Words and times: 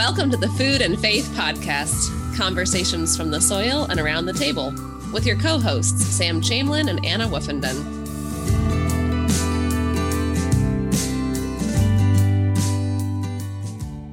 Welcome 0.00 0.30
to 0.30 0.38
the 0.38 0.48
Food 0.48 0.80
and 0.80 0.98
Faith 0.98 1.26
Podcast, 1.36 2.34
conversations 2.34 3.18
from 3.18 3.30
the 3.30 3.38
soil 3.38 3.84
and 3.90 4.00
around 4.00 4.24
the 4.24 4.32
table, 4.32 4.72
with 5.12 5.26
your 5.26 5.36
co 5.36 5.58
hosts, 5.58 6.02
Sam 6.02 6.40
Chamlin 6.40 6.88
and 6.88 7.04
Anna 7.04 7.28
Woofenden. 7.28 7.76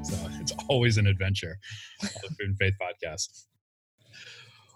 So 0.05 0.17
it's 0.41 0.51
always 0.67 0.97
an 0.97 1.07
adventure, 1.07 1.57
the 2.01 2.07
Food 2.37 2.47
and 2.47 2.57
Faith 2.57 2.73
Podcast. 2.81 3.45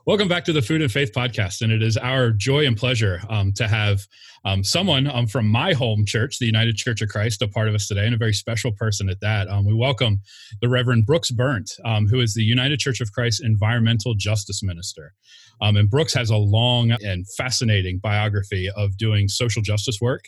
Welcome 0.06 0.30
back 0.30 0.46
to 0.46 0.54
the 0.54 0.62
Food 0.62 0.82
and 0.82 0.90
Faith 0.90 1.12
Podcast. 1.12 1.62
And 1.62 1.74
it 1.74 1.84
is 1.84 1.98
our 1.98 2.32
joy 2.32 2.66
and 2.66 2.78
pleasure 2.78 3.22
um, 3.30 3.52
to 3.54 3.68
have 3.68 4.08
um, 4.46 4.64
someone 4.64 5.08
um, 5.08 5.28
from 5.28 5.48
my 5.48 5.74
home 5.74 6.06
church, 6.06 6.40
the 6.40 6.46
United 6.46 6.76
Church 6.76 7.02
of 7.02 7.10
Christ, 7.10 7.42
a 7.42 7.48
part 7.48 7.68
of 7.68 7.76
us 7.76 7.88
today, 7.88 8.06
and 8.06 8.16
a 8.16 8.18
very 8.18 8.34
special 8.34 8.72
person 8.72 9.10
at 9.10 9.20
that. 9.22 9.48
Um, 9.48 9.66
we 9.66 9.74
welcome 9.74 10.22
the 10.62 10.70
Reverend 10.70 11.06
Brooks 11.06 11.32
Berndt, 11.32 11.80
um, 11.86 12.08
who 12.08 12.20
is 12.20 12.34
the 12.34 12.44
United 12.44 12.80
Church 12.80 13.02
of 13.02 13.12
Christ 13.12 13.44
Environmental 13.44 14.16
Justice 14.16 14.64
Minister. 14.64 15.14
Um, 15.62 15.78
and 15.78 15.90
Brooks 15.90 16.14
has 16.16 16.30
a 16.32 16.38
long 16.38 16.92
and 16.92 17.26
fascinating 17.38 18.00
biography 18.00 18.70
of 18.76 18.98
doing 18.98 19.28
social 19.28 19.62
justice 19.62 20.00
work, 20.02 20.26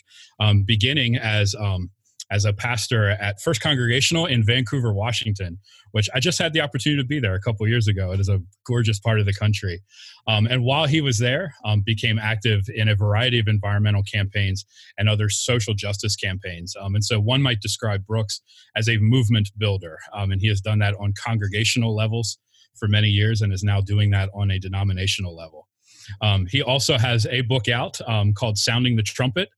beginning 0.64 1.16
as 1.16 1.56
as 2.30 2.44
a 2.44 2.52
pastor 2.52 3.10
at 3.10 3.40
First 3.40 3.60
Congregational 3.60 4.26
in 4.26 4.42
Vancouver, 4.42 4.92
Washington, 4.92 5.58
which 5.92 6.08
I 6.14 6.20
just 6.20 6.38
had 6.38 6.52
the 6.52 6.60
opportunity 6.60 7.00
to 7.00 7.06
be 7.06 7.20
there 7.20 7.34
a 7.34 7.40
couple 7.40 7.66
years 7.68 7.88
ago. 7.88 8.12
It 8.12 8.20
is 8.20 8.28
a 8.28 8.40
gorgeous 8.66 8.98
part 8.98 9.20
of 9.20 9.26
the 9.26 9.34
country. 9.34 9.82
Um, 10.26 10.46
and 10.46 10.64
while 10.64 10.86
he 10.86 11.00
was 11.00 11.18
there, 11.18 11.54
um, 11.64 11.82
became 11.84 12.18
active 12.18 12.62
in 12.74 12.88
a 12.88 12.96
variety 12.96 13.38
of 13.38 13.46
environmental 13.46 14.02
campaigns 14.02 14.64
and 14.98 15.08
other 15.08 15.28
social 15.28 15.74
justice 15.74 16.16
campaigns. 16.16 16.74
Um, 16.80 16.94
and 16.94 17.04
so 17.04 17.20
one 17.20 17.42
might 17.42 17.60
describe 17.60 18.06
Brooks 18.06 18.40
as 18.76 18.88
a 18.88 18.98
movement 18.98 19.50
builder, 19.58 19.98
um, 20.12 20.32
and 20.32 20.40
he 20.40 20.48
has 20.48 20.60
done 20.60 20.78
that 20.80 20.94
on 20.98 21.12
congregational 21.22 21.94
levels 21.94 22.38
for 22.74 22.88
many 22.88 23.08
years 23.08 23.42
and 23.42 23.52
is 23.52 23.62
now 23.62 23.80
doing 23.80 24.10
that 24.10 24.30
on 24.34 24.50
a 24.50 24.58
denominational 24.58 25.36
level. 25.36 25.68
Um, 26.20 26.46
he 26.46 26.62
also 26.62 26.98
has 26.98 27.26
a 27.26 27.42
book 27.42 27.68
out 27.68 28.00
um, 28.08 28.32
called 28.34 28.58
Sounding 28.58 28.96
the 28.96 29.02
Trumpet 29.02 29.48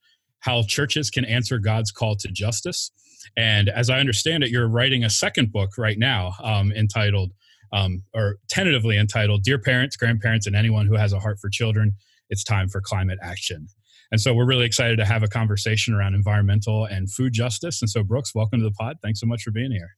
how 0.41 0.62
churches 0.62 1.11
can 1.11 1.25
answer 1.25 1.59
God's 1.59 1.91
call 1.91 2.17
to 2.17 2.29
justice. 2.29 2.91
And 3.37 3.69
as 3.69 3.91
I 3.91 3.98
understand 3.98 4.45
it, 4.45 4.51
you're 4.51 4.69
writing 4.69 5.05
a 5.05 5.11
second 5.11 5.53
book 5.53 5.77
right 5.77 5.98
now 5.98 6.33
um, 6.42 6.73
entitled, 6.73 7.33
um, 7.73 8.03
or 8.15 8.37
tentatively 8.48 8.97
entitled, 8.97 9.42
Dear 9.42 9.59
Parents, 9.59 9.97
Grandparents, 9.97 10.47
and 10.47 10.55
Anyone 10.55 10.87
Who 10.87 10.95
Has 10.95 11.12
a 11.12 11.19
Heart 11.19 11.41
for 11.41 11.51
Children, 11.51 11.95
It's 12.31 12.45
Time 12.45 12.69
for 12.69 12.81
Climate 12.81 13.19
Action. 13.23 13.69
And 14.12 14.20
so 14.20 14.33
we're 14.33 14.47
really 14.47 14.67
excited 14.67 14.97
to 14.98 15.05
have 15.05 15.23
a 15.23 15.29
conversation 15.29 15.92
around 15.92 16.14
environmental 16.14 16.84
and 16.84 17.11
food 17.11 17.33
justice. 17.33 17.83
And 17.83 17.91
so, 17.91 18.05
Brooks, 18.05 18.34
welcome 18.34 18.61
to 18.61 18.64
the 18.64 18.70
pod. 18.70 18.98
Thanks 19.03 19.20
so 19.20 19.27
much 19.27 19.42
for 19.42 19.51
being 19.51 19.73
here. 19.73 19.97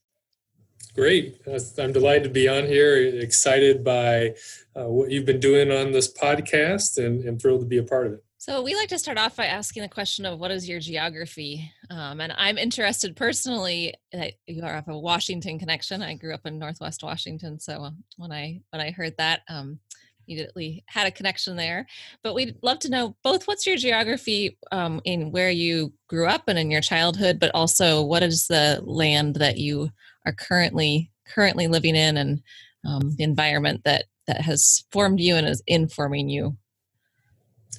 Great. 0.94 1.40
I'm 1.78 1.92
delighted 1.92 2.24
to 2.24 2.30
be 2.30 2.48
on 2.48 2.66
here, 2.66 2.96
excited 2.96 3.84
by 3.84 4.34
uh, 4.74 4.88
what 4.88 5.10
you've 5.10 5.26
been 5.26 5.40
doing 5.40 5.70
on 5.70 5.92
this 5.92 6.12
podcast, 6.12 6.96
and, 6.96 7.22
and 7.24 7.40
thrilled 7.40 7.60
to 7.60 7.66
be 7.66 7.78
a 7.78 7.82
part 7.82 8.06
of 8.06 8.14
it. 8.14 8.24
So 8.40 8.62
we 8.62 8.76
like 8.76 8.88
to 8.90 9.00
start 9.00 9.18
off 9.18 9.34
by 9.34 9.46
asking 9.46 9.82
the 9.82 9.88
question 9.88 10.24
of 10.24 10.38
what 10.38 10.52
is 10.52 10.68
your 10.68 10.78
geography? 10.78 11.72
Um, 11.90 12.20
and 12.20 12.32
I'm 12.36 12.56
interested 12.56 13.16
personally 13.16 13.94
that 14.12 14.34
you 14.46 14.62
are 14.62 14.76
of 14.76 14.86
a 14.86 14.96
Washington 14.96 15.58
connection. 15.58 16.02
I 16.02 16.14
grew 16.14 16.32
up 16.32 16.46
in 16.46 16.56
Northwest 16.56 17.02
Washington, 17.02 17.58
so 17.58 17.90
when 18.16 18.30
I 18.30 18.60
when 18.70 18.80
I 18.80 18.92
heard 18.92 19.16
that, 19.18 19.40
um, 19.48 19.80
immediately 20.28 20.84
had 20.86 21.08
a 21.08 21.10
connection 21.10 21.56
there. 21.56 21.84
But 22.22 22.34
we'd 22.34 22.54
love 22.62 22.78
to 22.80 22.90
know 22.90 23.16
both 23.24 23.48
what's 23.48 23.66
your 23.66 23.76
geography 23.76 24.56
um, 24.70 25.00
in 25.04 25.32
where 25.32 25.50
you 25.50 25.92
grew 26.08 26.28
up 26.28 26.44
and 26.46 26.60
in 26.60 26.70
your 26.70 26.80
childhood, 26.80 27.40
but 27.40 27.50
also 27.54 28.04
what 28.04 28.22
is 28.22 28.46
the 28.46 28.80
land 28.84 29.34
that 29.36 29.58
you 29.58 29.90
are 30.26 30.32
currently 30.32 31.10
currently 31.26 31.66
living 31.66 31.96
in 31.96 32.16
and 32.16 32.40
um, 32.86 33.16
the 33.16 33.24
environment 33.24 33.80
that 33.84 34.04
that 34.28 34.42
has 34.42 34.84
formed 34.92 35.18
you 35.18 35.34
and 35.34 35.48
is 35.48 35.60
informing 35.66 36.28
you 36.28 36.56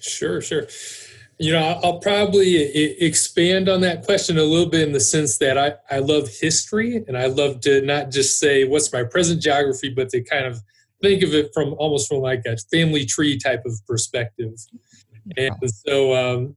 Sure, 0.01 0.41
sure. 0.41 0.67
You 1.37 1.53
know, 1.53 1.79
I'll 1.83 1.99
probably 1.99 2.57
expand 3.01 3.69
on 3.69 3.79
that 3.81 4.03
question 4.03 4.37
a 4.37 4.43
little 4.43 4.69
bit 4.69 4.81
in 4.81 4.91
the 4.91 4.99
sense 4.99 5.37
that 5.37 5.57
I, 5.57 5.73
I 5.89 5.99
love 5.99 6.27
history 6.27 7.01
and 7.07 7.17
I 7.17 7.27
love 7.27 7.61
to 7.61 7.81
not 7.81 8.11
just 8.11 8.39
say 8.39 8.65
what's 8.65 8.91
my 8.91 9.03
present 9.03 9.41
geography, 9.41 9.89
but 9.89 10.09
to 10.09 10.21
kind 10.21 10.45
of 10.45 10.59
think 11.01 11.23
of 11.23 11.33
it 11.33 11.51
from 11.53 11.75
almost 11.77 12.09
from 12.09 12.17
like 12.17 12.41
a 12.45 12.57
family 12.71 13.05
tree 13.05 13.37
type 13.37 13.63
of 13.65 13.73
perspective. 13.87 14.51
And 15.37 15.55
so, 15.71 16.13
um, 16.13 16.55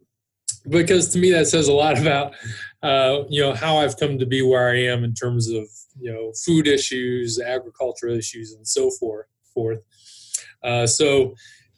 because 0.69 1.13
to 1.13 1.19
me 1.19 1.31
that 1.33 1.47
says 1.47 1.69
a 1.69 1.73
lot 1.73 1.99
about, 1.99 2.35
uh, 2.83 3.23
you 3.29 3.41
know, 3.41 3.55
how 3.55 3.77
I've 3.77 3.97
come 3.97 4.19
to 4.19 4.27
be 4.27 4.43
where 4.43 4.71
I 4.71 4.83
am 4.85 5.05
in 5.05 5.15
terms 5.15 5.49
of, 5.49 5.69
you 6.01 6.13
know, 6.13 6.33
food 6.45 6.67
issues, 6.67 7.41
agricultural 7.41 8.17
issues, 8.17 8.53
and 8.53 8.67
so 8.67 8.91
forth. 8.91 9.27
Forth. 9.55 9.81
Uh, 10.63 10.87
so, 10.87 11.35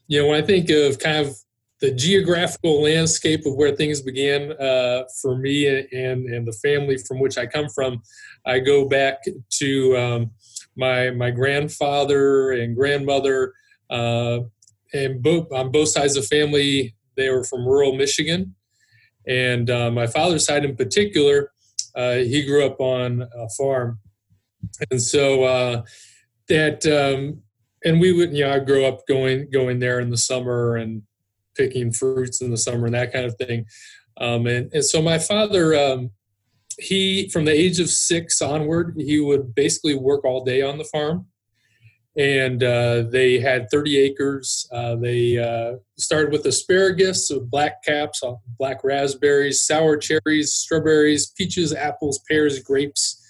you 0.06 0.22
know, 0.22 0.28
when 0.28 0.42
I 0.42 0.46
think 0.46 0.70
of 0.70 0.98
kind 0.98 1.26
of 1.26 1.36
the 1.84 1.92
geographical 1.92 2.80
landscape 2.82 3.44
of 3.44 3.56
where 3.56 3.76
things 3.76 4.00
began 4.00 4.52
uh, 4.52 5.04
for 5.20 5.36
me 5.36 5.66
and, 5.66 6.24
and 6.30 6.46
the 6.46 6.58
family 6.62 6.96
from 6.96 7.20
which 7.20 7.36
I 7.36 7.44
come 7.44 7.68
from, 7.68 8.00
I 8.46 8.60
go 8.60 8.88
back 8.88 9.18
to 9.58 9.96
um, 9.98 10.30
my 10.76 11.10
my 11.10 11.30
grandfather 11.30 12.52
and 12.52 12.74
grandmother, 12.74 13.52
uh, 13.90 14.38
and 14.94 15.22
both 15.22 15.52
on 15.52 15.72
both 15.72 15.90
sides 15.90 16.16
of 16.16 16.22
the 16.22 16.28
family, 16.28 16.94
they 17.16 17.28
were 17.28 17.44
from 17.44 17.66
rural 17.66 17.94
Michigan, 17.94 18.54
and 19.26 19.68
uh, 19.68 19.90
my 19.90 20.06
father's 20.06 20.46
side 20.46 20.64
in 20.64 20.76
particular, 20.76 21.52
uh, 21.94 22.14
he 22.14 22.46
grew 22.46 22.64
up 22.64 22.80
on 22.80 23.28
a 23.36 23.48
farm, 23.58 23.98
and 24.90 25.02
so 25.02 25.44
uh, 25.44 25.82
that. 26.48 26.86
Um, 26.86 27.42
and 27.86 28.00
we 28.00 28.14
would, 28.14 28.34
you 28.34 28.44
know, 28.44 28.54
I 28.54 28.60
grew 28.60 28.86
up 28.86 29.06
going 29.06 29.50
going 29.50 29.78
there 29.78 30.00
in 30.00 30.08
the 30.08 30.16
summer 30.16 30.76
and 30.76 31.02
picking 31.56 31.92
fruits 31.92 32.40
in 32.40 32.50
the 32.50 32.56
summer 32.56 32.86
and 32.86 32.94
that 32.94 33.12
kind 33.12 33.26
of 33.26 33.36
thing. 33.36 33.66
Um, 34.18 34.46
and, 34.46 34.72
and 34.72 34.84
so 34.84 35.02
my 35.02 35.18
father, 35.18 35.74
um, 35.74 36.10
he, 36.78 37.28
from 37.28 37.44
the 37.44 37.52
age 37.52 37.80
of 37.80 37.88
six 37.88 38.40
onward, 38.42 38.94
he 38.96 39.20
would 39.20 39.54
basically 39.54 39.94
work 39.94 40.24
all 40.24 40.44
day 40.44 40.62
on 40.62 40.78
the 40.78 40.84
farm. 40.84 41.26
And 42.16 42.62
uh, 42.62 43.02
they 43.10 43.40
had 43.40 43.68
30 43.70 43.98
acres. 43.98 44.68
Uh, 44.70 44.94
they 44.94 45.36
uh, 45.36 45.78
started 45.98 46.30
with 46.30 46.46
asparagus, 46.46 47.26
so 47.26 47.40
black 47.40 47.82
caps, 47.82 48.22
black 48.56 48.84
raspberries, 48.84 49.62
sour 49.62 49.96
cherries, 49.96 50.52
strawberries, 50.52 51.26
peaches, 51.26 51.74
apples, 51.74 52.20
pears, 52.30 52.60
grapes. 52.60 53.20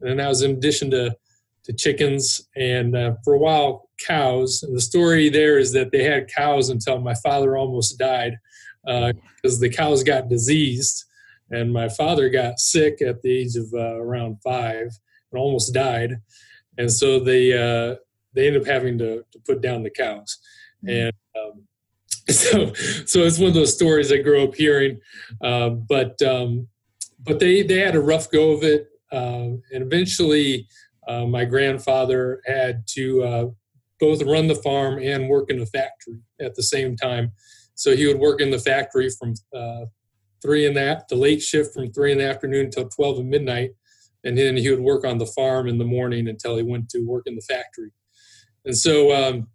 And 0.00 0.10
then 0.10 0.16
that 0.18 0.28
was 0.28 0.42
in 0.42 0.50
addition 0.50 0.90
to 0.90 1.16
to 1.64 1.72
chickens 1.72 2.48
and 2.56 2.94
uh, 2.96 3.14
for 3.24 3.34
a 3.34 3.38
while 3.38 3.88
cows. 3.98 4.62
And 4.62 4.76
the 4.76 4.80
story 4.80 5.28
there 5.28 5.58
is 5.58 5.72
that 5.72 5.90
they 5.90 6.04
had 6.04 6.28
cows 6.28 6.68
until 6.68 7.00
my 7.00 7.14
father 7.14 7.56
almost 7.56 7.98
died 7.98 8.38
because 8.84 9.56
uh, 9.56 9.60
the 9.60 9.70
cows 9.70 10.02
got 10.02 10.28
diseased, 10.28 11.04
and 11.50 11.72
my 11.72 11.88
father 11.88 12.28
got 12.28 12.58
sick 12.58 13.00
at 13.00 13.22
the 13.22 13.32
age 13.32 13.56
of 13.56 13.72
uh, 13.72 14.00
around 14.00 14.36
five 14.42 14.88
and 15.32 15.40
almost 15.40 15.72
died. 15.72 16.20
And 16.76 16.92
so 16.92 17.18
they 17.18 17.52
uh, 17.52 17.96
they 18.34 18.46
ended 18.46 18.62
up 18.62 18.68
having 18.68 18.98
to, 18.98 19.24
to 19.32 19.38
put 19.46 19.60
down 19.60 19.82
the 19.82 19.90
cows, 19.90 20.38
mm-hmm. 20.84 21.08
and 21.08 21.12
um, 21.38 21.62
so 22.28 22.74
so 23.06 23.20
it's 23.20 23.38
one 23.38 23.48
of 23.48 23.54
those 23.54 23.74
stories 23.74 24.12
I 24.12 24.18
grew 24.18 24.42
up 24.42 24.54
hearing. 24.54 25.00
Uh, 25.42 25.70
but 25.70 26.20
um, 26.22 26.68
but 27.20 27.38
they 27.38 27.62
they 27.62 27.78
had 27.78 27.96
a 27.96 28.00
rough 28.00 28.30
go 28.30 28.52
of 28.52 28.64
it, 28.64 28.88
uh, 29.12 29.56
and 29.72 29.82
eventually 29.82 30.66
uh, 31.08 31.26
my 31.26 31.44
grandfather 31.44 32.40
had 32.46 32.84
to 32.88 33.22
uh, 33.22 33.46
both 34.00 34.22
run 34.22 34.48
the 34.48 34.54
farm 34.54 34.98
and 35.02 35.28
work 35.28 35.50
in 35.50 35.58
the 35.58 35.66
factory 35.66 36.20
at 36.40 36.54
the 36.54 36.62
same 36.62 36.96
time. 36.96 37.32
So 37.74 37.96
he 37.96 38.06
would 38.06 38.18
work 38.18 38.40
in 38.40 38.50
the 38.50 38.58
factory 38.58 39.10
from 39.10 39.34
uh, 39.54 39.86
three 40.42 40.66
in 40.66 40.74
the, 40.74 41.02
the 41.08 41.16
late 41.16 41.42
shift 41.42 41.74
from 41.74 41.92
three 41.92 42.12
in 42.12 42.18
the 42.18 42.28
afternoon 42.28 42.66
until 42.66 42.88
12 42.88 43.20
at 43.20 43.24
midnight. 43.24 43.70
And 44.24 44.38
then 44.38 44.56
he 44.56 44.70
would 44.70 44.80
work 44.80 45.04
on 45.04 45.18
the 45.18 45.26
farm 45.26 45.68
in 45.68 45.78
the 45.78 45.84
morning 45.84 46.28
until 46.28 46.56
he 46.56 46.62
went 46.62 46.88
to 46.90 47.00
work 47.00 47.24
in 47.26 47.34
the 47.34 47.42
factory. 47.42 47.90
And 48.64 48.76
so 48.76 49.12
um, 49.12 49.48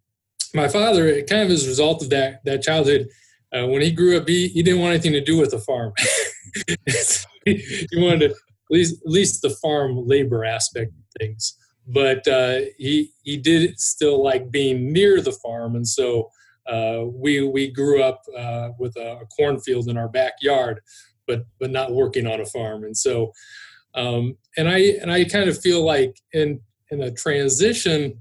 my 0.53 0.67
father, 0.67 1.21
kind 1.23 1.43
of 1.43 1.51
as 1.51 1.65
a 1.65 1.69
result 1.69 2.03
of 2.03 2.09
that, 2.11 2.43
that 2.45 2.61
childhood, 2.61 3.07
uh, 3.51 3.65
when 3.65 3.81
he 3.81 3.91
grew 3.91 4.17
up, 4.17 4.27
he, 4.27 4.47
he 4.49 4.61
didn't 4.61 4.81
want 4.81 4.93
anything 4.93 5.13
to 5.13 5.23
do 5.23 5.37
with 5.37 5.51
the 5.51 5.59
farm. 5.59 5.91
he, 7.45 7.87
wanted 7.93 8.29
to, 8.29 8.35
least, 8.69 9.01
at 9.05 9.11
least 9.11 9.41
the 9.41 9.49
farm 9.49 10.07
labor 10.07 10.45
aspect 10.45 10.91
of 10.91 11.03
things. 11.19 11.57
But 11.87 12.27
uh, 12.27 12.59
he 12.77 13.11
he 13.23 13.37
did 13.37 13.79
still 13.79 14.23
like 14.23 14.51
being 14.51 14.93
near 14.93 15.21
the 15.21 15.31
farm, 15.31 15.75
and 15.75 15.87
so 15.87 16.29
uh, 16.67 17.05
we 17.05 17.41
we 17.41 17.71
grew 17.71 18.03
up 18.03 18.21
uh, 18.37 18.69
with 18.77 18.95
a, 18.95 19.21
a, 19.21 19.25
cornfield 19.25 19.87
in 19.87 19.97
our 19.97 20.07
backyard, 20.07 20.81
but 21.27 21.45
but 21.59 21.71
not 21.71 21.93
working 21.93 22.27
on 22.27 22.41
a 22.41 22.45
farm, 22.45 22.83
and 22.83 22.95
so 22.95 23.31
um, 23.95 24.37
and 24.57 24.69
I 24.69 24.77
and 25.01 25.11
I 25.11 25.25
kind 25.25 25.49
of 25.49 25.59
feel 25.59 25.83
like 25.83 26.19
in 26.33 26.61
in 26.91 27.01
a 27.01 27.11
transition, 27.11 28.19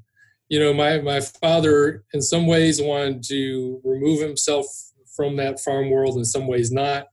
you 0.49 0.59
know, 0.59 0.73
my 0.73 1.01
my 1.01 1.21
father 1.21 2.05
in 2.15 2.23
some 2.23 2.47
ways 2.47 2.81
wanted 2.81 3.23
to 3.25 3.81
remove 3.85 4.21
himself 4.21 4.67
from 5.15 5.37
that 5.37 5.61
farm 5.61 5.91
world, 5.91 6.17
in 6.17 6.25
some 6.25 6.47
ways 6.47 6.71
not, 6.71 7.09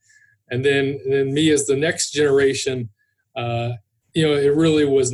and 0.49 0.63
then 0.63 0.99
and 1.03 1.13
then 1.13 1.33
me 1.33 1.51
as 1.51 1.65
the 1.65 1.75
next 1.75 2.11
generation, 2.11 2.89
uh, 3.35 3.71
you 4.13 4.25
know, 4.25 4.33
it 4.33 4.55
really 4.55 4.85
was 4.85 5.13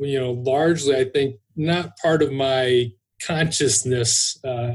you 0.00 0.18
know, 0.18 0.32
largely, 0.32 0.96
I 0.96 1.04
think, 1.04 1.36
not 1.56 1.96
part 1.98 2.22
of 2.22 2.32
my 2.32 2.90
consciousness, 3.22 4.38
uh, 4.44 4.72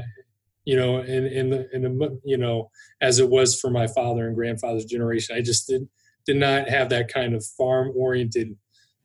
you 0.64 0.76
know, 0.76 0.98
in, 1.00 1.26
in 1.26 1.50
the, 1.50 1.68
in 1.74 1.82
the, 1.82 2.20
you 2.24 2.38
know, 2.38 2.70
as 3.00 3.18
it 3.18 3.28
was 3.28 3.58
for 3.60 3.70
my 3.70 3.86
father 3.88 4.26
and 4.26 4.36
grandfather's 4.36 4.84
generation. 4.84 5.36
I 5.36 5.42
just 5.42 5.66
did, 5.66 5.88
did 6.26 6.36
not 6.36 6.68
have 6.68 6.88
that 6.90 7.12
kind 7.12 7.34
of 7.34 7.44
farm 7.44 7.92
oriented 7.96 8.56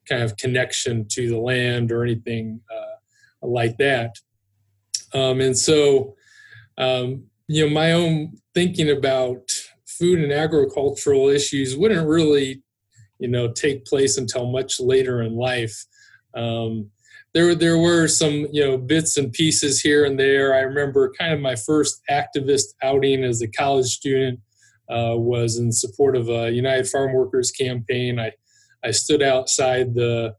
kind 0.07 0.22
of 0.24 0.38
connection 0.38 1.07
to 1.10 1.30
the 1.30 1.39
land 1.39 1.92
or 1.92 2.04
anything 2.04 2.62
uh, 2.72 3.48
like 3.48 3.77
that. 3.77 4.16
Um, 5.13 5.42
and 5.42 5.57
so, 5.57 6.16
um, 6.77 7.25
you 7.48 7.66
know, 7.66 7.74
my 7.74 7.94
own 7.94 8.38
thinking 8.54 8.89
about 8.89 9.50
food 9.88 10.19
and 10.19 10.31
agricultural 10.31 11.30
issues 11.30 11.75
wouldn't 11.75 12.07
really, 12.07 12.63
you 13.22 13.28
know, 13.28 13.52
take 13.52 13.86
place 13.86 14.18
until 14.18 14.52
much 14.52 14.80
later 14.80 15.22
in 15.22 15.36
life. 15.36 15.86
Um, 16.34 16.90
there, 17.34 17.54
there 17.56 17.78
were 17.78 18.08
some, 18.08 18.48
you 18.52 18.66
know, 18.66 18.78
bits 18.78 19.16
and 19.16 19.32
pieces 19.32 19.80
here 19.80 20.04
and 20.04 20.20
there. 20.20 20.54
I 20.56 20.62
remember 20.62 21.14
kind 21.18 21.34
of 21.34 21.40
my 21.40 21.56
first 21.56 22.02
activist 22.10 22.74
outing 22.82 23.24
as 23.24 23.42
a 23.42 23.48
college 23.48 23.86
student 23.86 24.40
uh, 24.90 25.16
was 25.16 25.58
in 25.58 25.72
support 25.72 26.18
of 26.18 26.30
a 26.30 26.52
United 26.52 26.88
Farm 26.90 27.14
Workers 27.14 27.52
campaign. 27.52 28.20
I, 28.20 28.32
I 28.84 28.92
stood 28.92 29.22
outside 29.22 29.94
the 29.94 30.36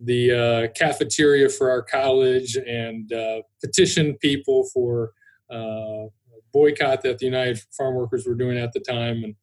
the 0.00 0.30
uh, 0.30 0.68
cafeteria 0.78 1.48
for 1.48 1.70
our 1.70 1.82
college 1.82 2.56
and 2.56 3.12
uh, 3.12 3.42
petitioned 3.60 4.20
people 4.20 4.68
for 4.72 5.10
uh, 5.50 6.04
boycott 6.52 7.02
that 7.02 7.18
the 7.18 7.26
United 7.26 7.60
Farm 7.76 7.96
Workers 7.96 8.24
were 8.24 8.36
doing 8.36 8.58
at 8.58 8.72
the 8.72 8.80
time, 8.80 9.24
and 9.24 9.34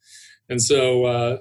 and 0.48 0.62
so 0.62 1.06
uh, 1.06 1.38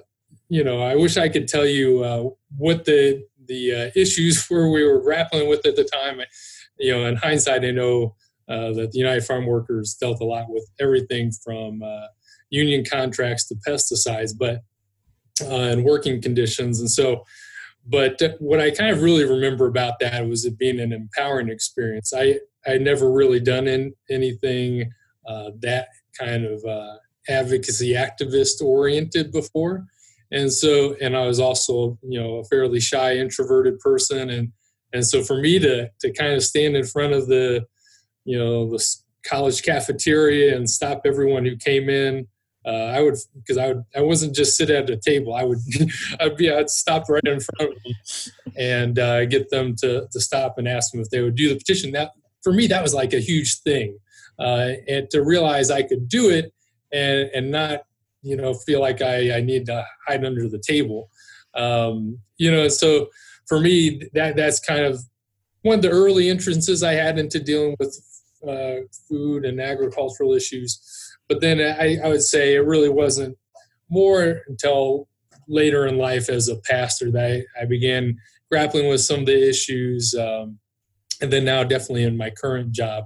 you 0.49 0.63
know 0.63 0.81
I 0.81 0.95
wish 0.95 1.17
I 1.17 1.29
could 1.29 1.47
tell 1.47 1.65
you 1.65 2.03
uh, 2.03 2.29
what 2.57 2.85
the 2.85 3.25
the 3.47 3.73
uh, 3.73 3.91
issues 3.95 4.47
were 4.49 4.69
we 4.69 4.83
were 4.83 5.01
grappling 5.01 5.49
with 5.49 5.65
at 5.65 5.75
the 5.75 5.83
time. 5.83 6.21
You 6.77 6.93
know, 6.93 7.05
in 7.05 7.15
hindsight, 7.15 7.63
I 7.63 7.71
know 7.71 8.15
uh, 8.49 8.73
that 8.73 8.91
the 8.91 8.99
United 8.99 9.23
Farm 9.23 9.45
Workers 9.45 9.95
dealt 9.99 10.21
a 10.21 10.25
lot 10.25 10.45
with 10.49 10.67
everything 10.79 11.31
from 11.43 11.81
uh, 11.81 12.07
union 12.49 12.83
contracts 12.89 13.47
to 13.47 13.55
pesticides, 13.67 14.33
but 14.37 14.61
and 15.41 15.83
working 15.83 16.21
conditions, 16.21 16.79
and 16.79 16.89
so. 16.89 17.23
But 17.87 18.19
what 18.39 18.59
I 18.59 18.71
kind 18.71 18.89
of 18.89 19.03
really 19.03 19.25
remember 19.25 19.67
about 19.67 19.99
that 19.99 20.27
was 20.27 20.43
it 20.43 20.57
being 20.57 20.79
an 20.79 20.91
empowering 20.91 21.49
experience. 21.49 22.13
I 22.15 22.39
I 22.65 22.79
never 22.79 23.11
really 23.11 23.39
done 23.39 23.67
in, 23.67 23.93
anything 24.09 24.91
uh, 25.27 25.51
that 25.59 25.89
kind 26.19 26.45
of 26.45 26.65
uh, 26.65 26.95
advocacy 27.29 27.93
activist 27.93 28.59
oriented 28.59 29.31
before 29.31 29.85
and 30.31 30.51
so 30.51 30.95
and 31.01 31.15
i 31.15 31.25
was 31.25 31.39
also 31.39 31.97
you 32.03 32.19
know 32.19 32.37
a 32.37 32.43
fairly 32.45 32.79
shy 32.79 33.15
introverted 33.15 33.79
person 33.79 34.29
and 34.29 34.51
and 34.93 35.05
so 35.05 35.23
for 35.23 35.39
me 35.39 35.59
to 35.59 35.89
to 35.99 36.11
kind 36.13 36.33
of 36.33 36.43
stand 36.43 36.75
in 36.75 36.85
front 36.85 37.13
of 37.13 37.27
the 37.27 37.65
you 38.23 38.37
know 38.37 38.69
the 38.69 38.83
college 39.25 39.63
cafeteria 39.63 40.55
and 40.55 40.69
stop 40.69 41.01
everyone 41.05 41.45
who 41.45 41.55
came 41.55 41.89
in 41.89 42.27
uh, 42.65 42.91
I 42.95 43.01
would 43.01 43.15
because 43.35 43.57
I 43.57 43.67
would 43.67 43.83
I 43.95 44.01
wasn't 44.01 44.35
just 44.35 44.57
sit 44.57 44.71
at 44.71 44.89
a 44.89 44.97
table. 44.97 45.35
I 45.35 45.43
would 45.43 45.59
I'd 46.19 46.35
be 46.35 46.51
I'd 46.51 46.69
stop 46.69 47.07
right 47.09 47.21
in 47.23 47.39
front 47.39 47.73
of 47.73 47.77
them 47.83 48.33
and 48.57 48.99
uh, 48.99 49.25
get 49.25 49.49
them 49.51 49.75
to 49.81 50.07
to 50.11 50.19
stop 50.19 50.57
and 50.57 50.67
ask 50.67 50.91
them 50.91 51.01
if 51.01 51.09
they 51.09 51.21
would 51.21 51.35
do 51.35 51.49
the 51.49 51.57
petition. 51.57 51.91
That 51.91 52.11
for 52.43 52.51
me 52.51 52.65
that 52.67 52.81
was 52.81 52.93
like 52.93 53.13
a 53.13 53.19
huge 53.19 53.61
thing 53.61 53.99
uh, 54.39 54.71
and 54.87 55.09
to 55.11 55.21
realize 55.21 55.69
I 55.69 55.83
could 55.83 56.09
do 56.09 56.29
it 56.29 56.53
and 56.91 57.29
and 57.35 57.51
not 57.51 57.81
you 58.25 58.35
know 58.35 58.53
feel 58.53 58.81
like 58.81 59.01
I, 59.01 59.37
I 59.37 59.41
need 59.41 59.65
to 59.67 59.85
hide 60.07 60.25
under 60.25 60.49
the 60.49 60.59
table. 60.59 61.09
Um, 61.53 62.19
you 62.37 62.51
know, 62.51 62.67
so 62.67 63.07
for 63.47 63.59
me 63.59 64.01
that 64.13 64.35
that's 64.35 64.59
kind 64.59 64.83
of 64.83 64.99
one 65.61 65.75
of 65.75 65.81
the 65.81 65.89
early 65.89 66.29
entrances 66.29 66.83
I 66.83 66.93
had 66.93 67.17
into 67.17 67.39
dealing 67.39 67.75
with 67.79 67.97
uh, 68.47 68.81
food 69.07 69.45
and 69.45 69.59
agricultural 69.59 70.33
issues. 70.33 70.79
But 71.27 71.41
then 71.41 71.59
I, 71.59 71.97
I 72.03 72.09
would 72.09 72.21
say 72.21 72.55
it 72.55 72.59
really 72.65 72.89
wasn't 72.89 73.37
more 73.89 74.41
until 74.47 75.07
later 75.47 75.87
in 75.87 75.97
life 75.97 76.29
as 76.29 76.47
a 76.47 76.57
pastor 76.57 77.11
that 77.11 77.43
I, 77.57 77.61
I 77.61 77.65
began 77.65 78.17
grappling 78.51 78.89
with 78.89 79.01
some 79.01 79.21
of 79.21 79.25
the 79.25 79.49
issues. 79.49 80.13
Um, 80.13 80.59
and 81.21 81.31
then 81.31 81.45
now, 81.45 81.63
definitely 81.63 82.03
in 82.03 82.17
my 82.17 82.29
current 82.29 82.71
job, 82.71 83.05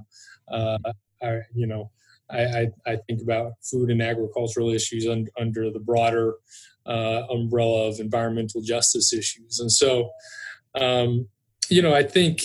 uh, 0.51 0.77
I, 1.21 1.39
you 1.53 1.67
know, 1.67 1.91
I, 2.31 2.41
I, 2.41 2.67
I, 2.85 2.97
think 3.07 3.21
about 3.21 3.53
food 3.61 3.89
and 3.89 4.01
agricultural 4.01 4.69
issues 4.69 5.07
un, 5.07 5.27
under 5.39 5.71
the 5.71 5.79
broader 5.79 6.35
uh, 6.85 7.23
umbrella 7.31 7.87
of 7.87 7.99
environmental 7.99 8.61
justice 8.61 9.13
issues. 9.13 9.59
And 9.59 9.71
so, 9.71 10.09
um, 10.75 11.27
you 11.69 11.81
know, 11.81 11.93
I 11.93 12.03
think 12.03 12.43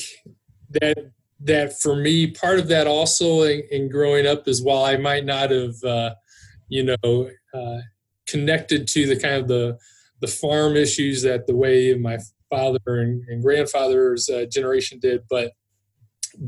that 0.71 1.11
that 1.41 1.79
for 1.79 1.97
me, 1.97 2.31
part 2.31 2.59
of 2.59 2.69
that 2.69 2.87
also 2.87 3.43
in, 3.43 3.63
in 3.71 3.89
growing 3.91 4.27
up 4.27 4.49
is 4.49 4.63
while 4.63 4.85
I 4.85 4.97
might 4.97 5.25
not 5.25 5.51
have, 5.51 5.83
uh, 5.85 6.15
you 6.69 6.85
know, 6.85 7.31
uh, 7.53 7.79
connected 8.27 8.89
to 8.89 9.07
the 9.07 9.19
kind 9.19 9.35
of 9.35 9.49
the 9.49 9.79
the 10.21 10.27
farm 10.27 10.77
issues 10.77 11.23
that 11.23 11.47
the 11.47 11.55
way 11.55 11.93
my 11.95 12.19
father 12.49 12.79
and, 12.87 13.23
and 13.29 13.43
grandfather's 13.43 14.29
uh, 14.29 14.47
generation 14.51 14.99
did, 14.99 15.23
but 15.29 15.53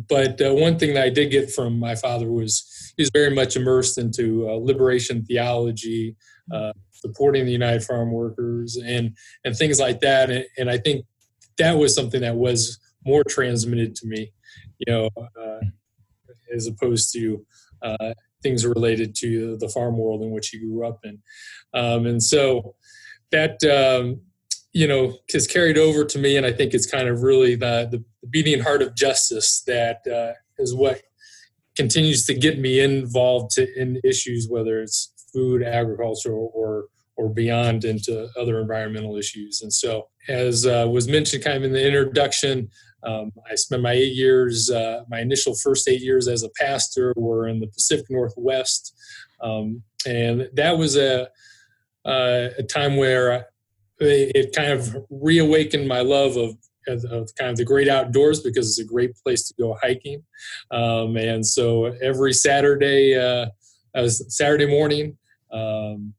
but 0.09 0.41
uh, 0.41 0.55
one 0.55 0.79
thing 0.79 0.94
that 0.94 1.05
I 1.05 1.11
did 1.11 1.31
get 1.31 1.50
from 1.50 1.79
my 1.79 1.94
father 1.94 2.31
was 2.31 2.65
he 2.97 3.03
was 3.03 3.11
very 3.13 3.35
much 3.35 3.57
immersed 3.57 3.99
into 3.99 4.49
uh, 4.49 4.55
liberation 4.55 5.25
theology, 5.25 6.17
uh, 6.53 6.73
supporting 6.93 7.45
the 7.45 7.53
United 7.53 7.85
Farm 7.85 8.11
Workers, 8.11 8.77
and 8.77 9.17
and 9.45 9.57
things 9.57 9.79
like 9.79 10.01
that. 10.01 10.31
And, 10.31 10.45
and, 10.59 10.71
I 10.71 10.79
think 10.79 11.05
that 11.59 11.77
was 11.77 11.95
something 11.95 12.23
that 12.23 12.37
was 12.37 12.79
more 13.05 13.23
transmitted 13.25 13.95
to 13.97 14.07
me, 14.07 14.33
you 14.79 14.93
know, 14.93 15.11
uh, 15.17 15.61
as 16.55 16.67
opposed 16.67 17.13
to 17.13 17.45
uh, 17.83 18.15
things 18.43 18.65
related 18.65 19.15
to 19.17 19.57
the 19.59 19.69
farm 19.69 19.99
world 19.99 20.23
in 20.23 20.31
which 20.31 20.49
he 20.49 20.59
grew 20.59 20.87
up 20.87 21.01
in. 21.05 21.19
Um, 21.75 22.07
and 22.07 22.23
so 22.23 22.75
that 23.31 23.63
um, 23.65 24.21
you 24.77 24.87
know 24.87 25.17
has 25.33 25.47
carried 25.47 25.79
over 25.79 26.05
to 26.05 26.19
me 26.19 26.37
and 26.37 26.45
i 26.45 26.53
think 26.53 26.75
it's 26.75 26.87
kind 26.87 27.09
of 27.09 27.23
really 27.23 27.55
the, 27.55 27.89
the 27.91 28.05
beating 28.29 28.61
heart 28.61 28.83
of 28.83 28.95
justice 28.95 29.63
that 29.67 30.07
uh, 30.07 30.35
is 30.59 30.75
what 30.75 31.01
continues 31.76 32.25
to 32.26 32.34
get 32.34 32.58
me 32.58 32.81
involved 32.81 33.50
to, 33.52 33.67
in 33.81 34.00
issues 34.05 34.49
whether 34.49 34.81
it's 34.81 35.12
food 35.32 35.62
agriculture 35.62 36.32
or 36.32 36.87
or 37.19 37.31
beyond 37.31 37.84
into 37.84 38.28
other 38.38 38.61
environmental 38.61 39.17
issues. 39.17 39.62
And 39.62 39.73
so 39.73 40.09
as 40.28 40.66
uh, 40.66 40.87
was 40.90 41.09
mentioned 41.09 41.45
kind 41.45 41.56
of 41.56 41.64
in 41.64 41.73
the 41.73 41.87
introduction 41.87 42.68
um, 43.06 43.30
i 43.50 43.54
spent 43.54 43.83
my 43.83 43.92
eight 43.92 44.14
years 44.14 44.71
uh, 44.71 45.02
my 45.09 45.21
initial 45.21 45.54
first 45.54 45.88
eight 45.88 46.00
years 46.00 46.26
as 46.26 46.42
a 46.42 46.49
pastor 46.59 47.12
were 47.16 47.47
in 47.47 47.61
the 47.61 47.68
pacific 47.68 48.06
northwest. 48.11 48.95
Um, 49.40 49.83
and 50.06 50.49
that 50.54 50.78
was 50.78 50.97
a, 50.97 51.25
uh, 52.04 52.49
a 52.59 52.62
time 52.62 52.97
where 52.97 53.47
it 53.99 54.54
kind 54.54 54.73
of 54.73 54.97
reawakened 55.11 55.88
my 55.88 56.00
love 56.00 56.37
of, 56.37 56.56
of, 56.87 57.35
kind 57.37 57.50
of 57.50 57.57
the 57.57 57.64
great 57.64 57.88
outdoors 57.88 58.40
because 58.40 58.69
it's 58.69 58.78
a 58.78 58.93
great 58.93 59.12
place 59.16 59.47
to 59.49 59.55
go 59.59 59.76
hiking. 59.83 60.23
Um, 60.71 61.16
and 61.16 61.45
so 61.47 61.87
every 62.02 62.33
Saturday, 62.33 63.14
uh, 63.16 63.47
was 63.95 64.25
Saturday 64.35 64.66
morning, 64.66 65.16
um, 65.52 66.14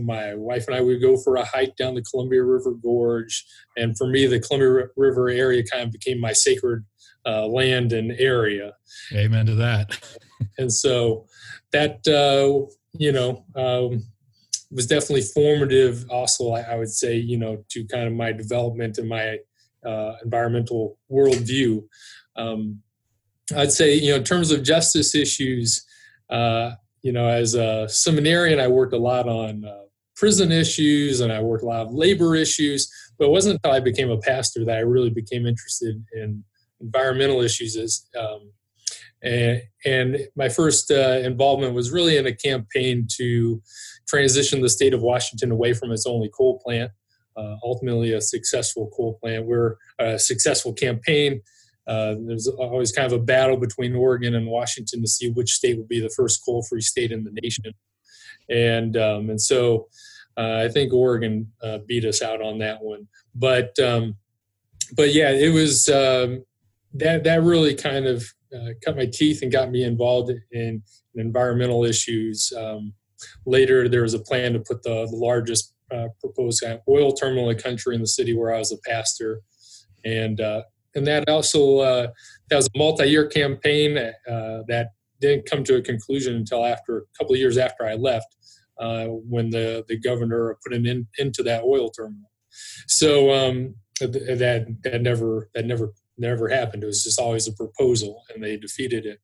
my 0.00 0.34
wife 0.34 0.66
and 0.66 0.76
I 0.76 0.80
would 0.80 1.00
go 1.00 1.16
for 1.16 1.36
a 1.36 1.44
hike 1.44 1.76
down 1.76 1.94
the 1.94 2.02
Columbia 2.02 2.42
River 2.42 2.72
Gorge. 2.72 3.44
And 3.76 3.96
for 3.96 4.06
me, 4.06 4.26
the 4.26 4.40
Columbia 4.40 4.88
River 4.96 5.28
area 5.28 5.62
kind 5.62 5.84
of 5.84 5.92
became 5.92 6.20
my 6.20 6.32
sacred 6.32 6.84
uh, 7.24 7.46
land 7.46 7.92
and 7.92 8.12
area. 8.12 8.72
Amen 9.12 9.46
to 9.46 9.54
that. 9.56 9.98
and 10.58 10.72
so 10.72 11.26
that, 11.72 12.06
uh, 12.08 12.66
you 12.92 13.12
know, 13.12 13.44
um, 13.54 14.04
was 14.70 14.86
definitely 14.86 15.22
formative 15.22 16.04
also 16.10 16.50
i 16.50 16.74
would 16.74 16.90
say 16.90 17.16
you 17.16 17.38
know 17.38 17.64
to 17.68 17.86
kind 17.86 18.06
of 18.06 18.12
my 18.12 18.32
development 18.32 18.98
and 18.98 19.08
my 19.08 19.38
uh, 19.86 20.16
environmental 20.24 20.98
worldview 21.10 21.82
um, 22.36 22.80
i'd 23.56 23.72
say 23.72 23.94
you 23.94 24.10
know 24.10 24.16
in 24.16 24.24
terms 24.24 24.50
of 24.50 24.62
justice 24.62 25.14
issues 25.14 25.84
uh, 26.30 26.72
you 27.02 27.12
know 27.12 27.28
as 27.28 27.54
a 27.54 27.88
seminarian 27.88 28.60
i 28.60 28.68
worked 28.68 28.92
a 28.92 28.98
lot 28.98 29.28
on 29.28 29.64
uh, 29.64 29.82
prison 30.16 30.50
issues 30.50 31.20
and 31.20 31.32
i 31.32 31.40
worked 31.40 31.62
a 31.62 31.66
lot 31.66 31.86
of 31.86 31.92
labor 31.92 32.34
issues 32.34 32.90
but 33.18 33.26
it 33.26 33.30
wasn't 33.30 33.54
until 33.54 33.72
i 33.72 33.80
became 33.80 34.10
a 34.10 34.18
pastor 34.18 34.64
that 34.64 34.76
i 34.76 34.80
really 34.80 35.10
became 35.10 35.46
interested 35.46 36.02
in 36.14 36.42
environmental 36.80 37.40
issues 37.40 37.76
as 37.76 38.06
um, 38.18 38.50
and, 39.22 39.62
and, 39.84 40.18
my 40.36 40.48
first 40.48 40.90
uh, 40.90 41.20
involvement 41.22 41.74
was 41.74 41.90
really 41.90 42.16
in 42.16 42.26
a 42.26 42.34
campaign 42.34 43.08
to 43.16 43.60
transition 44.06 44.60
the 44.60 44.68
state 44.68 44.94
of 44.94 45.02
Washington 45.02 45.50
away 45.50 45.72
from 45.72 45.90
its 45.90 46.06
only 46.06 46.30
coal 46.36 46.60
plant. 46.64 46.92
Uh, 47.36 47.56
ultimately, 47.62 48.12
a 48.12 48.20
successful 48.20 48.90
coal 48.96 49.18
plant. 49.20 49.46
We're 49.46 49.76
a 49.98 50.18
successful 50.18 50.72
campaign. 50.72 51.42
Uh, 51.86 52.16
there's 52.26 52.48
always 52.48 52.90
kind 52.90 53.06
of 53.06 53.12
a 53.12 53.22
battle 53.22 53.56
between 53.56 53.94
Oregon 53.94 54.34
and 54.34 54.46
Washington 54.46 55.02
to 55.02 55.08
see 55.08 55.30
which 55.30 55.52
state 55.52 55.76
will 55.76 55.86
be 55.86 56.00
the 56.00 56.10
first 56.16 56.40
coal-free 56.44 56.80
state 56.80 57.12
in 57.12 57.22
the 57.22 57.30
nation, 57.42 57.72
and 58.50 58.96
um, 58.96 59.30
and 59.30 59.40
so 59.40 59.88
uh, 60.36 60.62
I 60.64 60.68
think 60.68 60.92
Oregon 60.92 61.52
uh, 61.62 61.78
beat 61.86 62.04
us 62.04 62.22
out 62.22 62.42
on 62.42 62.58
that 62.58 62.82
one. 62.82 63.06
But 63.34 63.78
um, 63.78 64.16
but 64.96 65.14
yeah, 65.14 65.30
it 65.30 65.52
was 65.52 65.88
um, 65.88 66.44
that 66.94 67.24
that 67.24 67.42
really 67.42 67.74
kind 67.74 68.06
of 68.06 68.24
uh, 68.54 68.70
cut 68.84 68.96
my 68.96 69.06
teeth 69.06 69.42
and 69.42 69.52
got 69.52 69.70
me 69.70 69.84
involved 69.84 70.32
in, 70.52 70.82
environmental 71.14 71.84
issues. 71.84 72.52
Um, 72.56 72.92
later, 73.46 73.88
there 73.88 74.02
was 74.02 74.14
a 74.14 74.18
plan 74.18 74.52
to 74.52 74.60
put 74.60 74.82
the, 74.82 75.06
the 75.10 75.16
largest 75.16 75.72
uh, 75.92 76.08
proposed 76.20 76.64
oil 76.88 77.12
terminal 77.12 77.48
in 77.50 77.56
the 77.56 77.62
country 77.62 77.94
in 77.94 78.00
the 78.00 78.06
city 78.06 78.36
where 78.36 78.54
I 78.54 78.58
was 78.58 78.72
a 78.72 78.78
pastor, 78.88 79.40
and 80.04 80.40
uh, 80.40 80.62
and 80.94 81.06
that 81.06 81.28
also 81.28 81.78
uh, 81.78 82.08
that 82.48 82.56
was 82.56 82.68
a 82.74 82.78
multi-year 82.78 83.26
campaign 83.26 83.96
uh, 83.98 84.62
that 84.68 84.90
didn't 85.20 85.48
come 85.48 85.64
to 85.64 85.76
a 85.76 85.82
conclusion 85.82 86.36
until 86.36 86.64
after 86.64 86.98
a 86.98 87.02
couple 87.18 87.34
of 87.34 87.40
years 87.40 87.58
after 87.58 87.86
I 87.86 87.94
left, 87.94 88.36
uh, 88.78 89.06
when 89.06 89.50
the 89.50 89.84
the 89.88 89.98
governor 89.98 90.56
put 90.62 90.74
an 90.74 90.86
end 90.86 91.06
into 91.18 91.42
that 91.44 91.62
oil 91.64 91.90
terminal. 91.90 92.30
So 92.86 93.32
um, 93.32 93.74
that 94.00 94.76
that 94.82 95.02
never 95.02 95.50
that 95.54 95.66
never 95.66 95.92
never 96.18 96.48
happened. 96.48 96.82
It 96.82 96.86
was 96.86 97.04
just 97.04 97.20
always 97.20 97.46
a 97.46 97.52
proposal, 97.52 98.22
and 98.34 98.42
they 98.42 98.56
defeated 98.56 99.06
it. 99.06 99.20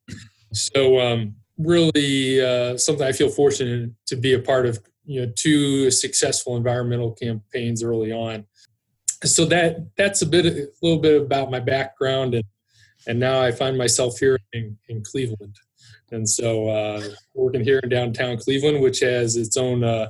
So 0.52 1.00
um, 1.00 1.36
really, 1.58 2.40
uh, 2.40 2.76
something 2.76 3.06
I 3.06 3.12
feel 3.12 3.30
fortunate 3.30 3.90
to 4.06 4.16
be 4.16 4.34
a 4.34 4.38
part 4.38 4.66
of. 4.66 4.78
You 5.04 5.26
know, 5.26 5.32
two 5.36 5.90
successful 5.90 6.56
environmental 6.56 7.12
campaigns 7.12 7.82
early 7.82 8.12
on. 8.12 8.46
So 9.24 9.44
that 9.46 9.94
that's 9.96 10.22
a 10.22 10.26
bit, 10.26 10.46
a 10.46 10.68
little 10.82 11.00
bit 11.00 11.20
about 11.20 11.50
my 11.50 11.60
background, 11.60 12.34
and 12.34 12.44
and 13.06 13.18
now 13.18 13.40
I 13.40 13.52
find 13.52 13.76
myself 13.76 14.18
here 14.18 14.38
in, 14.52 14.76
in 14.88 15.02
Cleveland. 15.02 15.56
And 16.12 16.28
so, 16.28 16.68
uh, 16.68 17.02
working 17.34 17.64
here 17.64 17.80
in 17.82 17.88
downtown 17.88 18.36
Cleveland, 18.36 18.80
which 18.82 19.00
has 19.00 19.36
its 19.36 19.56
own 19.56 19.82
uh, 19.82 20.08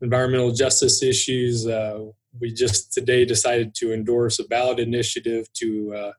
environmental 0.00 0.50
justice 0.50 1.02
issues, 1.02 1.66
uh, 1.66 2.06
we 2.40 2.52
just 2.52 2.92
today 2.92 3.24
decided 3.24 3.74
to 3.76 3.92
endorse 3.92 4.38
a 4.38 4.44
ballot 4.44 4.80
initiative 4.80 5.52
to 5.54 5.94
uh, 5.94 6.12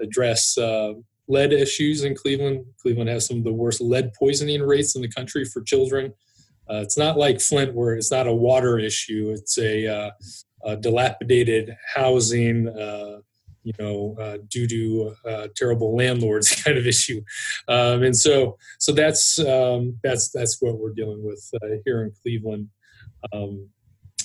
address 0.00 0.56
uh, 0.56 0.94
lead 1.28 1.52
issues 1.52 2.04
in 2.04 2.14
Cleveland. 2.14 2.64
Cleveland 2.80 3.10
has 3.10 3.26
some 3.26 3.38
of 3.38 3.44
the 3.44 3.52
worst 3.52 3.80
lead 3.80 4.12
poisoning 4.14 4.62
rates 4.62 4.96
in 4.96 5.02
the 5.02 5.08
country 5.08 5.44
for 5.44 5.60
children. 5.62 6.12
Uh, 6.70 6.80
it's 6.82 6.98
not 6.98 7.16
like 7.16 7.40
Flint, 7.40 7.74
where 7.74 7.94
it's 7.94 8.10
not 8.10 8.26
a 8.26 8.34
water 8.34 8.78
issue. 8.78 9.32
It's 9.34 9.58
a, 9.58 9.86
uh, 9.86 10.10
a 10.64 10.76
dilapidated 10.76 11.76
housing, 11.94 12.68
uh, 12.68 13.20
you 13.62 13.72
know, 13.78 14.16
uh, 14.20 14.38
due 14.48 14.66
to 14.66 15.14
uh, 15.28 15.48
terrible 15.56 15.96
landlords 15.96 16.54
kind 16.64 16.78
of 16.78 16.86
issue. 16.86 17.22
Um, 17.68 18.02
and 18.02 18.16
so, 18.16 18.58
so 18.78 18.92
that's 18.92 19.38
um, 19.38 19.98
that's 20.02 20.30
that's 20.30 20.58
what 20.60 20.78
we're 20.78 20.92
dealing 20.92 21.24
with 21.24 21.50
here 21.84 22.02
in 22.02 22.12
Cleveland. 22.22 22.68
Um, 23.32 23.68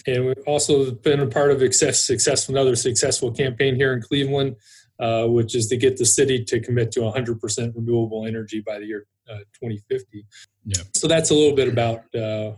and 0.05 0.25
we've 0.25 0.43
also 0.47 0.91
been 0.91 1.21
a 1.21 1.27
part 1.27 1.51
of 1.51 1.59
success, 1.59 2.03
successful 2.03 2.55
another 2.55 2.75
successful 2.75 3.31
campaign 3.31 3.75
here 3.75 3.93
in 3.93 4.01
Cleveland 4.01 4.57
uh, 4.99 5.25
which 5.25 5.55
is 5.55 5.67
to 5.67 5.77
get 5.77 5.97
the 5.97 6.05
city 6.05 6.43
to 6.45 6.59
commit 6.59 6.91
to 6.91 7.01
100% 7.01 7.75
renewable 7.75 8.25
energy 8.25 8.61
by 8.65 8.79
the 8.79 8.85
year 8.85 9.01
uh, 9.01 9.12
2050. 9.27 10.25
Yeah. 10.65 10.83
So 10.93 11.07
that's 11.07 11.29
a 11.29 11.33
little 11.33 11.55
bit 11.55 11.67
about 11.67 12.03
uh, 12.15 12.53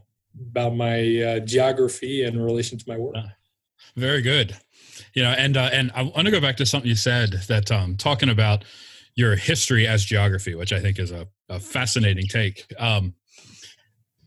about 0.51 0.75
my 0.75 1.21
uh, 1.21 1.39
geography 1.39 2.23
in 2.23 2.41
relation 2.41 2.77
to 2.77 2.85
my 2.87 2.97
work. 2.97 3.15
Ah, 3.17 3.33
very 3.95 4.21
good. 4.21 4.57
You 5.13 5.23
know, 5.23 5.31
and 5.31 5.57
uh, 5.57 5.69
and 5.71 5.91
I 5.95 6.03
want 6.03 6.25
to 6.25 6.31
go 6.31 6.41
back 6.41 6.57
to 6.57 6.65
something 6.65 6.89
you 6.89 6.95
said 6.95 7.31
that 7.47 7.71
um, 7.71 7.97
talking 7.97 8.29
about 8.29 8.65
your 9.15 9.35
history 9.35 9.87
as 9.87 10.03
geography, 10.03 10.55
which 10.55 10.73
I 10.73 10.79
think 10.79 10.99
is 10.99 11.11
a, 11.11 11.27
a 11.49 11.59
fascinating 11.59 12.27
take. 12.27 12.65
Um, 12.77 13.15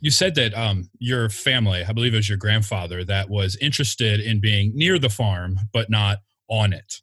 you 0.01 0.11
said 0.11 0.35
that 0.37 0.55
um, 0.55 0.89
your 0.99 1.29
family, 1.29 1.85
I 1.85 1.93
believe 1.93 2.15
it 2.15 2.19
was 2.19 2.29
your 2.29 2.39
grandfather, 2.39 3.05
that 3.05 3.29
was 3.29 3.57
interested 3.57 4.21
in 4.21 4.41
being 4.41 4.73
near 4.75 4.99
the 4.99 5.09
farm 5.09 5.59
but 5.73 5.91
not 5.91 6.19
on 6.49 6.73
it. 6.73 7.01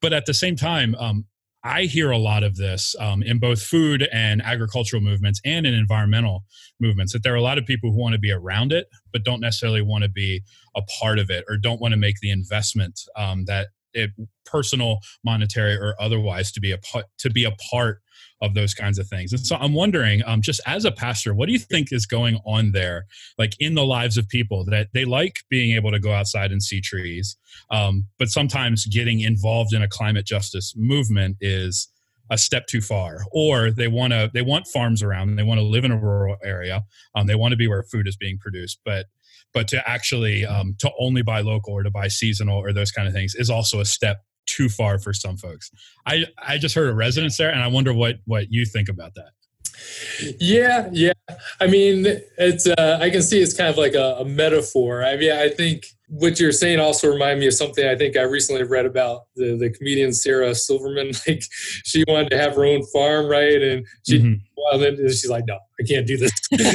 But 0.00 0.12
at 0.12 0.26
the 0.26 0.34
same 0.34 0.56
time, 0.56 0.94
um, 0.96 1.24
I 1.64 1.84
hear 1.84 2.10
a 2.10 2.18
lot 2.18 2.42
of 2.42 2.56
this 2.56 2.96
um, 2.98 3.22
in 3.22 3.38
both 3.38 3.62
food 3.62 4.08
and 4.12 4.42
agricultural 4.42 5.00
movements 5.00 5.40
and 5.44 5.64
in 5.64 5.74
environmental 5.74 6.44
movements 6.80 7.12
that 7.12 7.22
there 7.22 7.32
are 7.32 7.36
a 7.36 7.42
lot 7.42 7.58
of 7.58 7.66
people 7.66 7.92
who 7.92 7.98
want 7.98 8.14
to 8.14 8.18
be 8.18 8.32
around 8.32 8.72
it, 8.72 8.88
but 9.12 9.24
don't 9.24 9.40
necessarily 9.40 9.82
want 9.82 10.02
to 10.02 10.10
be 10.10 10.42
a 10.74 10.82
part 11.00 11.18
of 11.18 11.30
it 11.30 11.44
or 11.48 11.56
don't 11.56 11.80
want 11.80 11.92
to 11.92 11.98
make 11.98 12.16
the 12.20 12.30
investment 12.30 13.00
um, 13.16 13.44
that 13.46 13.68
it 13.94 14.10
personal, 14.44 14.98
monetary, 15.24 15.74
or 15.74 15.94
otherwise 16.00 16.50
to 16.52 16.60
be 16.60 16.72
a 16.72 16.78
part 16.78 17.06
to 17.18 17.30
be 17.30 17.44
a 17.44 17.52
part 17.70 18.00
of 18.42 18.54
those 18.54 18.74
kinds 18.74 18.98
of 18.98 19.06
things. 19.06 19.32
And 19.32 19.46
so 19.46 19.56
I'm 19.56 19.72
wondering, 19.72 20.22
um, 20.26 20.42
just 20.42 20.60
as 20.66 20.84
a 20.84 20.92
pastor, 20.92 21.32
what 21.32 21.46
do 21.46 21.52
you 21.52 21.58
think 21.58 21.92
is 21.92 22.04
going 22.04 22.38
on 22.44 22.72
there, 22.72 23.06
like 23.38 23.54
in 23.60 23.74
the 23.74 23.86
lives 23.86 24.18
of 24.18 24.28
people 24.28 24.64
that 24.66 24.88
they 24.92 25.04
like 25.04 25.38
being 25.48 25.74
able 25.74 25.92
to 25.92 26.00
go 26.00 26.12
outside 26.12 26.50
and 26.52 26.62
see 26.62 26.80
trees, 26.80 27.36
um, 27.70 28.06
but 28.18 28.28
sometimes 28.28 28.84
getting 28.86 29.20
involved 29.20 29.72
in 29.72 29.80
a 29.80 29.88
climate 29.88 30.26
justice 30.26 30.74
movement 30.76 31.36
is 31.40 31.88
a 32.30 32.38
step 32.38 32.66
too 32.66 32.80
far 32.80 33.18
or 33.30 33.70
they 33.70 33.88
want 33.88 34.12
to 34.12 34.30
they 34.32 34.42
want 34.42 34.66
farms 34.66 35.02
around 35.02 35.36
they 35.36 35.42
want 35.42 35.58
to 35.58 35.66
live 35.66 35.84
in 35.84 35.90
a 35.90 35.98
rural 35.98 36.36
area 36.42 36.82
um, 37.14 37.26
they 37.26 37.34
want 37.34 37.52
to 37.52 37.56
be 37.56 37.68
where 37.68 37.82
food 37.82 38.08
is 38.08 38.16
being 38.16 38.38
produced 38.38 38.78
but 38.86 39.06
but 39.52 39.68
to 39.68 39.86
actually 39.86 40.46
um, 40.46 40.74
to 40.78 40.90
only 40.98 41.20
buy 41.20 41.40
local 41.40 41.74
or 41.74 41.82
to 41.82 41.90
buy 41.90 42.08
seasonal 42.08 42.58
or 42.58 42.72
those 42.72 42.90
kind 42.90 43.06
of 43.06 43.12
things 43.12 43.34
is 43.34 43.50
also 43.50 43.80
a 43.80 43.84
step 43.84 44.24
too 44.46 44.68
far 44.68 44.98
for 44.98 45.12
some 45.12 45.36
folks. 45.36 45.70
I 46.06 46.24
I 46.38 46.58
just 46.58 46.74
heard 46.74 46.88
a 46.88 46.94
resonance 46.94 47.36
there, 47.36 47.50
and 47.50 47.62
I 47.62 47.68
wonder 47.68 47.92
what 47.92 48.16
what 48.26 48.50
you 48.50 48.64
think 48.64 48.88
about 48.88 49.14
that. 49.14 49.30
Yeah, 50.38 50.88
yeah. 50.92 51.12
I 51.60 51.66
mean, 51.66 52.06
it's 52.38 52.66
uh, 52.66 52.98
I 53.00 53.10
can 53.10 53.22
see 53.22 53.40
it's 53.40 53.56
kind 53.56 53.70
of 53.70 53.76
like 53.76 53.94
a, 53.94 54.16
a, 54.20 54.24
metaphor. 54.24 55.04
I 55.04 55.16
mean, 55.16 55.32
I 55.32 55.48
think 55.48 55.86
what 56.08 56.38
you're 56.38 56.52
saying 56.52 56.78
also 56.78 57.10
remind 57.10 57.40
me 57.40 57.46
of 57.46 57.54
something 57.54 57.86
I 57.86 57.96
think 57.96 58.16
I 58.16 58.22
recently 58.22 58.64
read 58.64 58.86
about 58.86 59.22
the 59.34 59.56
the 59.56 59.70
comedian 59.70 60.12
Sarah 60.12 60.54
Silverman. 60.54 61.12
Like, 61.26 61.44
she 61.84 62.04
wanted 62.08 62.30
to 62.30 62.38
have 62.38 62.54
her 62.56 62.64
own 62.64 62.84
farm, 62.86 63.26
right? 63.26 63.62
And 63.62 63.86
she, 64.06 64.18
mm-hmm. 64.18 64.34
well, 64.56 64.78
then 64.78 64.96
she's 64.96 65.28
like, 65.28 65.44
no, 65.46 65.58
I 65.80 65.84
can't 65.84 66.06
do 66.06 66.16
this. 66.16 66.32
yeah, 66.50 66.74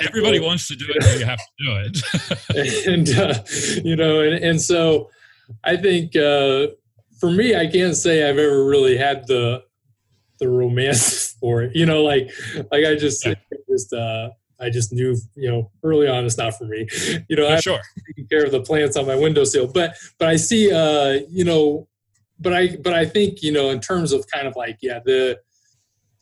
everybody 0.00 0.40
wants 0.40 0.68
to 0.68 0.76
do 0.76 0.86
it, 0.88 1.20
you 1.20 1.24
have 1.24 1.38
to 1.38 1.64
do 1.64 2.00
it. 2.54 2.86
and 2.86 3.08
uh, 3.10 3.82
you 3.84 3.96
know, 3.96 4.20
and 4.20 4.42
and 4.42 4.60
so 4.60 5.10
I 5.64 5.76
think. 5.76 6.16
Uh, 6.16 6.68
for 7.20 7.30
me, 7.30 7.56
I 7.56 7.66
can't 7.66 7.96
say 7.96 8.28
I've 8.28 8.38
ever 8.38 8.64
really 8.64 8.96
had 8.96 9.26
the 9.26 9.62
the 10.38 10.48
romance 10.48 11.34
for 11.40 11.62
it. 11.62 11.74
You 11.74 11.86
know, 11.86 12.02
like 12.02 12.30
like 12.70 12.84
I 12.84 12.96
just 12.96 13.24
yeah. 13.26 13.34
just 13.70 13.92
uh 13.92 14.30
I 14.58 14.70
just 14.70 14.92
knew, 14.92 15.16
you 15.34 15.50
know, 15.50 15.70
early 15.82 16.08
on 16.08 16.24
it's 16.24 16.38
not 16.38 16.56
for 16.56 16.64
me. 16.64 16.88
You 17.28 17.36
know, 17.36 17.48
I'm 17.48 17.60
sure 17.60 17.78
taking 18.06 18.26
care 18.28 18.44
of 18.44 18.52
the 18.52 18.62
plants 18.62 18.96
on 18.96 19.06
my 19.06 19.16
windowsill. 19.16 19.68
But 19.68 19.96
but 20.18 20.28
I 20.28 20.36
see 20.36 20.72
uh, 20.72 21.20
you 21.28 21.44
know, 21.44 21.88
but 22.38 22.52
I 22.52 22.76
but 22.76 22.94
I 22.94 23.04
think, 23.04 23.42
you 23.42 23.52
know, 23.52 23.70
in 23.70 23.80
terms 23.80 24.12
of 24.12 24.26
kind 24.28 24.46
of 24.46 24.56
like, 24.56 24.78
yeah, 24.80 25.00
the 25.04 25.38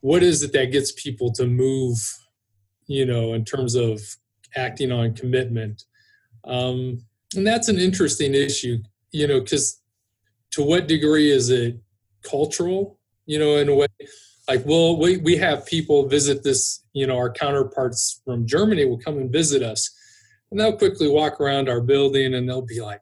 what 0.01 0.23
is 0.23 0.43
it 0.43 0.53
that 0.53 0.71
gets 0.73 0.93
people 0.93 1.33
to 1.33 1.47
move, 1.47 1.99
you 2.87 3.07
know, 3.07 3.35
in 3.35 3.45
terms 3.45 3.75
of 3.75 4.01
acting 4.57 4.93
on 4.93 5.15
commitment? 5.15 5.85
Um, 6.45 7.05
and 7.35 7.47
that's 7.47 7.69
an 7.69 7.79
interesting 7.79 8.35
issue, 8.35 8.79
you 9.13 9.27
know, 9.27 9.41
because 9.41 9.81
to 10.55 10.63
what 10.63 10.87
degree 10.87 11.31
is 11.31 11.51
it 11.51 11.79
cultural 12.23 12.99
you 13.27 13.39
know 13.39 13.57
in 13.57 13.69
a 13.69 13.75
way? 13.75 13.87
Like 14.49 14.65
well 14.67 14.99
we, 14.99 15.17
we 15.19 15.37
have 15.37 15.67
people 15.67 16.09
visit 16.09 16.43
this 16.43 16.85
you 16.93 17.07
know 17.07 17.17
our 17.17 17.33
counterparts 17.33 18.21
from 18.25 18.47
germany 18.47 18.85
will 18.85 18.99
come 18.99 19.17
and 19.17 19.33
visit 19.33 19.63
us 19.63 19.91
and 20.51 20.61
they'll 20.61 20.77
quickly 20.77 21.09
walk 21.09 21.41
around 21.41 21.69
our 21.69 21.81
building 21.81 22.35
and 22.35 22.49
they'll 22.49 22.67
be 22.67 22.81
like 22.81 23.01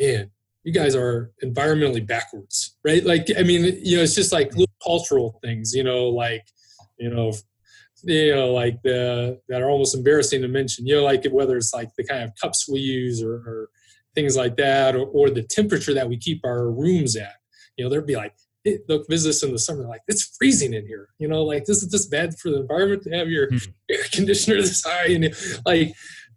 man 0.00 0.30
you 0.64 0.72
guys 0.72 0.94
are 0.94 1.32
environmentally 1.42 2.04
backwards 2.06 2.76
right? 2.84 3.04
Like 3.04 3.28
i 3.38 3.42
mean 3.42 3.78
you 3.82 3.96
know 3.96 4.02
it's 4.02 4.14
just 4.14 4.32
like 4.32 4.50
little 4.50 4.74
cultural 4.82 5.38
things 5.42 5.72
you 5.72 5.84
know 5.84 6.08
like 6.08 6.44
you 6.98 7.10
know 7.10 7.32
you 8.02 8.34
know 8.34 8.52
like 8.52 8.82
the 8.82 9.40
that 9.48 9.62
are 9.62 9.70
almost 9.70 9.94
embarrassing 9.94 10.42
to 10.42 10.48
mention 10.48 10.86
you 10.86 10.96
know 10.96 11.04
like 11.04 11.24
whether 11.30 11.56
it's 11.56 11.72
like 11.72 11.90
the 11.96 12.04
kind 12.04 12.24
of 12.24 12.32
cups 12.40 12.68
we 12.68 12.80
use 12.80 13.22
or, 13.22 13.34
or 13.34 13.70
things 14.14 14.36
like 14.36 14.56
that, 14.56 14.94
or, 14.94 15.06
or 15.06 15.30
the 15.30 15.42
temperature 15.42 15.94
that 15.94 16.08
we 16.08 16.16
keep 16.16 16.40
our 16.44 16.70
rooms 16.70 17.16
at. 17.16 17.34
You 17.76 17.84
know, 17.84 17.90
they'd 17.90 18.06
be 18.06 18.16
like, 18.16 18.34
hey, 18.64 18.78
they'll 18.86 19.04
visit 19.08 19.30
us 19.30 19.42
in 19.42 19.52
the 19.52 19.58
summer, 19.58 19.84
like, 19.84 20.02
it's 20.08 20.36
freezing 20.36 20.74
in 20.74 20.86
here. 20.86 21.08
You 21.18 21.28
know, 21.28 21.42
like, 21.42 21.64
this 21.64 21.82
is 21.82 21.90
just 21.90 22.10
bad 22.10 22.38
for 22.38 22.50
the 22.50 22.60
environment 22.60 23.02
to 23.04 23.10
have 23.10 23.28
your 23.28 23.48
mm-hmm. 23.48 23.70
air 23.90 24.04
conditioner 24.12 24.60
this 24.60 24.84
high. 24.84 25.06
And 25.06 25.34
like, 25.66 25.94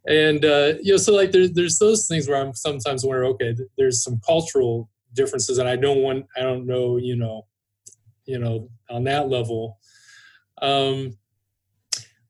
and, 0.08 0.46
uh, 0.46 0.74
you 0.82 0.94
know, 0.94 0.98
so 0.98 1.13
like 1.13 1.32
there's, 1.32 1.51
there's 1.53 1.79
those 1.79 2.08
things 2.08 2.27
where 2.27 2.39
I'm 2.39 2.53
sometimes 2.53 3.03
wondering, 3.03 3.32
okay, 3.32 3.55
there's 3.77 4.03
some 4.03 4.20
cultural 4.25 4.89
differences 5.13 5.58
and 5.58 5.67
I 5.67 5.75
don't 5.75 6.01
want, 6.01 6.25
I 6.38 6.41
don't 6.41 6.67
know, 6.67 6.98
you 6.98 7.15
know, 7.15 7.48
you 8.25 8.38
know, 8.38 8.70
on 8.89 9.05
that 9.05 9.29
level. 9.29 9.79
Um, 10.62 11.17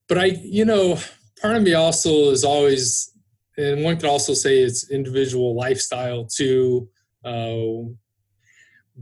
but 0.07 0.17
I, 0.17 0.25
you 0.25 0.63
know, 0.63 0.97
part 1.41 1.57
of 1.57 1.63
me 1.63 1.73
also 1.73 2.31
is 2.31 2.43
always 2.43 3.11
and 3.57 3.83
one 3.83 3.95
could 3.95 4.09
also 4.09 4.33
say 4.33 4.59
it's 4.59 4.89
individual 4.91 5.55
lifestyle 5.55 6.25
too. 6.25 6.89
Uh, 7.23 7.89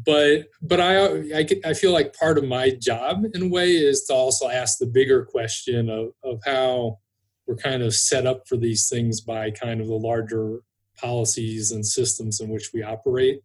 but 0.05 0.45
but 0.61 0.79
I, 0.79 1.05
I 1.37 1.47
I 1.65 1.73
feel 1.73 1.91
like 1.91 2.17
part 2.17 2.37
of 2.37 2.45
my 2.45 2.71
job 2.71 3.25
in 3.33 3.43
a 3.43 3.47
way 3.47 3.71
is 3.71 4.05
to 4.05 4.13
also 4.13 4.49
ask 4.49 4.79
the 4.79 4.87
bigger 4.87 5.25
question 5.25 5.89
of 5.89 6.09
of 6.23 6.39
how 6.45 6.99
we're 7.45 7.55
kind 7.55 7.83
of 7.83 7.93
set 7.93 8.25
up 8.25 8.47
for 8.47 8.57
these 8.57 8.87
things 8.89 9.21
by 9.21 9.51
kind 9.51 9.81
of 9.81 9.87
the 9.87 9.95
larger 9.95 10.59
policies 10.97 11.71
and 11.71 11.85
systems 11.85 12.39
in 12.39 12.49
which 12.49 12.71
we 12.73 12.81
operate. 12.81 13.41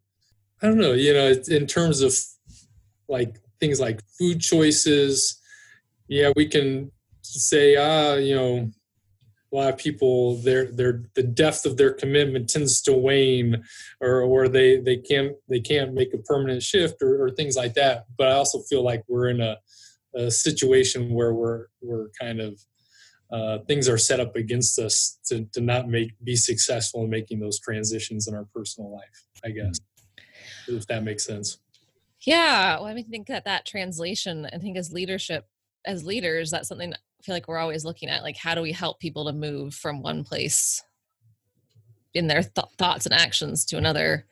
I 0.62 0.66
don't 0.66 0.78
know, 0.78 0.92
you 0.92 1.12
know, 1.12 1.34
in 1.48 1.66
terms 1.66 2.00
of 2.00 2.14
like 3.08 3.38
things 3.60 3.80
like 3.80 4.00
food 4.18 4.40
choices, 4.40 5.40
yeah, 6.08 6.32
we 6.36 6.46
can 6.46 6.90
say, 7.22 7.76
ah, 7.76 8.14
you 8.14 8.34
know, 8.34 8.70
a 9.52 9.56
lot 9.56 9.72
of 9.72 9.78
people 9.78 10.36
their 10.42 10.70
their 10.70 11.04
the 11.14 11.22
depth 11.22 11.64
of 11.64 11.76
their 11.76 11.92
commitment 11.92 12.48
tends 12.48 12.82
to 12.82 12.92
wane 12.92 13.62
or 14.00 14.20
or 14.20 14.48
they 14.48 14.78
they 14.78 14.96
can't 14.96 15.32
they 15.48 15.60
can't 15.60 15.94
make 15.94 16.12
a 16.12 16.18
permanent 16.18 16.62
shift 16.62 16.96
or, 17.02 17.24
or 17.24 17.30
things 17.30 17.56
like 17.56 17.74
that. 17.74 18.04
But 18.16 18.28
i 18.28 18.32
also 18.32 18.60
feel 18.60 18.82
like 18.82 19.04
we're 19.08 19.28
in 19.28 19.40
a, 19.40 19.56
a 20.14 20.30
situation 20.30 21.14
where 21.14 21.32
we're 21.32 21.66
we're 21.80 22.08
kind 22.20 22.40
of 22.40 22.60
uh, 23.30 23.58
things 23.66 23.90
are 23.90 23.98
set 23.98 24.20
up 24.20 24.36
against 24.36 24.78
us 24.78 25.18
to, 25.26 25.44
to 25.52 25.60
not 25.60 25.86
make 25.86 26.12
be 26.24 26.34
successful 26.34 27.04
in 27.04 27.10
making 27.10 27.38
those 27.38 27.60
transitions 27.60 28.26
in 28.26 28.34
our 28.34 28.46
personal 28.54 28.90
life 28.90 29.26
i 29.44 29.50
guess 29.50 29.78
if 30.66 30.86
that 30.86 31.02
makes 31.02 31.24
sense. 31.26 31.58
Yeah 32.20 32.76
well 32.76 32.86
i 32.86 32.94
mean, 32.94 33.04
think 33.08 33.26
that 33.28 33.44
that 33.44 33.66
translation 33.66 34.48
i 34.52 34.58
think 34.58 34.76
as 34.76 34.92
leadership 34.92 35.46
as 35.84 36.04
leaders 36.04 36.50
that's 36.50 36.68
something 36.68 36.94
feel 37.22 37.34
like 37.34 37.48
we're 37.48 37.58
always 37.58 37.84
looking 37.84 38.08
at 38.08 38.22
like 38.22 38.36
how 38.36 38.54
do 38.54 38.62
we 38.62 38.72
help 38.72 39.00
people 39.00 39.26
to 39.26 39.32
move 39.32 39.74
from 39.74 40.02
one 40.02 40.24
place 40.24 40.82
in 42.14 42.26
their 42.26 42.42
th- 42.42 42.66
thoughts 42.78 43.06
and 43.06 43.14
actions 43.14 43.64
to 43.66 43.76
another. 43.76 44.24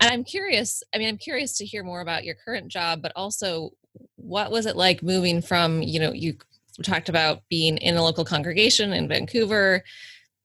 And 0.00 0.10
I'm 0.10 0.24
curious, 0.24 0.82
I 0.94 0.98
mean 0.98 1.08
I'm 1.08 1.18
curious 1.18 1.56
to 1.58 1.66
hear 1.66 1.84
more 1.84 2.00
about 2.00 2.24
your 2.24 2.34
current 2.34 2.68
job 2.68 3.02
but 3.02 3.12
also 3.16 3.70
what 4.16 4.50
was 4.50 4.66
it 4.66 4.76
like 4.76 5.02
moving 5.02 5.42
from, 5.42 5.82
you 5.82 6.00
know, 6.00 6.12
you 6.12 6.36
talked 6.82 7.08
about 7.08 7.42
being 7.50 7.76
in 7.78 7.96
a 7.96 8.02
local 8.02 8.24
congregation 8.24 8.92
in 8.92 9.08
Vancouver, 9.08 9.82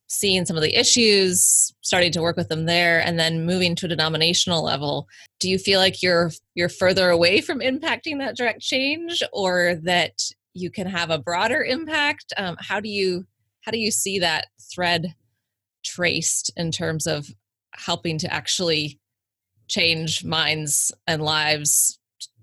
seeing 0.07 0.45
some 0.45 0.57
of 0.57 0.63
the 0.63 0.77
issues, 0.77 1.73
starting 1.81 2.11
to 2.13 2.21
work 2.21 2.37
with 2.37 2.49
them 2.49 2.65
there 2.65 2.99
and 3.01 3.19
then 3.19 3.45
moving 3.45 3.75
to 3.75 3.85
a 3.85 3.89
denominational 3.89 4.63
level. 4.63 5.07
Do 5.39 5.49
you 5.49 5.57
feel 5.57 5.79
like 5.79 6.01
you're 6.01 6.31
you're 6.55 6.69
further 6.69 7.09
away 7.09 7.41
from 7.41 7.59
impacting 7.59 8.19
that 8.19 8.35
direct 8.35 8.61
change 8.61 9.21
or 9.31 9.75
that 9.83 10.13
you 10.57 10.71
can 10.71 10.87
have 10.87 11.09
a 11.09 11.19
broader 11.19 11.63
impact 11.63 12.33
um, 12.37 12.55
how 12.59 12.79
do 12.79 12.89
you 12.89 13.25
how 13.61 13.71
do 13.71 13.79
you 13.79 13.91
see 13.91 14.19
that 14.19 14.47
thread 14.73 15.13
traced 15.83 16.51
in 16.55 16.71
terms 16.71 17.05
of 17.05 17.27
helping 17.73 18.17
to 18.17 18.33
actually 18.33 18.99
change 19.67 20.23
minds 20.23 20.91
and 21.05 21.21
lives 21.21 21.99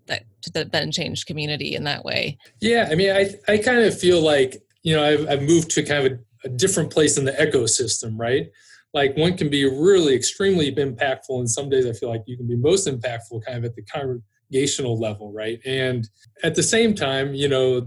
that 0.07 0.25
that 0.53 0.71
then 0.71 0.93
change 0.93 1.25
community 1.25 1.75
in 1.75 1.85
that 1.85 2.05
way? 2.05 2.37
Yeah 2.61 2.89
i 2.91 2.95
mean 2.95 3.11
i 3.11 3.35
i 3.49 3.59
kind 3.59 3.79
of 3.79 3.99
feel 3.99 4.21
like 4.21 4.63
you 4.83 4.95
know 4.95 5.03
i've, 5.03 5.29
I've 5.29 5.43
moved 5.43 5.71
to 5.73 5.83
kind 5.83 6.07
of 6.07 6.13
a, 6.13 6.19
a 6.47 6.49
different 6.51 6.93
place 6.93 7.17
in 7.17 7.25
the 7.25 7.33
ecosystem 7.33 8.15
right? 8.17 8.49
Like 8.93 9.17
one 9.17 9.37
can 9.37 9.51
be 9.51 9.65
really 9.65 10.15
extremely 10.15 10.73
impactful 10.73 11.39
and 11.39 11.51
some 11.51 11.69
days 11.69 11.87
i 11.87 11.93
feel 11.93 12.11
like 12.11 12.23
you 12.27 12.37
can 12.37 12.47
be 12.47 12.57
most 12.57 12.87
impactful 12.87 13.45
kind 13.45 13.59
of 13.59 13.65
at 13.65 13.75
the 13.75 13.83
congregational 13.83 14.99
level 15.01 15.33
right? 15.33 15.59
And 15.65 16.07
at 16.43 16.55
the 16.55 16.63
same 16.63 16.95
time 16.95 17.35
you 17.35 17.49
know 17.49 17.87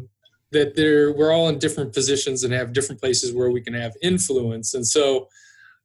that 0.51 0.75
they're 0.75 1.11
we're 1.11 1.31
all 1.31 1.49
in 1.49 1.59
different 1.59 1.93
positions 1.93 2.43
and 2.43 2.53
have 2.53 2.73
different 2.73 3.01
places 3.01 3.33
where 3.33 3.51
we 3.51 3.61
can 3.61 3.73
have 3.73 3.93
influence. 4.01 4.73
And 4.73 4.85
so 4.85 5.27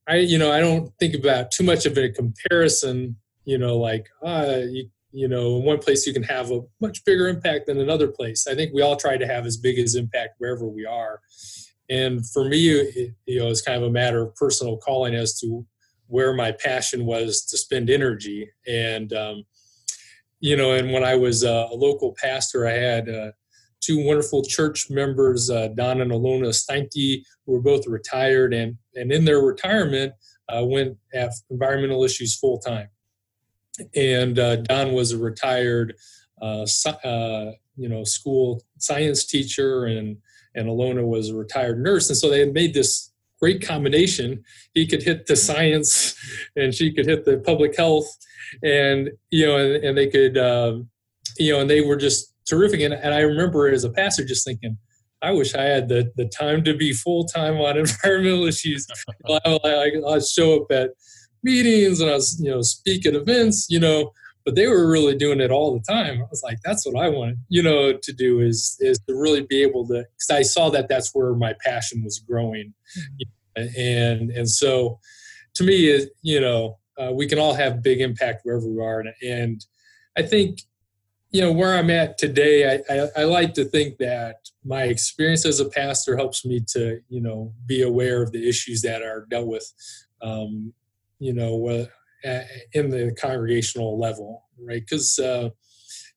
i 0.09 0.17
you 0.17 0.39
know 0.39 0.51
i 0.53 0.61
don't 0.61 0.93
think 0.99 1.15
about 1.15 1.51
too 1.51 1.65
much 1.65 1.87
of 1.87 1.97
a 1.97 2.11
comparison 2.11 3.17
you 3.45 3.57
know 3.57 3.77
like 3.79 4.09
uh 4.25 4.61
you, 4.69 4.89
you 5.13 5.29
know 5.29 5.59
in 5.59 5.65
one 5.65 5.79
place 5.79 6.07
you 6.07 6.13
can 6.13 6.23
have 6.23 6.51
a 6.51 6.61
much 6.81 7.05
bigger 7.05 7.29
impact 7.29 7.67
than 7.67 7.79
another 7.81 8.09
place. 8.09 8.47
I 8.47 8.55
think 8.55 8.73
we 8.73 8.83
all 8.83 8.97
try 8.97 9.17
to 9.17 9.27
have 9.27 9.47
as 9.47 9.57
big 9.57 9.79
as 9.79 9.95
impact 9.95 10.35
wherever 10.39 10.67
we 10.67 10.87
are. 10.87 11.21
And 11.91 12.27
for 12.31 12.45
me 12.45 12.71
it, 12.71 13.15
you 13.27 13.39
know 13.39 13.49
it's 13.49 13.63
kind 13.63 13.77
of 13.77 13.89
a 13.89 13.93
matter 13.93 14.23
of 14.23 14.35
personal 14.35 14.77
calling 14.77 15.15
as 15.15 15.39
to 15.41 15.67
where 16.09 16.35
my 16.35 16.53
passion 16.53 17.07
was 17.07 17.45
to 17.47 17.57
spend 17.57 17.89
energy. 17.89 18.51
And 18.67 19.13
um, 19.13 19.45
you 20.41 20.57
know 20.57 20.73
and 20.73 20.93
when 20.93 21.05
i 21.05 21.15
was 21.15 21.45
a 21.45 21.69
local 21.73 22.15
pastor 22.21 22.67
i 22.67 22.73
had 22.73 23.09
uh, 23.09 23.31
two 23.83 24.05
wonderful 24.05 24.43
church 24.43 24.89
members, 24.89 25.51
uh, 25.51 25.69
Don 25.69 26.01
and 26.01 26.11
Alona 26.11 26.49
Steinke, 26.49 27.23
who 27.45 27.53
were 27.53 27.61
both 27.61 27.87
retired, 27.87 28.55
and 28.55 28.77
and 28.95 29.13
in 29.13 29.25
their 29.25 29.41
retirement 29.41 30.15
uh, 30.49 30.65
went 30.65 30.97
at 31.13 31.33
environmental 31.51 32.05
issues 32.05 32.37
full 32.37 32.59
time. 32.59 32.89
And 33.95 34.39
uh, 34.39 34.57
Don 34.57 34.93
was 34.93 35.13
a 35.13 35.19
retired, 35.19 35.95
uh, 36.41 36.67
uh, 36.87 37.53
you 37.77 37.89
know, 37.89 38.05
school 38.05 38.63
science 38.79 39.25
teacher, 39.25 39.87
and 39.87 40.17
and 40.55 40.69
Alona 40.69 41.07
was 41.07 41.31
a 41.31 41.37
retired 41.37 41.83
nurse, 41.83 42.09
and 42.09 42.17
so 42.17 42.31
they 42.31 42.41
had 42.41 42.55
made 42.55 42.75
this 42.75 43.11
great 43.41 43.67
combination. 43.67 44.45
He 44.75 44.87
could 44.87 45.03
hit 45.03 45.27
the 45.27 45.37
science, 45.37 46.15
and 46.57 46.75
she 46.75 46.93
could 46.93 47.07
hit 47.07 47.25
the 47.25 47.39
public 47.39 47.77
health, 47.77 48.17
and 48.63 49.11
you 49.31 49.47
know, 49.47 49.57
and, 49.57 49.85
and 49.85 49.99
they 49.99 50.09
could, 50.09 50.39
um, 50.39 50.89
you 51.39 51.53
know, 51.53 51.61
and 51.61 51.71
they 51.71 51.81
were 51.81 51.97
just 51.97 52.32
terrific. 52.47 52.81
And, 52.81 52.95
and 52.95 53.15
I 53.15 53.21
remember 53.21 53.69
as 53.69 53.85
a 53.85 53.91
pastor 53.91 54.25
just 54.25 54.45
thinking, 54.45 54.79
I 55.23 55.31
wish 55.31 55.55
I 55.55 55.63
had 55.63 55.89
the, 55.89 56.11
the 56.17 56.27
time 56.27 56.65
to 56.65 56.77
be 56.77 56.93
full 56.93 57.25
time 57.25 57.59
on 57.59 57.79
environmental 57.79 58.45
issues. 58.45 58.87
I, 59.29 59.59
I, 59.65 60.15
I 60.15 60.19
show 60.19 60.63
up 60.63 60.73
at 60.73 60.91
meetings 61.43 62.01
and 62.01 62.11
I 62.11 62.15
was, 62.15 62.41
you 62.41 62.51
know, 62.51 62.63
speak 62.63 63.07
at 63.07 63.15
events, 63.15 63.67
you 63.69 63.79
know, 63.79 64.13
but 64.45 64.57
they 64.57 64.67
were 64.67 64.91
really 64.91 65.17
doing 65.17 65.41
it 65.41 65.51
all 65.51 65.73
the 65.73 65.93
time. 65.93 66.21
I 66.21 66.27
was 66.31 66.43
like, 66.43 66.59
that's 66.65 66.85
what 66.87 67.01
I 67.01 67.09
wanted, 67.09 67.39
you 67.49 67.63
know, 67.63 67.93
to 67.97 68.13
do 68.13 68.41
is 68.41 68.77
is 68.81 68.99
to 69.09 69.15
really 69.15 69.43
be 69.43 69.63
able 69.63 69.87
to. 69.89 70.05
Because 70.05 70.31
I 70.31 70.43
saw 70.43 70.71
that 70.71 70.89
that's 70.89 71.15
where 71.15 71.35
my 71.35 71.55
passion 71.65 72.03
was 72.03 72.19
growing, 72.19 72.75
mm-hmm. 72.99 73.79
and 73.79 74.31
and 74.31 74.51
so 74.51 74.99
to 75.55 75.65
me, 75.65 76.07
you 76.23 76.41
know, 76.41 76.79
uh, 76.99 77.13
we 77.13 77.27
can 77.27 77.39
all 77.39 77.55
have 77.55 77.83
big 77.83 78.01
impact 78.01 78.41
wherever 78.43 78.67
we 78.67 78.83
are, 78.83 79.01
and, 79.01 79.13
and 79.23 79.67
I 80.17 80.23
think 80.23 80.63
you 81.33 81.41
know 81.41 81.51
where 81.51 81.75
i'm 81.75 81.91
at 81.91 82.19
today 82.19 82.75
I, 82.75 82.95
I, 82.95 83.09
I, 83.17 83.25
like 83.25 83.55
to 83.55 83.65
think 83.65 83.99
that 83.99 84.37
my 84.65 84.85
experience 84.85 85.47
as 85.47 85.61
a 85.61 85.69
pastor 85.69 86.17
helps 86.17 86.45
me 86.45 86.61
to 86.69 87.01
you 87.09 87.21
know 87.21 87.53
be 87.67 87.83
aware 87.83 88.23
of 88.23 88.33
the 88.33 88.49
issues 88.49 88.83
that 88.83 89.03
are 89.03 89.27
dealt 89.31 89.49
with 89.49 89.73
um, 90.23 90.73
you 91.19 91.33
know 91.33 91.87
in 92.75 92.91
the 92.91 93.17
congregational 93.21 93.99
level 93.99 94.45
right? 94.65 94.81
Because 94.81 95.19
uh, 95.19 95.51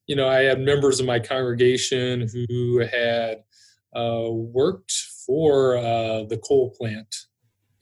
you 0.08 0.16
know 0.16 0.28
i 0.28 0.42
had 0.42 0.60
members 0.60 1.00
of 1.00 1.06
my 1.06 1.20
congregation 1.20 2.28
who 2.32 2.80
had 2.80 3.44
uh, 3.96 4.30
worked 4.30 4.92
for 5.26 5.78
uh, 5.78 6.24
the 6.26 6.40
coal 6.48 6.76
plant 6.78 7.08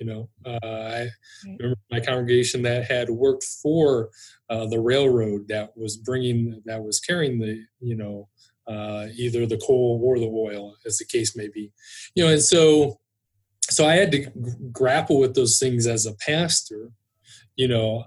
you 0.03 0.09
know, 0.09 0.29
uh, 0.45 0.59
I 0.63 1.07
remember 1.45 1.77
my 1.89 2.01
congregation 2.01 2.61
that 2.63 2.85
had 2.85 3.09
worked 3.09 3.45
for 3.45 4.09
uh, 4.49 4.65
the 4.65 4.79
railroad 4.79 5.47
that 5.47 5.75
was 5.77 5.95
bringing, 5.95 6.61
that 6.65 6.83
was 6.83 6.99
carrying 6.99 7.39
the, 7.39 7.63
you 7.79 7.95
know, 7.95 8.27
uh, 8.67 9.07
either 9.15 9.45
the 9.45 9.61
coal 9.65 10.01
or 10.03 10.19
the 10.19 10.25
oil, 10.25 10.75
as 10.85 10.97
the 10.97 11.05
case 11.05 11.37
may 11.37 11.47
be. 11.47 11.71
You 12.15 12.25
know, 12.25 12.31
and 12.33 12.41
so, 12.41 12.99
so 13.61 13.87
I 13.87 13.95
had 13.95 14.11
to 14.11 14.25
g- 14.25 14.31
grapple 14.73 15.19
with 15.19 15.35
those 15.35 15.57
things 15.57 15.87
as 15.87 16.05
a 16.05 16.15
pastor. 16.15 16.91
You 17.55 17.69
know, 17.69 18.03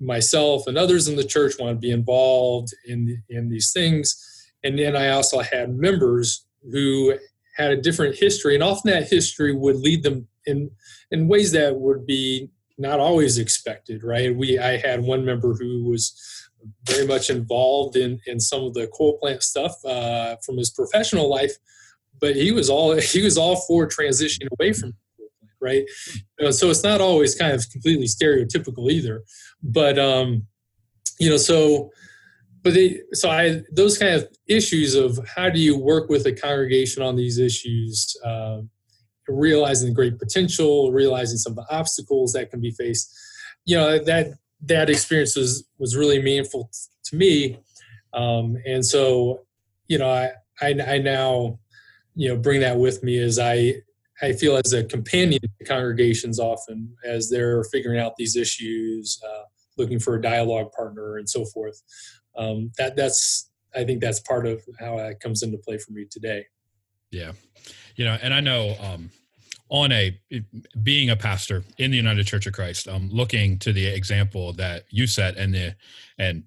myself 0.00 0.66
and 0.66 0.78
others 0.78 1.08
in 1.08 1.16
the 1.16 1.24
church 1.24 1.54
want 1.58 1.76
to 1.76 1.80
be 1.80 1.90
involved 1.90 2.68
in 2.86 3.22
in 3.28 3.50
these 3.50 3.72
things, 3.72 4.16
and 4.64 4.78
then 4.78 4.96
I 4.96 5.10
also 5.10 5.40
had 5.40 5.76
members 5.76 6.46
who 6.70 7.14
had 7.56 7.72
a 7.72 7.80
different 7.80 8.16
history, 8.16 8.54
and 8.54 8.62
often 8.62 8.90
that 8.90 9.10
history 9.10 9.54
would 9.54 9.76
lead 9.76 10.02
them 10.02 10.28
in 10.48 10.70
in 11.10 11.28
ways 11.28 11.52
that 11.52 11.76
would 11.76 12.06
be 12.06 12.50
not 12.78 13.00
always 13.00 13.38
expected, 13.38 14.02
right? 14.02 14.34
We 14.34 14.58
I 14.58 14.76
had 14.78 15.00
one 15.02 15.24
member 15.24 15.54
who 15.54 15.84
was 15.84 16.12
very 16.86 17.06
much 17.06 17.30
involved 17.30 17.96
in 17.96 18.20
in 18.26 18.40
some 18.40 18.64
of 18.64 18.74
the 18.74 18.88
coal 18.88 19.18
plant 19.18 19.42
stuff 19.42 19.72
uh, 19.84 20.36
from 20.44 20.56
his 20.56 20.70
professional 20.70 21.28
life, 21.28 21.52
but 22.20 22.36
he 22.36 22.52
was 22.52 22.70
all 22.70 22.96
he 23.14 23.22
was 23.22 23.38
all 23.38 23.56
for 23.66 23.88
transitioning 23.88 24.48
away 24.58 24.72
from 24.72 24.94
coal 25.16 25.28
plant, 25.40 25.54
right? 25.60 25.84
You 26.38 26.46
know, 26.46 26.50
so 26.50 26.70
it's 26.70 26.84
not 26.84 27.00
always 27.00 27.34
kind 27.34 27.52
of 27.52 27.68
completely 27.70 28.06
stereotypical 28.06 28.90
either, 28.90 29.22
but 29.62 29.98
um, 29.98 30.46
you 31.18 31.28
know, 31.30 31.36
so 31.36 31.90
but 32.62 32.74
they, 32.74 33.00
so 33.12 33.30
I 33.30 33.62
those 33.72 33.98
kind 33.98 34.14
of 34.14 34.28
issues 34.46 34.94
of 34.94 35.18
how 35.36 35.48
do 35.48 35.60
you 35.60 35.78
work 35.78 36.08
with 36.08 36.26
a 36.26 36.32
congregation 36.32 37.02
on 37.02 37.16
these 37.16 37.38
issues. 37.38 38.16
Uh, 38.24 38.62
realizing 39.28 39.88
the 39.88 39.94
great 39.94 40.18
potential, 40.18 40.92
realizing 40.92 41.38
some 41.38 41.52
of 41.52 41.56
the 41.56 41.74
obstacles 41.74 42.32
that 42.32 42.50
can 42.50 42.60
be 42.60 42.70
faced. 42.70 43.14
You 43.64 43.76
know 43.76 43.98
that 43.98 44.28
that 44.62 44.90
experience 44.90 45.36
was 45.36 45.64
was 45.78 45.96
really 45.96 46.22
meaningful 46.22 46.70
to 47.04 47.16
me, 47.16 47.58
um, 48.12 48.56
and 48.66 48.84
so 48.84 49.46
you 49.88 49.98
know 49.98 50.10
I, 50.10 50.30
I, 50.60 50.74
I 50.86 50.98
now 50.98 51.58
you 52.14 52.28
know 52.28 52.36
bring 52.36 52.60
that 52.60 52.78
with 52.78 53.02
me 53.02 53.18
as 53.18 53.38
I 53.38 53.74
I 54.20 54.32
feel 54.32 54.56
as 54.56 54.72
a 54.72 54.84
companion 54.84 55.40
to 55.40 55.64
congregations 55.64 56.40
often 56.40 56.96
as 57.04 57.30
they're 57.30 57.62
figuring 57.64 58.00
out 58.00 58.16
these 58.16 58.36
issues, 58.36 59.20
uh, 59.24 59.44
looking 59.76 60.00
for 60.00 60.16
a 60.16 60.20
dialogue 60.20 60.72
partner 60.72 61.18
and 61.18 61.28
so 61.28 61.44
forth. 61.44 61.80
Um, 62.36 62.72
that 62.78 62.96
that's 62.96 63.50
I 63.74 63.84
think 63.84 64.00
that's 64.00 64.20
part 64.20 64.46
of 64.46 64.62
how 64.80 64.98
it 64.98 65.20
comes 65.20 65.42
into 65.42 65.58
play 65.58 65.78
for 65.78 65.92
me 65.92 66.06
today. 66.10 66.46
Yeah, 67.10 67.32
you 67.96 68.04
know, 68.04 68.16
and 68.20 68.34
I 68.34 68.40
know 68.40 68.76
um, 68.80 69.10
on 69.68 69.92
a 69.92 70.18
being 70.82 71.10
a 71.10 71.16
pastor 71.16 71.64
in 71.78 71.90
the 71.90 71.96
United 71.96 72.26
Church 72.26 72.46
of 72.46 72.52
Christ, 72.52 72.88
um, 72.88 73.08
looking 73.10 73.58
to 73.60 73.72
the 73.72 73.86
example 73.86 74.52
that 74.54 74.84
you 74.90 75.06
set 75.06 75.36
and 75.36 75.54
the 75.54 75.74
and 76.18 76.44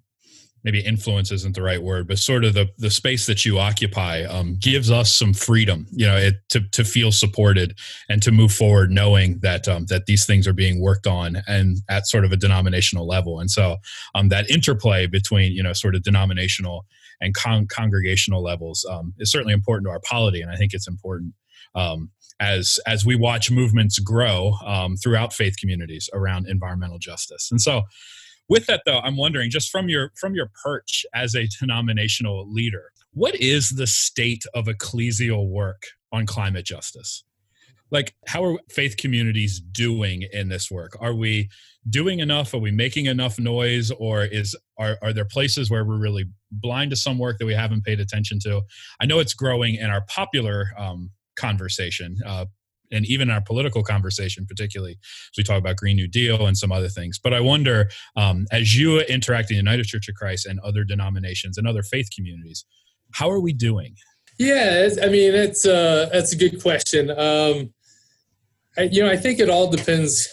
maybe 0.63 0.79
influence 0.79 1.31
isn't 1.31 1.55
the 1.55 1.61
right 1.61 1.81
word, 1.81 2.07
but 2.07 2.19
sort 2.19 2.43
of 2.43 2.53
the 2.53 2.69
the 2.77 2.89
space 2.89 3.25
that 3.25 3.45
you 3.45 3.59
occupy 3.59 4.23
um, 4.23 4.57
gives 4.59 4.91
us 4.91 5.13
some 5.13 5.33
freedom, 5.33 5.87
you 5.91 6.05
know, 6.05 6.17
it, 6.17 6.35
to 6.49 6.61
to 6.69 6.83
feel 6.83 7.11
supported 7.11 7.77
and 8.09 8.21
to 8.23 8.31
move 8.31 8.51
forward, 8.51 8.91
knowing 8.91 9.39
that 9.39 9.67
um, 9.67 9.85
that 9.87 10.05
these 10.05 10.25
things 10.25 10.47
are 10.47 10.53
being 10.53 10.81
worked 10.81 11.07
on 11.07 11.41
and 11.47 11.77
at 11.89 12.07
sort 12.07 12.25
of 12.25 12.31
a 12.31 12.37
denominational 12.37 13.07
level. 13.07 13.39
And 13.39 13.49
so 13.49 13.77
um, 14.15 14.29
that 14.29 14.49
interplay 14.49 15.07
between 15.07 15.51
you 15.51 15.63
know 15.63 15.73
sort 15.73 15.95
of 15.95 16.03
denominational 16.03 16.85
and 17.19 17.33
con- 17.33 17.67
congregational 17.67 18.43
levels 18.43 18.85
um, 18.89 19.13
is 19.19 19.31
certainly 19.31 19.53
important 19.53 19.85
to 19.87 19.91
our 19.91 20.01
polity, 20.01 20.41
and 20.41 20.51
I 20.51 20.55
think 20.55 20.73
it's 20.73 20.87
important. 20.87 21.33
Um, 21.73 22.09
as 22.39 22.79
as 22.87 23.05
we 23.05 23.15
watch 23.15 23.51
movements 23.51 23.99
grow 23.99 24.53
um, 24.65 24.97
throughout 24.97 25.31
faith 25.31 25.55
communities 25.59 26.09
around 26.11 26.47
environmental 26.47 26.97
justice, 26.97 27.49
and 27.51 27.61
so 27.61 27.83
with 28.51 28.65
that 28.67 28.81
though 28.85 28.99
i'm 28.99 29.17
wondering 29.17 29.49
just 29.49 29.69
from 29.69 29.89
your 29.89 30.11
from 30.15 30.35
your 30.35 30.51
perch 30.63 31.05
as 31.13 31.35
a 31.35 31.47
denominational 31.59 32.51
leader 32.51 32.91
what 33.13 33.35
is 33.35 33.69
the 33.69 33.87
state 33.87 34.45
of 34.53 34.65
ecclesial 34.65 35.49
work 35.49 35.83
on 36.11 36.25
climate 36.25 36.65
justice? 36.65 37.23
Like 37.89 38.15
how 38.27 38.43
are 38.45 38.57
faith 38.69 38.95
communities 38.95 39.59
doing 39.59 40.25
in 40.31 40.47
this 40.47 40.71
work? 40.71 40.95
Are 41.01 41.13
we 41.13 41.49
doing 41.89 42.19
enough? 42.19 42.53
Are 42.53 42.59
we 42.59 42.71
making 42.71 43.07
enough 43.07 43.37
noise? 43.37 43.91
Or 43.91 44.23
is 44.23 44.55
are, 44.77 44.97
are 45.01 45.11
there 45.11 45.25
places 45.25 45.69
where 45.69 45.83
we're 45.83 45.99
really 45.99 46.25
blind 46.51 46.91
to 46.91 46.95
some 46.95 47.17
work 47.17 47.37
that 47.39 47.45
we 47.45 47.53
haven't 47.53 47.83
paid 47.83 47.99
attention 47.99 48.39
to? 48.43 48.61
I 49.01 49.05
know 49.05 49.19
it's 49.19 49.33
growing 49.33 49.75
in 49.75 49.89
our 49.89 50.05
popular 50.07 50.67
um, 50.77 51.11
conversation 51.35 52.15
uh, 52.25 52.45
and 52.91 53.05
even 53.05 53.29
our 53.29 53.41
political 53.41 53.83
conversation, 53.83 54.45
particularly 54.45 54.97
as 55.01 55.37
we 55.37 55.43
talk 55.43 55.57
about 55.57 55.77
Green 55.77 55.95
New 55.95 56.07
Deal 56.07 56.45
and 56.45 56.57
some 56.57 56.71
other 56.71 56.89
things. 56.89 57.19
But 57.19 57.33
I 57.33 57.39
wonder, 57.39 57.89
um, 58.15 58.45
as 58.51 58.77
you 58.77 58.99
interact 59.01 59.49
in 59.49 59.55
the 59.55 59.59
United 59.59 59.85
Church 59.85 60.07
of 60.09 60.15
Christ 60.15 60.45
and 60.45 60.59
other 60.59 60.83
denominations 60.83 61.57
and 61.57 61.67
other 61.67 61.83
faith 61.83 62.09
communities, 62.15 62.65
how 63.13 63.29
are 63.29 63.39
we 63.39 63.53
doing? 63.53 63.95
Yeah, 64.39 64.89
I 65.03 65.07
mean, 65.07 65.35
it's 65.35 65.65
uh, 65.65 66.09
that's 66.11 66.33
a 66.33 66.37
good 66.37 66.61
question. 66.61 67.11
Um, 67.11 67.73
I, 68.77 68.83
you 68.83 69.03
know, 69.03 69.11
I 69.11 69.17
think 69.17 69.39
it 69.39 69.49
all 69.49 69.69
depends 69.69 70.27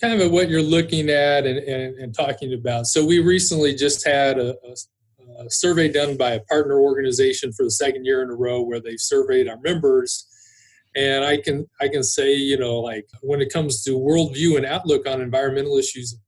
kind 0.00 0.14
of 0.14 0.20
at 0.20 0.30
what 0.32 0.48
you're 0.48 0.62
looking 0.62 1.10
at 1.10 1.46
and, 1.46 1.58
and, 1.58 1.96
and 1.96 2.14
talking 2.14 2.54
about. 2.54 2.86
So 2.86 3.04
we 3.04 3.20
recently 3.20 3.74
just 3.74 4.06
had 4.06 4.38
a, 4.38 4.54
a, 4.64 5.44
a 5.44 5.50
survey 5.50 5.90
done 5.90 6.16
by 6.16 6.32
a 6.32 6.40
partner 6.40 6.80
organization 6.80 7.52
for 7.52 7.64
the 7.64 7.70
second 7.70 8.04
year 8.04 8.22
in 8.22 8.30
a 8.30 8.34
row 8.34 8.62
where 8.62 8.80
they've 8.80 8.98
surveyed 8.98 9.48
our 9.48 9.58
members 9.62 10.26
and 10.94 11.24
i 11.24 11.36
can 11.36 11.66
i 11.80 11.88
can 11.88 12.02
say 12.02 12.34
you 12.34 12.58
know 12.58 12.78
like 12.78 13.06
when 13.22 13.40
it 13.40 13.52
comes 13.52 13.82
to 13.82 13.98
worldview 13.98 14.56
and 14.56 14.66
outlook 14.66 15.06
on 15.06 15.20
environmental 15.20 15.76
issues 15.76 16.18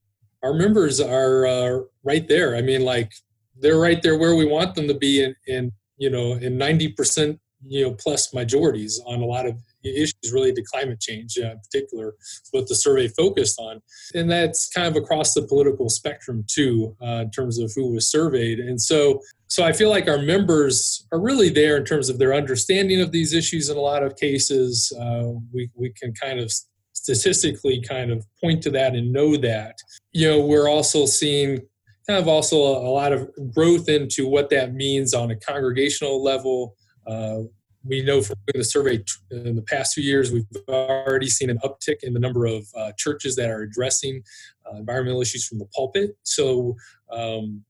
our 0.45 0.53
members 0.53 1.01
are 1.01 1.47
uh, 1.47 1.79
right 2.05 2.29
there. 2.29 2.55
I 2.55 2.61
mean 2.61 2.83
like 2.83 3.11
they're 3.59 3.81
right 3.81 4.01
there 4.03 4.19
where 4.19 4.37
we 4.37 4.45
want 4.45 4.75
them 4.75 4.87
to 4.89 4.95
be 4.95 5.25
in, 5.25 5.35
in 5.47 5.73
you 5.97 6.11
know 6.11 6.33
in 6.35 6.59
90% 6.59 7.39
you 7.67 7.85
know 7.85 7.95
plus 7.95 8.35
majorities 8.35 9.01
on 9.07 9.21
a 9.21 9.25
lot 9.25 9.47
of 9.47 9.57
issues 9.83 10.33
related 10.33 10.57
to 10.57 10.63
climate 10.63 11.01
change 11.01 11.39
uh, 11.39 11.53
in 11.53 11.59
particular 11.61 12.15
what 12.51 12.69
the 12.69 12.75
survey 12.75 13.09
focused 13.09 13.59
on. 13.59 13.81
And 14.15 14.31
that's 14.31 14.69
kind 14.69 14.87
of 14.87 15.03
across 15.03 15.35
the 15.35 15.43
political 15.43 15.89
spectrum 15.89 16.45
too 16.47 16.95
uh, 17.03 17.23
in 17.25 17.31
terms 17.31 17.59
of 17.59 17.73
who 17.75 17.93
was 17.93 18.11
surveyed. 18.11 18.61
And 18.61 18.81
so 18.81 19.21
so 19.55 19.63
I 19.63 19.73
feel 19.73 19.89
like 19.89 20.09
our 20.09 20.19
members 20.19 21.07
are 21.13 21.21
really 21.21 21.49
there 21.49 21.77
in 21.77 21.85
terms 21.85 22.09
of 22.09 22.19
their 22.19 22.35
understanding 22.35 23.01
of 23.01 23.13
these 23.13 23.33
issues 23.33 23.69
in 23.69 23.77
a 23.77 23.81
lot 23.81 24.03
of 24.03 24.17
cases. 24.17 24.93
Uh, 25.01 25.35
we, 25.53 25.71
we 25.77 25.91
can 25.91 26.13
kind 26.13 26.41
of 26.41 26.53
statistically 26.93 27.81
kind 27.81 28.11
of 28.11 28.27
point 28.43 28.65
to 28.65 28.71
that 28.71 28.97
and 28.97 29.13
know 29.13 29.37
that. 29.37 29.77
You 30.11 30.29
know, 30.29 30.41
we're 30.45 30.69
also 30.69 31.07
seeing 31.07 31.61
kind 32.05 32.19
of 32.21 32.27
also 32.27 32.57
a, 32.57 32.91
lot 32.91 33.13
of 33.13 33.31
growth 33.55 33.89
into 33.89 34.27
what 34.27 34.51
that 34.51 34.75
means 34.75 35.15
on 35.15 35.31
a 35.31 35.37
congregational 35.37 36.21
level. 36.21 36.75
Uh, 37.07 37.43
we 37.85 38.03
know 38.03 38.23
from 38.23 38.35
the 38.53 38.65
survey 38.65 39.05
in 39.31 39.55
the 39.55 39.63
past 39.63 39.95
few 39.95 40.03
years, 40.03 40.33
we've 40.33 40.49
already 40.69 41.29
seen 41.29 41.49
an 41.49 41.61
uptick 41.63 42.03
in 42.03 42.13
the 42.13 42.19
number 42.19 42.47
of 42.47 42.67
uh, 42.77 42.91
churches 42.99 43.37
that 43.37 43.51
are 43.51 43.63
addressing 43.63 44.21
uh, 44.67 44.79
environmental 44.79 45.23
issues 45.23 45.47
from 45.47 45.61
the 45.61 45.67
pulpit. 45.67 46.17
So, 46.25 46.75
um, 47.13 47.63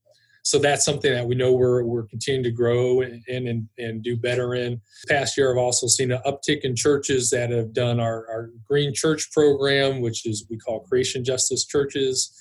so 0.45 0.59
that's 0.59 0.85
something 0.85 1.11
that 1.11 1.25
we 1.25 1.33
know 1.33 1.53
we're, 1.53 1.83
we're 1.83 2.03
continuing 2.05 2.43
to 2.43 2.51
grow 2.51 3.01
in 3.01 3.23
and, 3.47 3.67
and 3.79 4.03
do 4.03 4.15
better 4.15 4.53
in. 4.53 4.79
Past 5.09 5.35
year, 5.35 5.51
I've 5.51 5.57
also 5.57 5.87
seen 5.87 6.11
an 6.11 6.21
uptick 6.23 6.59
in 6.59 6.75
churches 6.75 7.31
that 7.31 7.49
have 7.49 7.73
done 7.73 7.99
our, 7.99 8.27
our 8.29 8.51
Green 8.63 8.93
Church 8.93 9.31
program, 9.31 10.01
which 10.01 10.27
is 10.27 10.45
we 10.47 10.57
call 10.57 10.81
Creation 10.81 11.23
Justice 11.23 11.65
Churches. 11.65 12.31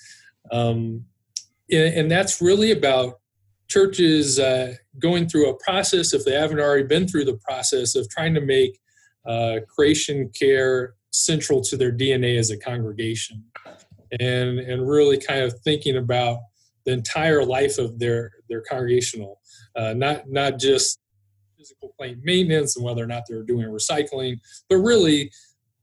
Um, 0.53 1.07
and, 1.71 1.95
and, 1.95 2.11
that's 2.11 2.43
really 2.43 2.73
about 2.73 3.21
churches 3.69 4.39
uh, 4.39 4.75
going 4.99 5.27
through 5.27 5.49
a 5.49 5.57
process, 5.65 6.13
if 6.13 6.27
they 6.27 6.35
haven't 6.35 6.61
already 6.61 6.85
been 6.85 7.09
through 7.09 7.25
the 7.25 7.39
process, 7.39 7.97
of 7.97 8.07
trying 8.11 8.35
to 8.35 8.43
make 8.43 8.79
uh, 9.27 9.61
creation 9.75 10.31
care 10.39 10.95
central 11.11 11.63
to 11.63 11.79
their 11.79 11.91
DNA 11.91 12.39
as 12.39 12.51
a 12.51 12.59
congregation. 12.59 13.43
And, 14.21 14.59
and 14.61 14.87
really 14.87 15.17
kind 15.17 15.41
of 15.41 15.59
thinking 15.61 15.97
about 15.97 16.41
the 16.85 16.93
entire 16.93 17.45
life 17.45 17.79
of 17.79 17.99
their 17.99 18.33
their 18.49 18.63
congregational, 18.63 19.41
uh, 19.77 19.95
not 19.95 20.29
not 20.29 20.59
just 20.59 20.99
physical 21.57 21.95
plant 21.97 22.19
maintenance 22.23 22.77
and 22.77 22.85
whether 22.85 23.03
or 23.03 23.07
not 23.07 23.23
they're 23.29 23.43
doing 23.43 23.67
recycling, 23.67 24.39
but 24.69 24.77
really 24.77 25.31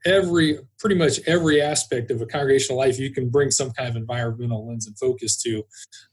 every 0.05 0.57
pretty 0.79 0.95
much 0.95 1.19
every 1.27 1.61
aspect 1.61 2.09
of 2.09 2.21
a 2.21 2.25
congregational 2.25 2.77
life 2.77 2.97
you 2.97 3.11
can 3.11 3.29
bring 3.29 3.51
some 3.51 3.71
kind 3.71 3.89
of 3.89 3.95
environmental 3.95 4.67
lens 4.67 4.87
and 4.87 4.97
focus 4.97 5.41
to 5.41 5.63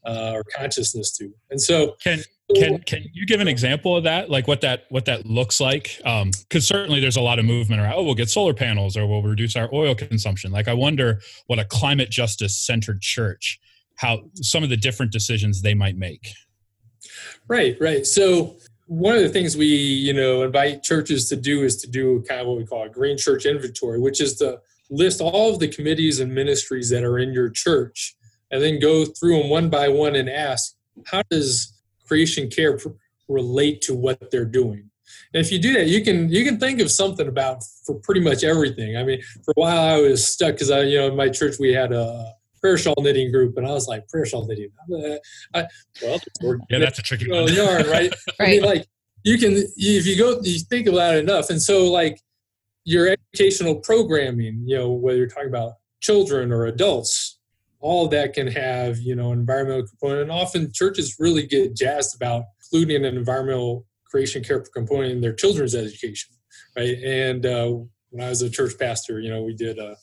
uh, 0.06 0.32
or 0.34 0.44
consciousness 0.54 1.16
to. 1.16 1.30
And 1.50 1.60
so 1.60 1.96
can 2.02 2.20
can 2.54 2.78
can 2.80 3.04
you 3.12 3.26
give 3.26 3.40
an 3.40 3.48
example 3.48 3.96
of 3.96 4.04
that? 4.04 4.30
Like 4.30 4.48
what 4.48 4.60
that 4.62 4.84
what 4.88 5.04
that 5.06 5.26
looks 5.26 5.60
like? 5.60 5.96
Because 5.98 6.22
um, 6.22 6.60
certainly 6.60 7.00
there's 7.00 7.16
a 7.16 7.22
lot 7.22 7.38
of 7.38 7.44
movement 7.44 7.80
around 7.80 7.94
oh 7.96 8.02
we'll 8.02 8.14
get 8.14 8.30
solar 8.30 8.54
panels 8.54 8.96
or 8.96 9.06
we'll 9.06 9.22
reduce 9.22 9.56
our 9.56 9.68
oil 9.72 9.94
consumption. 9.94 10.50
Like 10.50 10.68
i 10.68 10.74
wonder 10.74 11.20
what 11.46 11.58
a 11.58 11.64
climate 11.64 12.10
justice 12.10 12.56
centered 12.56 13.00
church 13.00 13.60
how 13.98 14.20
some 14.34 14.62
of 14.62 14.70
the 14.70 14.76
different 14.76 15.12
decisions 15.12 15.60
they 15.62 15.74
might 15.74 15.96
make. 15.96 16.28
Right, 17.48 17.76
right. 17.80 18.06
So 18.06 18.56
one 18.86 19.16
of 19.16 19.22
the 19.22 19.28
things 19.28 19.56
we, 19.56 19.66
you 19.66 20.14
know, 20.14 20.44
invite 20.44 20.82
churches 20.82 21.28
to 21.28 21.36
do 21.36 21.62
is 21.62 21.76
to 21.82 21.90
do 21.90 22.22
kind 22.28 22.40
of 22.40 22.46
what 22.46 22.56
we 22.56 22.64
call 22.64 22.84
a 22.84 22.88
green 22.88 23.18
church 23.18 23.44
inventory, 23.44 24.00
which 24.00 24.20
is 24.20 24.36
to 24.36 24.60
list 24.88 25.20
all 25.20 25.52
of 25.52 25.58
the 25.58 25.68
committees 25.68 26.20
and 26.20 26.32
ministries 26.32 26.88
that 26.90 27.04
are 27.04 27.18
in 27.18 27.32
your 27.32 27.50
church 27.50 28.16
and 28.50 28.62
then 28.62 28.78
go 28.78 29.04
through 29.04 29.38
them 29.38 29.50
one 29.50 29.68
by 29.68 29.88
one 29.88 30.14
and 30.14 30.30
ask, 30.30 30.74
how 31.06 31.22
does 31.28 31.74
creation 32.06 32.48
care 32.48 32.78
relate 33.28 33.82
to 33.82 33.94
what 33.94 34.30
they're 34.30 34.44
doing? 34.44 34.88
And 35.34 35.44
if 35.44 35.50
you 35.50 35.58
do 35.58 35.74
that, 35.74 35.88
you 35.88 36.02
can 36.02 36.28
you 36.30 36.44
can 36.44 36.58
think 36.58 36.80
of 36.80 36.90
something 36.90 37.28
about 37.28 37.64
for 37.84 37.96
pretty 37.96 38.20
much 38.20 38.44
everything. 38.44 38.96
I 38.96 39.04
mean, 39.04 39.20
for 39.44 39.52
a 39.56 39.60
while 39.60 39.80
I 39.80 40.00
was 40.00 40.26
stuck 40.26 40.54
because 40.54 40.70
I, 40.70 40.82
you 40.82 40.98
know, 40.98 41.08
in 41.08 41.16
my 41.16 41.28
church 41.28 41.56
we 41.58 41.72
had 41.72 41.92
a 41.92 42.32
prayer 42.60 42.78
shawl 42.78 42.94
knitting 42.98 43.30
group, 43.30 43.56
and 43.56 43.66
I 43.66 43.70
was 43.70 43.86
like, 43.86 44.08
prayer 44.08 44.26
shawl 44.26 44.46
knitting. 44.46 44.70
I, 45.54 45.66
well, 46.02 46.18
yeah, 46.70 46.78
that's 46.78 46.98
a 46.98 47.02
tricky 47.02 47.30
one. 47.30 47.52
yarn, 47.52 47.86
right? 47.88 47.90
right? 47.90 48.14
I 48.40 48.46
mean, 48.46 48.62
like 48.62 48.86
you 49.24 49.38
can 49.38 49.52
if 49.76 50.06
you 50.06 50.16
go, 50.16 50.40
you 50.42 50.58
think 50.60 50.86
about 50.86 51.16
it 51.16 51.18
enough, 51.20 51.50
and 51.50 51.60
so 51.60 51.90
like 51.90 52.20
your 52.84 53.08
educational 53.08 53.76
programming, 53.76 54.62
you 54.66 54.76
know, 54.76 54.90
whether 54.90 55.18
you're 55.18 55.28
talking 55.28 55.48
about 55.48 55.74
children 56.00 56.52
or 56.52 56.66
adults, 56.66 57.38
all 57.80 58.06
of 58.06 58.10
that 58.12 58.32
can 58.34 58.46
have 58.46 58.98
you 58.98 59.14
know 59.14 59.32
environmental 59.32 59.86
component. 59.86 60.22
And 60.22 60.32
often 60.32 60.72
churches 60.72 61.16
really 61.18 61.46
get 61.46 61.76
jazzed 61.76 62.16
about 62.16 62.44
including 62.60 63.04
an 63.04 63.16
environmental 63.16 63.86
creation 64.04 64.42
care 64.42 64.60
component 64.60 65.12
in 65.12 65.20
their 65.20 65.34
children's 65.34 65.74
education, 65.74 66.34
right? 66.76 66.96
And 67.04 67.44
uh, 67.44 67.72
when 68.10 68.24
I 68.24 68.30
was 68.30 68.42
a 68.42 68.50
church 68.50 68.72
pastor, 68.78 69.20
you 69.20 69.30
know, 69.30 69.42
we 69.42 69.54
did 69.54 69.78
a 69.78 69.96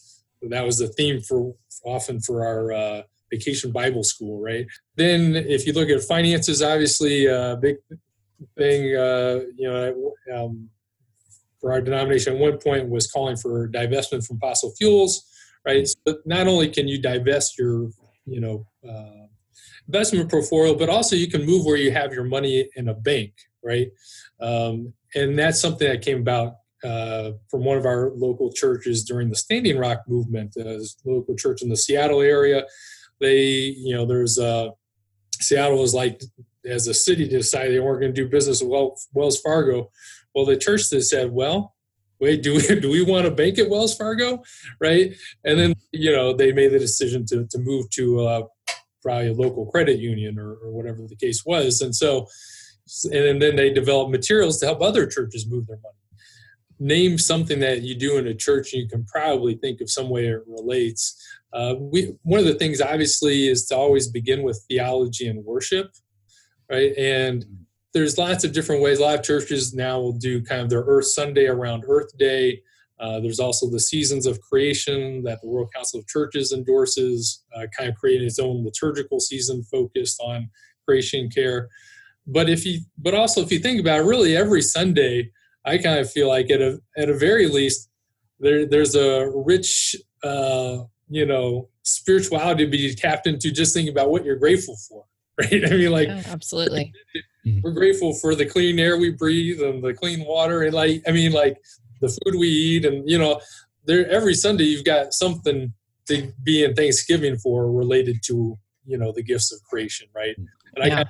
that 0.51 0.65
was 0.65 0.77
the 0.77 0.88
theme 0.88 1.21
for 1.21 1.55
often 1.84 2.19
for 2.19 2.45
our 2.45 2.71
uh, 2.71 3.01
vacation 3.31 3.71
Bible 3.71 4.03
school, 4.03 4.41
right? 4.41 4.65
Then, 4.95 5.36
if 5.36 5.65
you 5.65 5.73
look 5.73 5.89
at 5.89 6.01
finances, 6.01 6.62
obviously 6.62 7.25
a 7.25 7.53
uh, 7.53 7.55
big 7.55 7.77
thing, 8.58 8.95
uh, 8.95 9.41
you 9.58 9.69
know, 9.69 10.13
um, 10.34 10.69
for 11.60 11.71
our 11.71 11.81
denomination 11.81 12.34
at 12.34 12.39
one 12.39 12.58
point 12.58 12.89
was 12.89 13.12
calling 13.12 13.38
for 13.38 13.69
divestment 13.69 14.25
from 14.25 14.39
fossil 14.39 14.73
fuels, 14.77 15.25
right? 15.65 15.88
So 15.88 16.17
not 16.25 16.47
only 16.47 16.69
can 16.69 16.88
you 16.88 17.01
divest 17.01 17.58
your, 17.58 17.89
you 18.25 18.39
know, 18.39 18.67
uh, 18.88 19.25
investment 19.88 20.29
portfolio, 20.29 20.75
but 20.75 20.89
also 20.89 21.15
you 21.15 21.29
can 21.29 21.45
move 21.45 21.65
where 21.65 21.77
you 21.77 21.91
have 21.91 22.13
your 22.13 22.23
money 22.23 22.69
in 22.75 22.89
a 22.89 22.93
bank, 22.93 23.34
right? 23.63 23.88
Um, 24.39 24.93
and 25.15 25.38
that's 25.38 25.60
something 25.60 25.88
that 25.88 26.01
came 26.01 26.19
about 26.19 26.55
uh, 26.85 27.31
from 27.49 27.63
one 27.63 27.77
of 27.77 27.85
our 27.85 28.11
local 28.15 28.51
churches 28.51 29.03
during 29.03 29.29
the 29.29 29.35
Standing 29.35 29.77
Rock 29.77 30.03
movement, 30.07 30.55
a 30.57 30.85
local 31.05 31.35
church 31.35 31.61
in 31.61 31.69
the 31.69 31.77
Seattle 31.77 32.21
area. 32.21 32.65
They, 33.19 33.41
you 33.77 33.95
know, 33.95 34.05
there's 34.05 34.37
uh, 34.37 34.69
Seattle 35.33 35.79
was 35.79 35.93
like, 35.93 36.21
as 36.65 36.87
a 36.87 36.93
city, 36.93 37.27
decided 37.27 37.73
they 37.73 37.79
weren't 37.79 38.01
going 38.01 38.13
to 38.13 38.21
do 38.21 38.29
business 38.29 38.61
with 38.61 39.07
Wells 39.13 39.39
Fargo. 39.41 39.91
Well, 40.33 40.45
the 40.45 40.57
church 40.57 40.89
that 40.89 41.03
said, 41.03 41.31
well, 41.31 41.75
wait, 42.19 42.43
do 42.43 42.55
we 42.55 42.79
do 42.79 42.89
we 42.89 43.03
want 43.03 43.25
to 43.25 43.31
bank 43.31 43.59
at 43.59 43.69
Wells 43.69 43.95
Fargo, 43.95 44.43
right? 44.79 45.13
And 45.43 45.59
then 45.59 45.73
you 45.91 46.11
know 46.11 46.33
they 46.33 46.51
made 46.51 46.71
the 46.71 46.79
decision 46.79 47.25
to 47.27 47.45
to 47.47 47.57
move 47.59 47.89
to 47.91 48.21
uh, 48.21 48.41
probably 49.01 49.29
a 49.29 49.33
local 49.33 49.65
credit 49.67 49.99
union 49.99 50.39
or, 50.39 50.55
or 50.55 50.71
whatever 50.71 50.99
the 51.07 51.15
case 51.15 51.43
was, 51.45 51.81
and 51.81 51.95
so 51.95 52.27
and 53.11 53.41
then 53.41 53.55
they 53.55 53.73
developed 53.73 54.11
materials 54.11 54.59
to 54.59 54.67
help 54.67 54.81
other 54.81 55.07
churches 55.07 55.47
move 55.49 55.65
their 55.67 55.77
money. 55.77 55.95
Name 56.79 57.17
something 57.17 57.59
that 57.59 57.81
you 57.83 57.95
do 57.95 58.17
in 58.17 58.27
a 58.27 58.33
church, 58.33 58.73
and 58.73 58.81
you 58.81 58.89
can 58.89 59.05
probably 59.05 59.55
think 59.55 59.79
of 59.81 59.89
some 59.89 60.09
way 60.09 60.27
it 60.27 60.41
relates. 60.45 61.15
Uh, 61.53 61.75
we 61.79 62.13
one 62.23 62.39
of 62.39 62.45
the 62.45 62.55
things 62.55 62.81
obviously 62.81 63.47
is 63.47 63.65
to 63.67 63.75
always 63.75 64.07
begin 64.09 64.43
with 64.43 64.63
theology 64.67 65.27
and 65.27 65.45
worship, 65.45 65.91
right? 66.69 66.91
And 66.97 67.45
there's 67.93 68.17
lots 68.17 68.43
of 68.43 68.51
different 68.51 68.81
ways. 68.81 68.99
A 68.99 69.03
lot 69.03 69.17
of 69.17 69.23
churches 69.23 69.73
now 69.73 70.01
will 70.01 70.11
do 70.11 70.43
kind 70.43 70.61
of 70.61 70.69
their 70.69 70.83
Earth 70.83 71.05
Sunday 71.05 71.45
around 71.45 71.85
Earth 71.88 72.17
Day. 72.17 72.61
Uh, 72.99 73.21
there's 73.21 73.39
also 73.39 73.69
the 73.69 73.79
seasons 73.79 74.25
of 74.25 74.41
creation 74.41 75.23
that 75.23 75.39
the 75.41 75.47
World 75.47 75.69
Council 75.73 75.99
of 76.01 76.07
Churches 76.07 76.51
endorses, 76.51 77.43
uh, 77.55 77.67
kind 77.77 77.89
of 77.89 77.95
creating 77.95 78.27
its 78.27 78.39
own 78.39 78.65
liturgical 78.65 79.21
season 79.21 79.63
focused 79.63 80.19
on 80.21 80.49
creation 80.85 81.29
care. 81.29 81.69
But 82.27 82.49
if 82.49 82.65
you, 82.65 82.81
but 82.97 83.13
also 83.13 83.41
if 83.41 83.51
you 83.51 83.59
think 83.59 83.79
about 83.79 83.99
it, 83.99 84.03
really 84.03 84.35
every 84.35 84.61
Sunday, 84.61 85.31
I 85.65 85.78
kind 85.78 85.99
of 85.99 86.12
feel 86.12 86.28
like 86.28 86.49
at 86.51 86.62
a 86.62 86.80
at 86.97 87.10
a 87.10 87.17
very 87.17 87.47
least, 87.47 87.89
there 88.39 88.65
there's 88.65 88.95
a 88.95 89.32
rich, 89.34 89.95
uh, 90.23 90.84
you 91.10 91.25
know, 91.25 91.69
spirituality 91.84 92.65
to 92.65 92.71
be 92.71 92.93
tapped 92.93 93.28
into 93.28 93.51
just 93.51 93.73
thinking 93.73 93.91
about 93.91 94.12
what 94.12 94.25
you're 94.25 94.36
grateful 94.36 94.78
for, 94.88 95.06
right? 95.41 95.65
I 95.65 95.69
mean, 95.75 95.91
like 95.91 96.10
oh, 96.10 96.21
absolutely. 96.28 96.93
Mm-hmm. 97.45 97.60
we're 97.63 97.71
grateful 97.71 98.13
for 98.13 98.34
the 98.34 98.45
clean 98.45 98.80
air 98.80 98.97
we 98.97 99.12
breathe 99.12 99.62
and 99.62 99.84
the 99.84 99.93
clean 99.93 100.25
water 100.25 100.63
and 100.63 100.73
like 100.73 101.04
i 101.08 101.12
mean 101.12 101.32
like 101.32 101.56
the 102.01 102.08
food 102.08 102.39
we 102.39 102.47
eat 102.47 102.86
and 102.86 103.08
you 103.08 103.19
know 103.19 103.39
there 103.86 104.10
every 104.10 104.34
sunday 104.34 104.63
you've 104.63 104.84
got 104.84 105.13
something 105.13 105.71
to 106.08 106.34
be 106.43 106.63
in 106.63 106.73
thanksgiving 106.73 107.38
for 107.38 107.71
related 107.71 108.17
to 108.23 108.58
you 108.84 108.97
know 108.97 109.12
the 109.12 109.21
gifts 109.21 109.54
of 109.54 109.62
creation 109.63 110.08
right 110.15 110.36
and 110.38 110.47
yeah. 110.78 111.01
i 111.01 111.06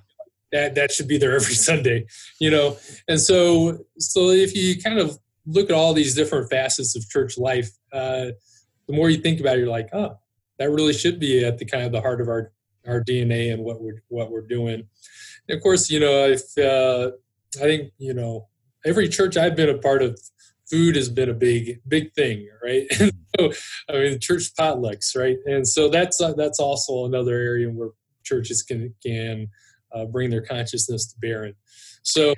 that 0.55 0.75
that 0.75 0.91
should 0.91 1.07
be 1.07 1.17
there 1.17 1.35
every 1.35 1.53
sunday 1.69 2.05
you 2.39 2.49
know 2.49 2.77
and 3.07 3.19
so 3.19 3.77
so 3.97 4.29
if 4.29 4.55
you 4.55 4.81
kind 4.81 4.99
of 4.99 5.17
look 5.45 5.69
at 5.69 5.75
all 5.75 5.93
these 5.93 6.15
different 6.15 6.49
facets 6.49 6.95
of 6.95 7.07
church 7.09 7.37
life 7.37 7.69
uh, 7.93 8.27
the 8.87 8.93
more 8.93 9.09
you 9.09 9.17
think 9.17 9.39
about 9.39 9.55
it 9.55 9.59
you're 9.59 9.69
like 9.69 9.89
oh 9.93 10.17
that 10.57 10.71
really 10.71 10.93
should 10.93 11.19
be 11.19 11.43
at 11.45 11.57
the 11.57 11.65
kind 11.65 11.83
of 11.83 11.91
the 11.91 12.01
heart 12.01 12.21
of 12.21 12.27
our 12.27 12.51
our 12.87 13.03
dna 13.03 13.53
and 13.53 13.63
what 13.63 13.81
we're 13.81 14.01
what 14.09 14.31
we're 14.31 14.47
doing 14.47 14.87
And 15.47 15.57
of 15.57 15.63
course, 15.63 15.89
you 15.89 15.99
know, 15.99 16.27
if 16.27 16.57
uh, 16.57 17.11
I 17.57 17.67
think 17.67 17.91
you 17.97 18.13
know 18.13 18.47
every 18.85 19.09
church 19.09 19.37
I've 19.37 19.55
been 19.55 19.69
a 19.69 19.77
part 19.77 20.01
of, 20.01 20.19
food 20.69 20.95
has 20.95 21.09
been 21.09 21.29
a 21.29 21.33
big 21.33 21.81
big 21.87 22.13
thing, 22.13 22.49
right? 22.63 22.87
I 23.39 23.93
mean, 23.93 24.19
church 24.19 24.53
potlucks, 24.59 25.15
right? 25.15 25.37
And 25.45 25.67
so 25.67 25.89
that's 25.89 26.19
uh, 26.19 26.33
that's 26.33 26.59
also 26.59 27.05
another 27.05 27.35
area 27.35 27.69
where 27.69 27.89
churches 28.23 28.63
can 28.63 28.93
can 29.05 29.49
uh, 29.95 30.05
bring 30.05 30.29
their 30.29 30.41
consciousness 30.41 31.07
to 31.07 31.19
bear. 31.19 31.45
And 31.45 31.55
so, 32.03 32.33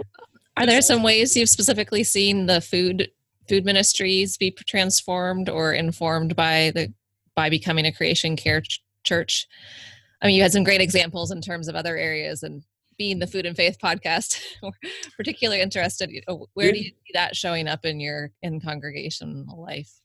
are 0.56 0.66
there 0.66 0.82
some 0.82 1.04
ways 1.04 1.36
you've 1.36 1.50
specifically 1.50 2.04
seen 2.04 2.46
the 2.46 2.62
food 2.62 3.10
food 3.50 3.66
ministries 3.66 4.38
be 4.38 4.52
transformed 4.52 5.50
or 5.50 5.74
informed 5.74 6.36
by 6.36 6.72
the 6.76 6.94
by 7.36 7.50
becoming 7.50 7.86
a 7.86 7.92
creation 7.92 8.36
care 8.36 8.62
ch- 8.62 8.84
church? 9.04 9.48
I 10.22 10.28
mean, 10.28 10.36
you 10.36 10.42
had 10.42 10.52
some 10.52 10.64
great 10.64 10.82
examples 10.82 11.32
in 11.32 11.42
terms 11.42 11.68
of 11.68 11.76
other 11.76 11.96
areas 11.98 12.44
and 12.44 12.64
being 12.98 13.20
the 13.20 13.28
food 13.28 13.46
and 13.46 13.56
faith 13.56 13.78
podcast 13.82 14.42
we're 14.64 14.72
particularly 15.16 15.62
interested 15.62 16.10
where 16.56 16.72
do 16.72 16.80
you 16.80 16.86
see 16.86 17.12
that 17.14 17.36
showing 17.36 17.68
up 17.68 17.86
in 17.86 18.00
your 18.00 18.32
in 18.42 18.60
congregational 18.60 19.62
life 19.62 20.02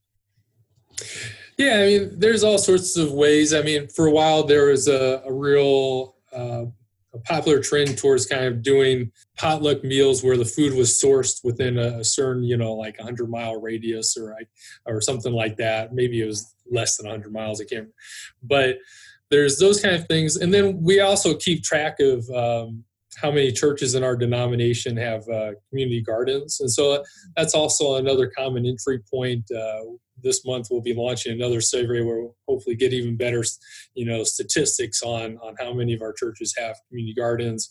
yeah 1.56 1.76
i 1.76 1.86
mean 1.86 2.18
there's 2.18 2.44
all 2.44 2.58
sorts 2.58 2.96
of 2.98 3.12
ways 3.12 3.54
i 3.54 3.62
mean 3.62 3.88
for 3.88 4.06
a 4.06 4.10
while 4.10 4.42
there 4.42 4.66
was 4.66 4.88
a, 4.88 5.22
a 5.24 5.32
real 5.32 6.16
uh, 6.34 6.64
a 7.14 7.18
popular 7.20 7.60
trend 7.60 7.98
towards 7.98 8.26
kind 8.26 8.44
of 8.44 8.62
doing 8.62 9.12
potluck 9.36 9.84
meals 9.84 10.22
where 10.24 10.36
the 10.36 10.44
food 10.44 10.74
was 10.74 10.90
sourced 10.90 11.44
within 11.44 11.78
a, 11.78 11.98
a 11.98 12.04
certain 12.04 12.42
you 12.42 12.56
know 12.56 12.72
like 12.72 12.98
100 12.98 13.28
mile 13.28 13.60
radius 13.60 14.16
or 14.16 14.36
or 14.86 15.00
something 15.00 15.32
like 15.32 15.56
that. 15.56 15.92
Maybe 15.92 16.20
it 16.20 16.26
was 16.26 16.54
less 16.70 16.96
than 16.96 17.06
100 17.06 17.32
miles 17.32 17.60
i 17.60 17.64
can't 17.64 17.88
but 18.42 18.78
there's 19.32 19.58
those 19.58 19.80
kind 19.80 19.96
of 19.96 20.06
things. 20.06 20.36
And 20.36 20.52
then 20.52 20.82
we 20.82 21.00
also 21.00 21.34
keep 21.34 21.64
track 21.64 21.98
of 22.00 22.28
um, 22.30 22.84
how 23.16 23.30
many 23.30 23.52
churches 23.52 23.94
in 23.94 24.02
our 24.02 24.16
denomination 24.16 24.96
have 24.96 25.28
uh, 25.28 25.52
community 25.68 26.00
gardens. 26.00 26.60
And 26.60 26.70
so 26.70 27.04
that's 27.36 27.54
also 27.54 27.96
another 27.96 28.28
common 28.28 28.64
entry 28.64 29.00
point 29.10 29.44
uh, 29.50 29.82
this 30.22 30.44
month 30.44 30.68
we'll 30.70 30.80
be 30.80 30.94
launching 30.94 31.32
another 31.32 31.60
survey 31.60 32.02
where 32.02 32.20
we'll 32.22 32.36
hopefully 32.48 32.76
get 32.76 32.92
even 32.92 33.16
better 33.16 33.42
you 33.94 34.04
know 34.04 34.24
statistics 34.24 35.02
on 35.02 35.36
on 35.38 35.54
how 35.58 35.72
many 35.72 35.92
of 35.94 36.02
our 36.02 36.12
churches 36.12 36.54
have 36.56 36.76
community 36.88 37.14
gardens. 37.14 37.68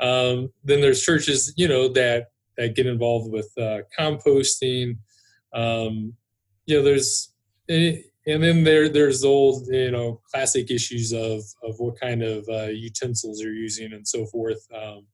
Um, 0.00 0.50
then 0.64 0.80
there's 0.80 1.02
churches 1.02 1.52
you 1.56 1.68
know 1.68 1.88
that 1.88 2.28
that 2.56 2.74
get 2.74 2.86
involved 2.86 3.30
with 3.30 3.50
uh, 3.58 3.80
composting. 3.98 4.98
Um, 5.52 6.14
you 6.66 6.76
know 6.76 6.82
there's 6.82 7.32
eh, 7.68 7.98
and 8.26 8.42
then 8.42 8.64
there 8.64 8.88
there's 8.88 9.24
old 9.24 9.66
you 9.68 9.90
know 9.90 10.20
classic 10.30 10.70
issues 10.70 11.12
of 11.12 11.42
of 11.62 11.78
what 11.78 12.00
kind 12.00 12.22
of 12.22 12.48
uh, 12.48 12.66
utensils 12.66 13.40
you're 13.40 13.52
using 13.52 13.92
and 13.92 14.06
so 14.06 14.26
forth. 14.26 14.66
Um, 14.74 15.06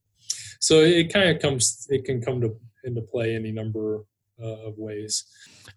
so 0.60 0.80
it 0.80 1.12
kind 1.12 1.30
of 1.30 1.40
comes 1.40 1.86
it 1.90 2.04
can 2.04 2.20
come 2.20 2.40
to 2.40 2.56
into 2.84 3.02
play 3.02 3.34
any 3.34 3.52
number 3.52 4.04
uh, 4.42 4.66
of 4.66 4.78
ways. 4.78 5.24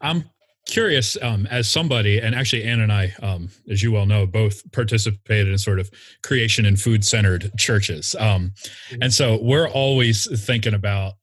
I'm 0.01 0.29
curious 0.65 1.17
um, 1.21 1.45
as 1.47 1.67
somebody 1.67 2.19
and 2.19 2.33
actually 2.33 2.63
ann 2.63 2.79
and 2.79 2.93
i 2.93 3.13
um, 3.21 3.49
as 3.69 3.83
you 3.83 3.91
well 3.91 4.05
know 4.05 4.25
both 4.25 4.63
participated 4.71 5.49
in 5.49 5.57
sort 5.57 5.77
of 5.77 5.91
creation 6.21 6.65
and 6.65 6.79
food 6.79 7.03
centered 7.03 7.51
churches. 7.57 8.15
Um, 8.17 8.53
and 9.01 9.13
so 9.13 9.39
we're 9.41 9.67
always 9.67 10.27
thinking 10.45 10.73
about 10.73 11.13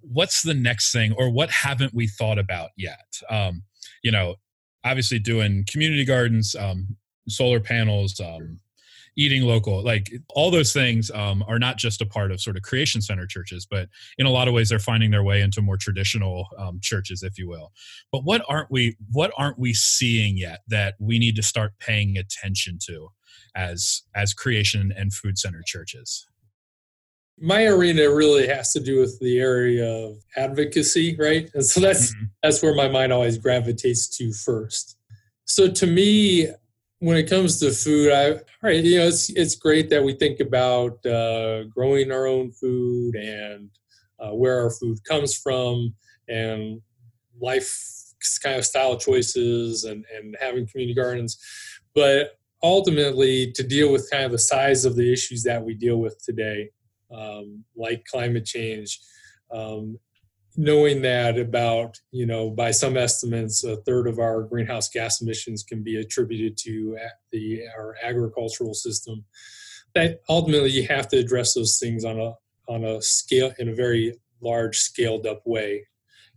what's 0.00 0.42
the 0.42 0.54
next 0.54 0.92
thing 0.92 1.12
or 1.12 1.30
what 1.30 1.50
haven't 1.50 1.94
we 1.94 2.08
thought 2.08 2.38
about 2.38 2.70
yet? 2.76 3.06
Um, 3.28 3.62
you 4.02 4.10
know 4.10 4.36
obviously 4.86 5.18
doing 5.18 5.64
community 5.68 6.04
gardens, 6.04 6.54
um, 6.54 6.96
solar 7.28 7.60
panels, 7.60 8.20
um, 8.20 8.60
eating 9.16 9.42
local, 9.42 9.82
like 9.82 10.12
all 10.34 10.50
those 10.50 10.72
things 10.72 11.10
um, 11.10 11.42
are 11.48 11.58
not 11.58 11.78
just 11.78 12.02
a 12.02 12.06
part 12.06 12.30
of 12.30 12.40
sort 12.40 12.56
of 12.56 12.62
creation 12.62 13.00
center 13.00 13.26
churches, 13.26 13.66
but 13.68 13.88
in 14.18 14.26
a 14.26 14.30
lot 14.30 14.46
of 14.46 14.54
ways 14.54 14.68
they're 14.68 14.78
finding 14.78 15.10
their 15.10 15.24
way 15.24 15.40
into 15.40 15.62
more 15.62 15.78
traditional 15.78 16.46
um, 16.58 16.78
churches, 16.82 17.22
if 17.22 17.38
you 17.38 17.48
will. 17.48 17.72
But 18.12 18.20
what 18.24 18.44
aren't 18.48 18.70
we? 18.70 18.96
What 19.10 19.32
aren't 19.36 19.58
we 19.58 19.72
seeing 19.74 20.36
yet 20.36 20.60
that 20.68 20.94
we 21.00 21.18
need 21.18 21.34
to 21.36 21.42
start 21.42 21.72
paying 21.78 22.16
attention 22.18 22.78
to 22.86 23.08
as 23.54 24.02
as 24.14 24.34
creation 24.34 24.92
and 24.94 25.12
food 25.12 25.38
center 25.38 25.62
churches? 25.64 26.26
My 27.38 27.66
arena 27.66 28.10
really 28.10 28.46
has 28.46 28.72
to 28.72 28.80
do 28.80 28.98
with 28.98 29.18
the 29.20 29.38
area 29.38 29.86
of 29.86 30.16
advocacy 30.36 31.16
right? 31.18 31.50
And 31.54 31.64
so 31.64 31.80
that's 31.80 32.14
mm-hmm. 32.14 32.24
that's 32.42 32.62
where 32.62 32.74
my 32.74 32.88
mind 32.88 33.12
always 33.12 33.38
gravitates 33.38 34.08
to 34.18 34.32
first. 34.32 34.96
So 35.44 35.70
to 35.70 35.86
me 35.86 36.48
when 37.00 37.18
it 37.18 37.28
comes 37.28 37.60
to 37.60 37.70
food 37.70 38.10
i 38.10 38.30
all 38.30 38.40
right 38.62 38.82
you 38.82 38.96
know 38.96 39.06
it's 39.06 39.28
it's 39.36 39.54
great 39.54 39.90
that 39.90 40.02
we 40.02 40.14
think 40.14 40.40
about 40.40 41.04
uh, 41.04 41.62
growing 41.64 42.10
our 42.10 42.26
own 42.26 42.50
food 42.52 43.14
and 43.16 43.68
uh, 44.18 44.30
where 44.30 44.58
our 44.62 44.70
food 44.70 44.96
comes 45.04 45.36
from 45.36 45.94
and 46.26 46.80
life 47.38 47.96
kind 48.42 48.56
of 48.56 48.64
style 48.64 48.96
choices 48.96 49.84
and 49.84 50.04
and 50.16 50.36
having 50.40 50.66
community 50.66 50.94
gardens. 50.94 51.38
But 51.94 52.38
ultimately 52.62 53.52
to 53.52 53.62
deal 53.62 53.92
with 53.92 54.10
kind 54.10 54.24
of 54.24 54.32
the 54.32 54.38
size 54.38 54.84
of 54.84 54.96
the 54.96 55.12
issues 55.12 55.42
that 55.44 55.62
we 55.62 55.74
deal 55.74 55.98
with 55.98 56.22
today 56.24 56.70
um, 57.16 57.64
like 57.76 58.04
climate 58.04 58.44
change, 58.44 59.00
um, 59.52 59.98
knowing 60.56 61.02
that 61.02 61.38
about 61.38 61.98
you 62.12 62.26
know 62.26 62.50
by 62.50 62.70
some 62.70 62.96
estimates 62.96 63.64
a 63.64 63.76
third 63.82 64.06
of 64.06 64.18
our 64.18 64.42
greenhouse 64.42 64.88
gas 64.88 65.20
emissions 65.20 65.62
can 65.62 65.82
be 65.82 65.96
attributed 65.96 66.56
to 66.56 66.96
the 67.32 67.60
our 67.76 67.94
agricultural 68.02 68.74
system 68.74 69.24
that 69.94 70.20
ultimately 70.28 70.70
you 70.70 70.86
have 70.86 71.08
to 71.08 71.16
address 71.16 71.54
those 71.54 71.78
things 71.78 72.04
on 72.04 72.20
a 72.20 72.32
on 72.68 72.84
a 72.84 73.00
scale 73.00 73.52
in 73.58 73.70
a 73.70 73.74
very 73.74 74.14
large 74.40 74.78
scaled 74.78 75.26
up 75.26 75.40
way 75.46 75.86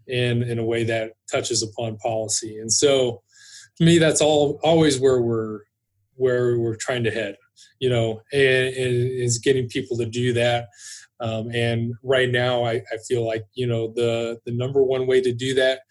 and 0.07 0.43
in 0.43 0.59
a 0.59 0.63
way 0.63 0.83
that 0.83 1.11
touches 1.31 1.61
upon 1.61 1.97
policy. 1.97 2.57
And 2.57 2.71
so 2.71 3.21
to 3.77 3.85
me 3.85 3.97
that's 3.97 4.21
all 4.21 4.59
always 4.63 4.99
where 4.99 5.21
we're 5.21 5.59
where 6.15 6.57
we're 6.57 6.75
trying 6.75 7.03
to 7.03 7.11
head 7.11 7.35
you 7.79 7.89
know, 7.89 8.21
and, 8.31 8.75
and 8.75 9.11
is 9.11 9.37
getting 9.37 9.67
people 9.67 9.97
to 9.97 10.05
do 10.05 10.33
that. 10.33 10.69
Um, 11.19 11.51
and 11.53 11.93
right 12.03 12.29
now, 12.29 12.63
I, 12.63 12.75
I 12.75 12.97
feel 13.07 13.25
like 13.25 13.43
you 13.53 13.67
know 13.67 13.91
the 13.95 14.39
the 14.45 14.51
number 14.51 14.83
one 14.83 15.07
way 15.07 15.21
to 15.21 15.33
do 15.33 15.53
that 15.55 15.81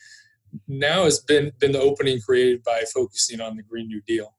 now 0.66 1.04
has 1.04 1.20
been 1.20 1.52
been 1.58 1.72
the 1.72 1.80
opening 1.80 2.20
created 2.20 2.62
by 2.62 2.82
focusing 2.92 3.40
on 3.40 3.56
the 3.56 3.62
Green 3.62 3.88
New 3.88 4.00
Deal. 4.06 4.34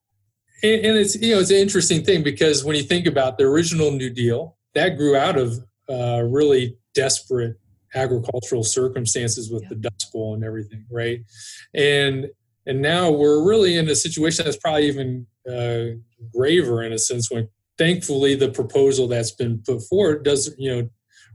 And, 0.63 0.85
and 0.85 0.97
it's 0.97 1.15
you 1.15 1.35
know 1.35 1.41
it's 1.41 1.51
an 1.51 1.57
interesting 1.57 2.03
thing 2.03 2.23
because 2.23 2.63
when 2.63 2.75
you 2.75 2.83
think 2.83 3.05
about 3.05 3.37
the 3.37 3.45
original 3.45 3.91
New 3.91 4.09
Deal, 4.09 4.57
that 4.73 4.97
grew 4.97 5.15
out 5.15 5.37
of 5.37 5.59
uh, 5.89 6.23
really 6.23 6.77
desperate 6.93 7.55
agricultural 7.95 8.63
circumstances 8.63 9.51
with 9.51 9.63
yeah. 9.63 9.69
the 9.69 9.75
Dust 9.75 10.11
Bowl 10.11 10.33
and 10.33 10.43
everything, 10.43 10.85
right? 10.91 11.21
And 11.73 12.27
and 12.65 12.81
now 12.81 13.09
we're 13.09 13.47
really 13.47 13.77
in 13.77 13.89
a 13.89 13.95
situation 13.95 14.45
that's 14.45 14.57
probably 14.57 14.87
even 14.87 15.25
uh, 15.49 15.95
graver 16.33 16.83
in 16.83 16.93
a 16.93 16.99
sense 16.99 17.31
when 17.31 17.47
thankfully 17.77 18.35
the 18.35 18.49
proposal 18.49 19.07
that's 19.07 19.31
been 19.31 19.61
put 19.65 19.81
forward 19.83 20.23
does 20.23 20.53
you 20.57 20.73
know 20.73 20.89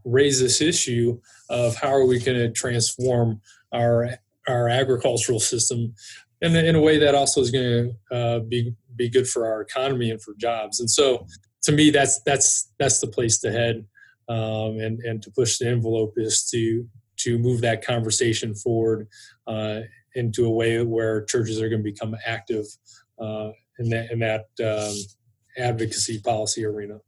raise 0.04 0.40
this 0.40 0.60
issue 0.60 1.18
of 1.48 1.74
how 1.76 1.88
are 1.88 2.06
we 2.06 2.18
going 2.18 2.38
to 2.38 2.50
transform 2.50 3.40
our 3.72 4.10
our 4.46 4.68
agricultural 4.68 5.40
system 5.40 5.94
in, 6.40 6.54
in 6.56 6.74
a 6.74 6.80
way 6.80 6.98
that 6.98 7.14
also 7.14 7.40
is 7.40 7.50
going 7.50 7.94
to 8.10 8.16
uh, 8.16 8.38
be 8.40 8.74
be 8.96 9.08
good 9.08 9.28
for 9.28 9.46
our 9.46 9.60
economy 9.60 10.10
and 10.10 10.22
for 10.22 10.34
jobs. 10.34 10.78
And 10.80 10.90
so, 10.90 11.26
to 11.62 11.72
me, 11.72 11.90
that's 11.90 12.20
that's 12.22 12.70
that's 12.78 13.00
the 13.00 13.06
place 13.06 13.38
to 13.40 13.50
head, 13.50 13.84
um, 14.28 14.78
and 14.78 15.00
and 15.00 15.22
to 15.22 15.30
push 15.30 15.58
the 15.58 15.68
envelope 15.68 16.14
is 16.16 16.48
to 16.50 16.86
to 17.16 17.38
move 17.38 17.60
that 17.62 17.84
conversation 17.84 18.54
forward 18.54 19.08
uh, 19.46 19.80
into 20.14 20.44
a 20.46 20.50
way 20.50 20.82
where 20.82 21.24
churches 21.24 21.60
are 21.60 21.68
going 21.68 21.82
to 21.82 21.90
become 21.90 22.14
active 22.26 22.66
uh, 23.18 23.50
in 23.78 23.90
that 23.90 24.10
in 24.10 24.18
that 24.20 24.46
um, 24.62 24.94
advocacy 25.56 26.20
policy 26.20 26.64
arena. 26.64 26.98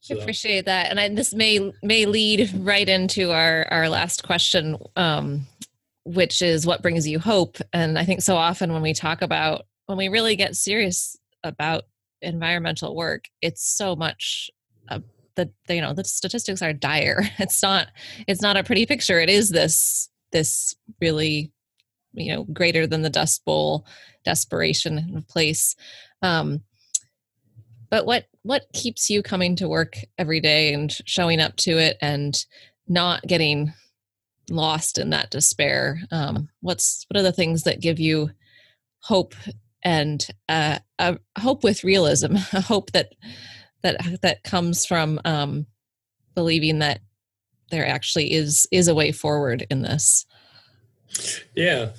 So. 0.00 0.16
I 0.16 0.20
appreciate 0.20 0.66
that, 0.66 0.90
and 0.90 1.00
I, 1.00 1.08
this 1.08 1.34
may 1.34 1.72
may 1.82 2.06
lead 2.06 2.52
right 2.58 2.88
into 2.88 3.32
our 3.32 3.66
our 3.70 3.88
last 3.88 4.22
question, 4.22 4.76
um, 4.94 5.46
which 6.04 6.42
is 6.42 6.66
what 6.66 6.82
brings 6.82 7.08
you 7.08 7.18
hope. 7.18 7.58
And 7.72 7.98
I 7.98 8.04
think 8.04 8.22
so 8.22 8.36
often 8.36 8.72
when 8.72 8.82
we 8.82 8.94
talk 8.94 9.22
about 9.22 9.66
when 9.86 9.98
we 9.98 10.08
really 10.08 10.36
get 10.36 10.56
serious 10.56 11.16
about 11.42 11.84
environmental 12.22 12.94
work, 12.94 13.24
it's 13.42 13.66
so 13.66 13.96
much. 13.96 14.50
Uh, 14.88 15.00
the, 15.34 15.50
the 15.66 15.74
you 15.74 15.80
know 15.80 15.92
the 15.92 16.04
statistics 16.04 16.62
are 16.62 16.72
dire. 16.72 17.28
It's 17.38 17.62
not 17.62 17.88
it's 18.26 18.42
not 18.42 18.56
a 18.56 18.64
pretty 18.64 18.86
picture. 18.86 19.18
It 19.18 19.28
is 19.28 19.50
this 19.50 20.08
this 20.32 20.76
really 21.00 21.52
you 22.12 22.32
know 22.32 22.44
greater 22.44 22.86
than 22.86 23.02
the 23.02 23.10
Dust 23.10 23.44
Bowl 23.44 23.86
desperation 24.24 25.24
place. 25.28 25.76
Um, 26.22 26.62
but 27.90 28.06
what 28.06 28.26
what 28.42 28.66
keeps 28.72 29.10
you 29.10 29.22
coming 29.22 29.56
to 29.56 29.68
work 29.68 29.96
every 30.18 30.40
day 30.40 30.72
and 30.72 30.96
showing 31.06 31.40
up 31.40 31.56
to 31.56 31.78
it 31.78 31.96
and 32.00 32.44
not 32.88 33.22
getting 33.22 33.72
lost 34.50 34.98
in 34.98 35.10
that 35.10 35.30
despair? 35.30 36.00
Um, 36.10 36.48
what's 36.60 37.06
what 37.08 37.18
are 37.18 37.22
the 37.22 37.32
things 37.32 37.64
that 37.64 37.80
give 37.80 37.98
you 37.98 38.30
hope 39.00 39.34
and 39.82 40.26
uh, 40.48 40.78
a 40.98 41.18
hope 41.38 41.62
with 41.62 41.84
realism 41.84 42.36
a 42.52 42.60
hope 42.60 42.92
that 42.92 43.12
that 43.82 44.20
that 44.22 44.42
comes 44.42 44.84
from 44.84 45.20
um, 45.24 45.66
believing 46.34 46.80
that 46.80 47.00
there 47.70 47.86
actually 47.86 48.32
is 48.32 48.66
is 48.70 48.88
a 48.88 48.94
way 48.94 49.12
forward 49.12 49.66
in 49.70 49.82
this? 49.82 50.26
Yeah 51.54 51.90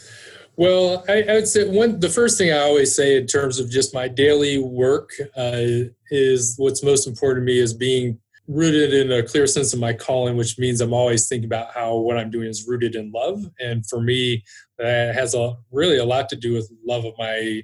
well, 0.57 1.05
I, 1.07 1.21
I, 1.21 1.33
would 1.33 1.47
say 1.47 1.69
one. 1.69 1.99
The 1.99 2.09
first 2.09 2.37
thing 2.37 2.51
I 2.51 2.57
always 2.57 2.95
say 2.95 3.15
in 3.15 3.27
terms 3.27 3.59
of 3.59 3.69
just 3.69 3.93
my 3.93 4.07
daily 4.07 4.57
work 4.57 5.11
uh, 5.37 5.85
is 6.09 6.55
what's 6.57 6.83
most 6.83 7.07
important 7.07 7.43
to 7.43 7.45
me 7.45 7.59
is 7.59 7.75
being 7.75 8.19
rooted 8.47 8.91
in 8.91 9.11
a 9.11 9.21
clear 9.21 9.45
sense 9.45 9.73
of 9.73 9.79
my 9.79 9.93
calling, 9.93 10.35
which 10.35 10.57
means 10.57 10.81
I'm 10.81 10.93
always 10.93 11.27
thinking 11.27 11.45
about 11.45 11.71
how 11.73 11.97
what 11.97 12.17
I'm 12.17 12.31
doing 12.31 12.47
is 12.47 12.65
rooted 12.67 12.95
in 12.95 13.11
love. 13.11 13.43
And 13.59 13.85
for 13.85 14.01
me, 14.01 14.43
that 14.79 15.13
has 15.13 15.35
a 15.35 15.55
really 15.71 15.97
a 15.97 16.05
lot 16.05 16.27
to 16.29 16.35
do 16.35 16.53
with 16.53 16.71
love 16.83 17.05
of 17.05 17.13
my 17.19 17.61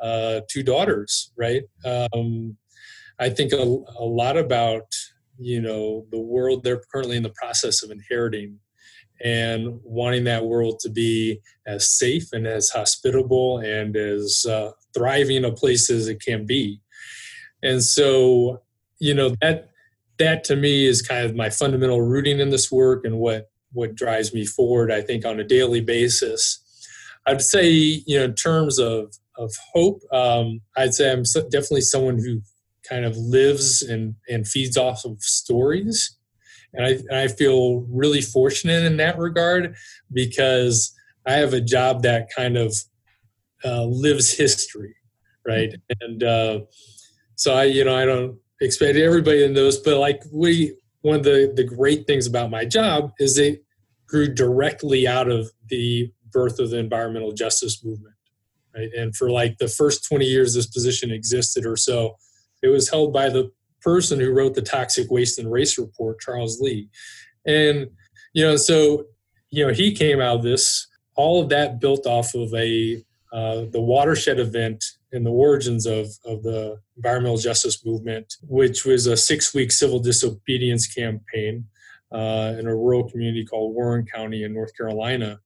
uh, 0.00 0.42
two 0.48 0.62
daughters. 0.62 1.32
Right. 1.36 1.64
Um, 1.84 2.56
I 3.18 3.28
think 3.28 3.52
a, 3.52 3.56
a 3.98 4.04
lot 4.04 4.36
about 4.36 4.94
you 5.38 5.60
know 5.60 6.06
the 6.12 6.20
world 6.20 6.62
they're 6.62 6.82
currently 6.92 7.16
in 7.16 7.22
the 7.22 7.30
process 7.30 7.82
of 7.82 7.90
inheriting 7.90 8.60
and 9.22 9.80
wanting 9.82 10.24
that 10.24 10.44
world 10.44 10.78
to 10.80 10.90
be 10.90 11.40
as 11.66 11.90
safe 11.90 12.32
and 12.32 12.46
as 12.46 12.70
hospitable 12.70 13.58
and 13.58 13.96
as 13.96 14.44
uh, 14.48 14.70
thriving 14.94 15.44
a 15.44 15.52
place 15.52 15.90
as 15.90 16.08
it 16.08 16.20
can 16.20 16.46
be. 16.46 16.80
And 17.62 17.82
so, 17.82 18.62
you 18.98 19.14
know, 19.14 19.34
that 19.40 19.70
that 20.18 20.44
to 20.44 20.56
me 20.56 20.86
is 20.86 21.02
kind 21.02 21.26
of 21.26 21.34
my 21.34 21.50
fundamental 21.50 22.00
rooting 22.00 22.40
in 22.40 22.50
this 22.50 22.70
work 22.70 23.04
and 23.04 23.18
what 23.18 23.50
what 23.72 23.94
drives 23.94 24.32
me 24.32 24.44
forward. 24.44 24.90
I 24.90 25.02
think 25.02 25.24
on 25.24 25.40
a 25.40 25.44
daily 25.44 25.80
basis. 25.80 26.62
I'd 27.26 27.42
say, 27.42 27.68
you 27.68 28.18
know, 28.18 28.24
in 28.24 28.34
terms 28.34 28.78
of 28.78 29.14
of 29.36 29.52
hope, 29.72 30.00
um, 30.12 30.60
I'd 30.76 30.94
say 30.94 31.12
I'm 31.12 31.24
definitely 31.50 31.82
someone 31.82 32.18
who 32.18 32.40
kind 32.88 33.04
of 33.04 33.16
lives 33.16 33.82
and 33.82 34.14
and 34.28 34.46
feeds 34.46 34.76
off 34.76 35.04
of 35.04 35.20
stories 35.20 36.15
and 36.76 36.86
I, 37.10 37.22
I 37.24 37.28
feel 37.28 37.86
really 37.90 38.20
fortunate 38.20 38.84
in 38.84 38.98
that 38.98 39.18
regard 39.18 39.74
because 40.12 40.94
I 41.26 41.32
have 41.32 41.54
a 41.54 41.60
job 41.60 42.02
that 42.02 42.28
kind 42.36 42.56
of 42.56 42.76
uh, 43.64 43.84
lives 43.84 44.32
history, 44.32 44.94
right? 45.46 45.74
And 46.00 46.22
uh, 46.22 46.60
so 47.34 47.54
I, 47.54 47.64
you 47.64 47.84
know, 47.84 47.96
I 47.96 48.04
don't 48.04 48.38
expect 48.60 48.96
everybody 48.96 49.38
to 49.38 49.48
know 49.48 49.64
this, 49.64 49.78
but 49.78 49.98
like 49.98 50.22
we, 50.32 50.76
one 51.00 51.16
of 51.16 51.24
the, 51.24 51.52
the 51.54 51.64
great 51.64 52.06
things 52.06 52.26
about 52.26 52.50
my 52.50 52.64
job 52.64 53.12
is 53.18 53.38
it 53.38 53.64
grew 54.06 54.32
directly 54.32 55.06
out 55.06 55.30
of 55.30 55.50
the 55.68 56.12
birth 56.30 56.58
of 56.58 56.70
the 56.70 56.78
environmental 56.78 57.32
justice 57.32 57.82
movement, 57.84 58.14
right? 58.76 58.90
And 58.96 59.16
for 59.16 59.30
like 59.30 59.56
the 59.58 59.68
first 59.68 60.06
20 60.06 60.26
years 60.26 60.54
this 60.54 60.66
position 60.66 61.10
existed 61.10 61.64
or 61.64 61.76
so, 61.76 62.16
it 62.62 62.68
was 62.68 62.90
held 62.90 63.12
by 63.12 63.30
the 63.30 63.50
person 63.86 64.18
who 64.18 64.32
wrote 64.32 64.56
the 64.56 64.62
toxic 64.62 65.08
waste 65.12 65.38
and 65.38 65.50
race 65.50 65.78
report, 65.78 66.18
Charles 66.18 66.60
Lee. 66.60 66.88
And, 67.46 67.86
you 68.32 68.44
know, 68.44 68.56
so, 68.56 69.04
you 69.50 69.64
know, 69.64 69.72
he 69.72 69.94
came 69.94 70.20
out 70.20 70.38
of 70.38 70.42
this, 70.42 70.88
all 71.14 71.40
of 71.40 71.48
that 71.50 71.80
built 71.80 72.04
off 72.04 72.34
of 72.34 72.52
a, 72.52 73.00
uh, 73.32 73.66
the 73.70 73.80
watershed 73.80 74.40
event 74.40 74.84
and 75.12 75.24
the 75.24 75.30
origins 75.30 75.86
of, 75.86 76.08
of 76.24 76.42
the 76.42 76.80
environmental 76.96 77.38
justice 77.38 77.86
movement, 77.86 78.34
which 78.42 78.84
was 78.84 79.06
a 79.06 79.16
six 79.16 79.54
week 79.54 79.70
civil 79.70 80.00
disobedience 80.00 80.92
campaign 80.92 81.64
uh, 82.12 82.56
in 82.58 82.66
a 82.66 82.74
rural 82.74 83.08
community 83.08 83.44
called 83.44 83.72
Warren 83.72 84.04
County 84.04 84.42
in 84.42 84.52
North 84.52 84.76
Carolina 84.76 85.38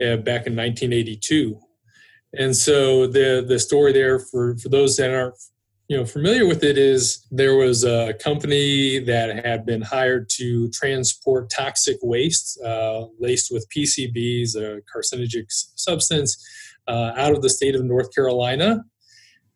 uh, 0.00 0.16
back 0.18 0.46
in 0.46 0.54
1982. 0.54 1.58
And 2.38 2.54
so 2.54 3.06
the 3.06 3.44
the 3.46 3.58
story 3.58 3.92
there 3.92 4.18
for 4.18 4.56
for 4.58 4.68
those 4.68 4.96
that 4.96 5.10
aren't 5.10 5.34
you 5.88 5.96
know 5.96 6.04
familiar 6.04 6.46
with 6.46 6.62
it 6.62 6.76
is 6.76 7.26
there 7.30 7.56
was 7.56 7.82
a 7.82 8.12
company 8.22 8.98
that 8.98 9.44
had 9.44 9.64
been 9.64 9.80
hired 9.80 10.28
to 10.28 10.68
transport 10.70 11.50
toxic 11.50 11.96
waste 12.02 12.60
uh, 12.62 13.06
laced 13.18 13.50
with 13.50 13.66
PCBs, 13.70 14.54
a 14.54 14.82
carcinogenic 14.94 15.46
substance, 15.48 16.46
uh, 16.86 17.12
out 17.16 17.32
of 17.32 17.40
the 17.40 17.48
state 17.48 17.74
of 17.74 17.84
North 17.84 18.14
Carolina, 18.14 18.84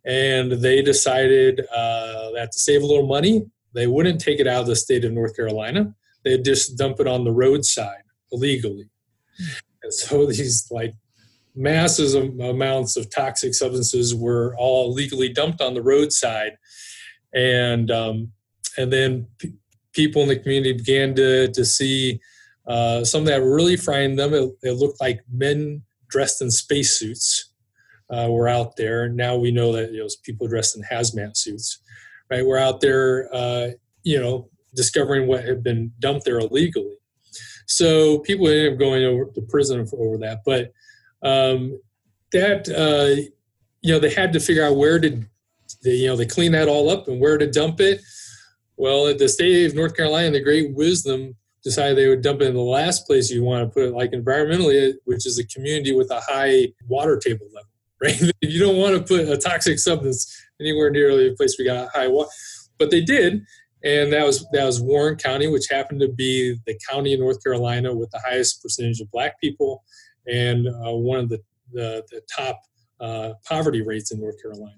and 0.07 0.53
they 0.53 0.81
decided 0.81 1.61
uh, 1.75 2.31
that 2.35 2.51
to 2.53 2.59
save 2.59 2.83
a 2.83 2.87
little 2.87 3.07
money, 3.07 3.43
they 3.75 3.87
wouldn't 3.87 4.21
take 4.21 4.41
it 4.41 4.47
out 4.47 4.63
of 4.63 4.67
the 4.67 4.77
state 4.77 5.05
of 5.05 5.13
North 5.13 5.37
Carolina. 5.37 5.95
They'd 6.25 6.45
just 6.45 6.77
dump 6.79 6.99
it 7.01 7.07
on 7.07 7.25
the 7.25 7.33
roadside 7.33 8.03
illegally. 8.33 8.89
And 9.83 9.93
so 9.93 10.27
these 10.31 10.67
like 10.71 10.95
massive 11.55 12.15
amounts 12.41 12.97
of 12.97 13.11
toxic 13.11 13.55
substances 13.55 14.15
were 14.15 14.55
all 14.59 14.93
legally 14.93 15.29
dumped 15.29 15.61
on 15.61 15.75
the 15.75 15.83
roadside, 15.83 16.57
and 17.35 17.91
um, 17.91 18.33
and 18.77 18.93
then 18.93 19.27
p- 19.39 19.55
people 19.93 20.23
in 20.23 20.29
the 20.29 20.39
community 20.39 20.73
began 20.73 21.15
to 21.15 21.49
to 21.53 21.65
see 21.65 22.21
uh, 22.67 23.05
something 23.05 23.33
that 23.33 23.43
really 23.43 23.77
frightened 23.77 24.19
them. 24.19 24.35
It, 24.35 24.51
it, 24.63 24.73
looked 24.73 25.01
like 25.01 25.21
men 25.31 25.83
dressed 26.09 26.41
in 26.41 26.51
spacesuits 26.51 27.53
uh, 28.11 28.29
were 28.31 28.49
out 28.49 28.77
there. 28.77 29.09
Now 29.09 29.37
we 29.37 29.51
know 29.51 29.73
that 29.73 29.95
it 29.95 30.03
was 30.03 30.17
people 30.17 30.47
dressed 30.47 30.77
in 30.77 30.83
hazmat 30.83 31.37
suits. 31.37 31.81
Right, 32.31 32.47
we're 32.47 32.59
out 32.59 32.81
there, 32.81 33.29
uh, 33.35 33.69
you 34.05 34.19
know, 34.19 34.49
discovering 34.75 35.27
what 35.27 35.45
had 35.45 35.63
been 35.63 35.93
dumped 35.99 36.25
there 36.25 36.39
illegally. 36.39 36.97
So 37.67 38.21
people 38.21 38.49
ended 38.49 38.73
up 38.73 38.79
going 38.79 39.05
over 39.05 39.27
to 39.27 39.43
prison 39.43 39.87
over 39.93 40.19
that, 40.19 40.41
but 40.47 40.73
um, 41.23 41.81
that 42.33 42.69
uh, 42.69 43.21
you 43.81 43.93
know 43.93 43.99
they 43.99 44.11
had 44.11 44.33
to 44.33 44.41
figure 44.41 44.65
out 44.65 44.77
where 44.77 44.99
to 44.99 45.25
they, 45.83 45.95
you 45.95 46.07
know 46.09 46.17
they 46.17 46.27
clean 46.27 46.53
that 46.53 46.69
all 46.69 46.91
up 46.91 47.09
and 47.09 47.21
where 47.21 47.39
to 47.39 47.51
dump 47.51 47.81
it. 47.81 48.01
Well, 48.77 49.17
the 49.17 49.29
state 49.29 49.67
of 49.67 49.75
North 49.75 49.97
Carolina, 49.97 50.31
the 50.31 50.41
great 50.41 50.75
wisdom 50.75 51.37
decided 51.63 51.97
they 51.97 52.09
would 52.09 52.23
dump 52.23 52.41
it 52.41 52.49
in 52.49 52.55
the 52.55 52.61
last 52.61 53.07
place 53.07 53.31
you 53.31 53.45
want 53.45 53.65
to 53.65 53.73
put 53.73 53.85
it, 53.85 53.95
like 53.95 54.11
environmentally, 54.13 54.95
which 55.05 55.27
is 55.27 55.39
a 55.39 55.47
community 55.47 55.95
with 55.95 56.11
a 56.11 56.21
high 56.21 56.69
water 56.89 57.19
table 57.19 57.47
level. 57.53 57.69
Right? 58.03 58.21
you 58.41 58.59
don't 58.59 58.79
want 58.79 58.97
to 58.97 59.03
put 59.05 59.29
a 59.29 59.37
toxic 59.37 59.79
substance 59.79 60.27
anywhere 60.61 60.91
near 60.91 61.17
the 61.17 61.37
place 61.37 61.55
we 61.57 61.65
got 61.65 61.89
high 61.95 62.09
water, 62.09 62.31
but 62.77 62.91
they 62.91 63.01
did, 63.01 63.45
and 63.85 64.13
that 64.13 64.27
was 64.27 64.45
that 64.53 64.65
was 64.65 64.83
Warren 64.83 65.15
County, 65.15 65.47
which 65.47 65.69
happened 65.71 66.01
to 66.01 66.09
be 66.09 66.57
the 66.67 66.77
county 66.91 67.13
in 67.13 67.21
North 67.21 67.41
Carolina 67.45 67.95
with 67.95 68.11
the 68.11 68.19
highest 68.19 68.61
percentage 68.61 69.01
of 69.01 69.09
Black 69.13 69.41
people 69.41 69.85
and 70.27 70.67
uh, 70.69 70.93
one 70.93 71.21
of 71.21 71.29
the, 71.29 71.41
the, 71.73 72.05
the 72.11 72.21
top 72.35 72.61
uh, 73.01 73.35
poverty 73.45 73.83
rates 73.83 74.13
in 74.13 74.21
North 74.21 74.41
Carolina. 74.41 74.77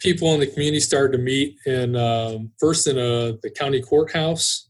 People 0.00 0.34
in 0.34 0.40
the 0.40 0.46
community 0.46 0.80
started 0.80 1.16
to 1.16 1.22
meet 1.22 1.56
in 1.66 1.96
um, 1.96 2.52
first 2.60 2.86
in 2.86 2.98
a, 2.98 3.36
the 3.42 3.50
county 3.56 3.80
courthouse 3.80 4.68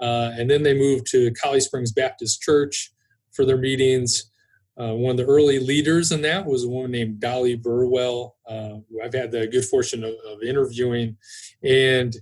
Uh, 0.00 0.30
and 0.36 0.48
then 0.48 0.62
they 0.62 0.74
moved 0.74 1.06
to 1.10 1.32
Coley 1.32 1.60
Springs 1.60 1.92
Baptist 1.92 2.40
Church 2.40 2.92
for 3.32 3.44
their 3.44 3.56
meetings. 3.56 4.30
Uh, 4.78 4.94
one 4.94 5.12
of 5.12 5.16
the 5.16 5.26
early 5.26 5.58
leaders 5.58 6.12
in 6.12 6.22
that 6.22 6.46
was 6.46 6.64
a 6.64 6.68
woman 6.68 6.92
named 6.92 7.18
Dollie 7.18 7.56
Burwell, 7.56 8.36
uh, 8.46 8.76
who 8.88 9.02
I've 9.02 9.12
had 9.12 9.32
the 9.32 9.48
good 9.48 9.64
fortune 9.64 10.04
of, 10.04 10.14
of, 10.28 10.42
interviewing. 10.42 11.16
And, 11.64 12.14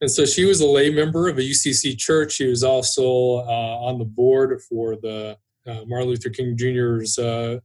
and 0.00 0.08
so 0.08 0.24
she 0.24 0.44
was 0.44 0.60
a 0.60 0.66
lay 0.66 0.90
member 0.90 1.26
of 1.28 1.38
a 1.38 1.42
UCC 1.42 1.98
church. 1.98 2.34
She 2.34 2.46
was 2.46 2.62
also 2.62 3.02
uh, 3.02 3.76
on 3.80 3.98
the 3.98 4.04
board 4.04 4.60
for 4.68 4.94
the 4.94 5.30
uh, 5.30 5.34
Martin 5.86 6.08
Luther 6.08 6.30
King 6.30 6.56
Jr.'s 6.56 7.18
uh, 7.18 7.58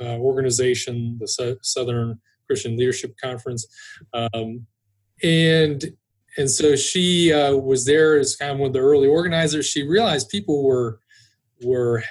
uh, 0.00 0.04
organization, 0.18 1.18
the 1.20 1.58
Southern 1.62 2.20
Christian 2.46 2.76
Leadership 2.76 3.14
Conference. 3.22 3.66
Um, 4.12 4.66
and 5.22 5.84
and 6.38 6.50
so 6.50 6.76
she 6.76 7.32
uh, 7.32 7.54
was 7.54 7.84
there 7.84 8.18
as 8.18 8.36
kind 8.36 8.52
of 8.52 8.58
one 8.58 8.68
of 8.68 8.72
the 8.72 8.80
early 8.80 9.06
organizers. 9.06 9.66
She 9.66 9.86
realized 9.86 10.28
people 10.28 10.64
were 10.64 11.00
were 11.62 12.02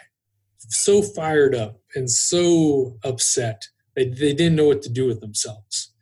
so 0.70 1.02
fired 1.02 1.56
up 1.56 1.80
and 1.96 2.10
so 2.10 2.98
upset 3.04 3.66
they, 3.96 4.06
they 4.06 4.34
didn't 4.34 4.56
know 4.56 4.68
what 4.68 4.82
to 4.84 4.90
do 4.90 5.08
with 5.08 5.20
themselves. 5.20 5.94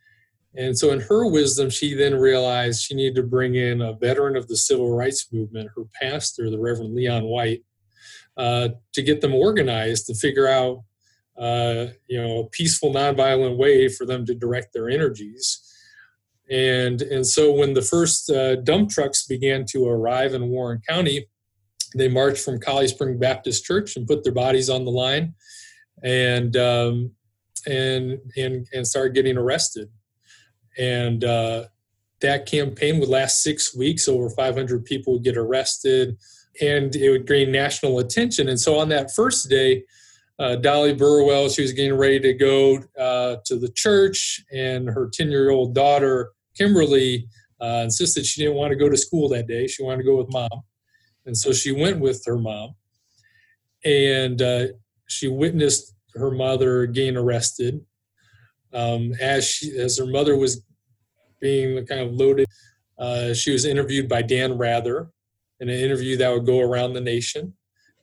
And 0.56 0.78
so, 0.78 0.92
in 0.92 1.00
her 1.02 1.28
wisdom, 1.28 1.70
she 1.70 1.94
then 1.94 2.16
realized 2.16 2.84
she 2.84 2.96
needed 2.96 3.16
to 3.16 3.24
bring 3.24 3.56
in 3.56 3.82
a 3.82 3.94
veteran 3.94 4.36
of 4.36 4.48
the 4.48 4.58
civil 4.58 4.96
rights 4.96 5.32
movement, 5.32 5.70
her 5.76 5.84
pastor, 6.02 6.50
the 6.50 6.60
Reverend 6.60 6.96
Leon 6.96 7.24
White, 7.24 7.64
uh, 8.40 8.70
to 8.94 9.02
get 9.02 9.20
them 9.20 9.36
organized 9.36 10.06
to 10.08 10.14
figure 10.16 10.48
out, 10.48 10.82
uh, 11.38 11.88
you 12.08 12.20
know, 12.22 12.40
a 12.40 12.50
peaceful, 12.50 12.94
nonviolent 12.94 13.58
way 13.58 13.90
for 13.90 14.06
them 14.06 14.26
to 14.26 14.34
direct 14.34 14.72
their 14.72 14.90
energies. 14.90 15.60
And, 16.50 17.02
and 17.02 17.28
so 17.28 17.52
when 17.52 17.74
the 17.74 17.82
first 17.82 18.30
uh, 18.30 18.56
dump 18.56 18.92
trucks 18.92 19.28
began 19.28 19.66
to 19.72 19.86
arrive 19.88 20.34
in 20.34 20.48
Warren 20.48 20.82
County, 20.88 21.28
they 21.96 22.08
marched 22.08 22.44
from 22.44 22.60
Coley 22.60 22.88
Spring 22.88 23.20
Baptist 23.20 23.66
Church 23.66 23.98
and 23.98 24.08
put 24.08 24.24
their 24.24 24.34
bodies 24.34 24.70
on 24.70 24.86
the 24.86 24.92
line 24.92 25.34
and, 26.02 26.56
um, 26.56 27.12
and, 27.68 28.20
and, 28.38 28.66
and 28.74 28.88
started 28.88 29.14
getting 29.14 29.38
arrested. 29.38 29.90
And 30.78 31.26
uh, 31.26 31.66
that 32.22 32.46
campaign 32.46 33.00
would 33.00 33.10
last 33.10 33.44
six 33.44 33.76
weeks. 33.76 34.08
Over 34.08 34.30
500 34.30 34.86
people 34.86 35.14
would 35.14 35.24
get 35.24 35.36
arrested 35.36 36.18
and 36.62 36.96
it 36.96 37.10
would 37.10 37.28
gain 37.28 37.52
national 37.52 38.00
attention. 38.00 38.50
And 38.50 38.60
so 38.60 38.78
on 38.78 38.90
that 38.90 39.14
first 39.14 39.50
day, 39.50 39.84
uh, 40.40 40.56
Dollie 40.56 40.94
Burwell, 40.94 41.50
she 41.50 41.62
was 41.62 41.74
getting 41.74 41.98
ready 41.98 42.20
to 42.20 42.34
go 42.34 42.80
uh, 42.98 43.38
to 43.46 43.58
the 43.58 43.70
church, 43.76 44.42
and 44.54 44.88
her 44.88 45.10
10 45.12 45.30
year 45.30 45.50
old 45.50 45.76
daughter 45.76 46.32
Kimberly 46.58 47.28
uh, 47.62 47.82
insisted 47.84 48.26
she 48.26 48.42
didn't 48.42 48.56
want 48.56 48.72
to 48.72 48.78
go 48.78 48.90
to 48.90 48.98
school 48.98 49.30
that 49.30 49.48
day. 49.48 49.68
She 49.68 49.84
wanted 49.84 50.00
to 50.00 50.04
go 50.04 50.18
with 50.18 50.32
mom. 50.32 50.50
And 51.26 51.38
so 51.38 51.52
she 51.52 51.72
went 51.72 52.00
with 52.00 52.24
her 52.26 52.38
mom. 52.38 52.76
And 53.86 54.42
uh, 54.42 54.68
she 55.08 55.28
witnessed 55.28 55.94
her 56.16 56.32
mother 56.32 56.86
getting 56.86 57.18
arrested. 57.18 57.82
Um, 58.74 59.14
as, 59.20 59.48
she, 59.48 59.78
as 59.78 59.98
her 59.98 60.06
mother 60.06 60.36
was 60.38 60.62
being 61.40 61.86
kind 61.86 62.02
of 62.02 62.14
loaded, 62.14 62.48
uh, 62.98 63.34
she 63.34 63.52
was 63.52 63.66
interviewed 63.66 64.10
by 64.10 64.22
Dan 64.22 64.58
Rather 64.58 65.10
in 65.60 65.70
an 65.70 65.80
interview 65.80 66.18
that 66.18 66.32
would 66.32 66.46
go 66.46 66.60
around 66.60 66.94
the 66.94 67.02
nation. 67.02 67.54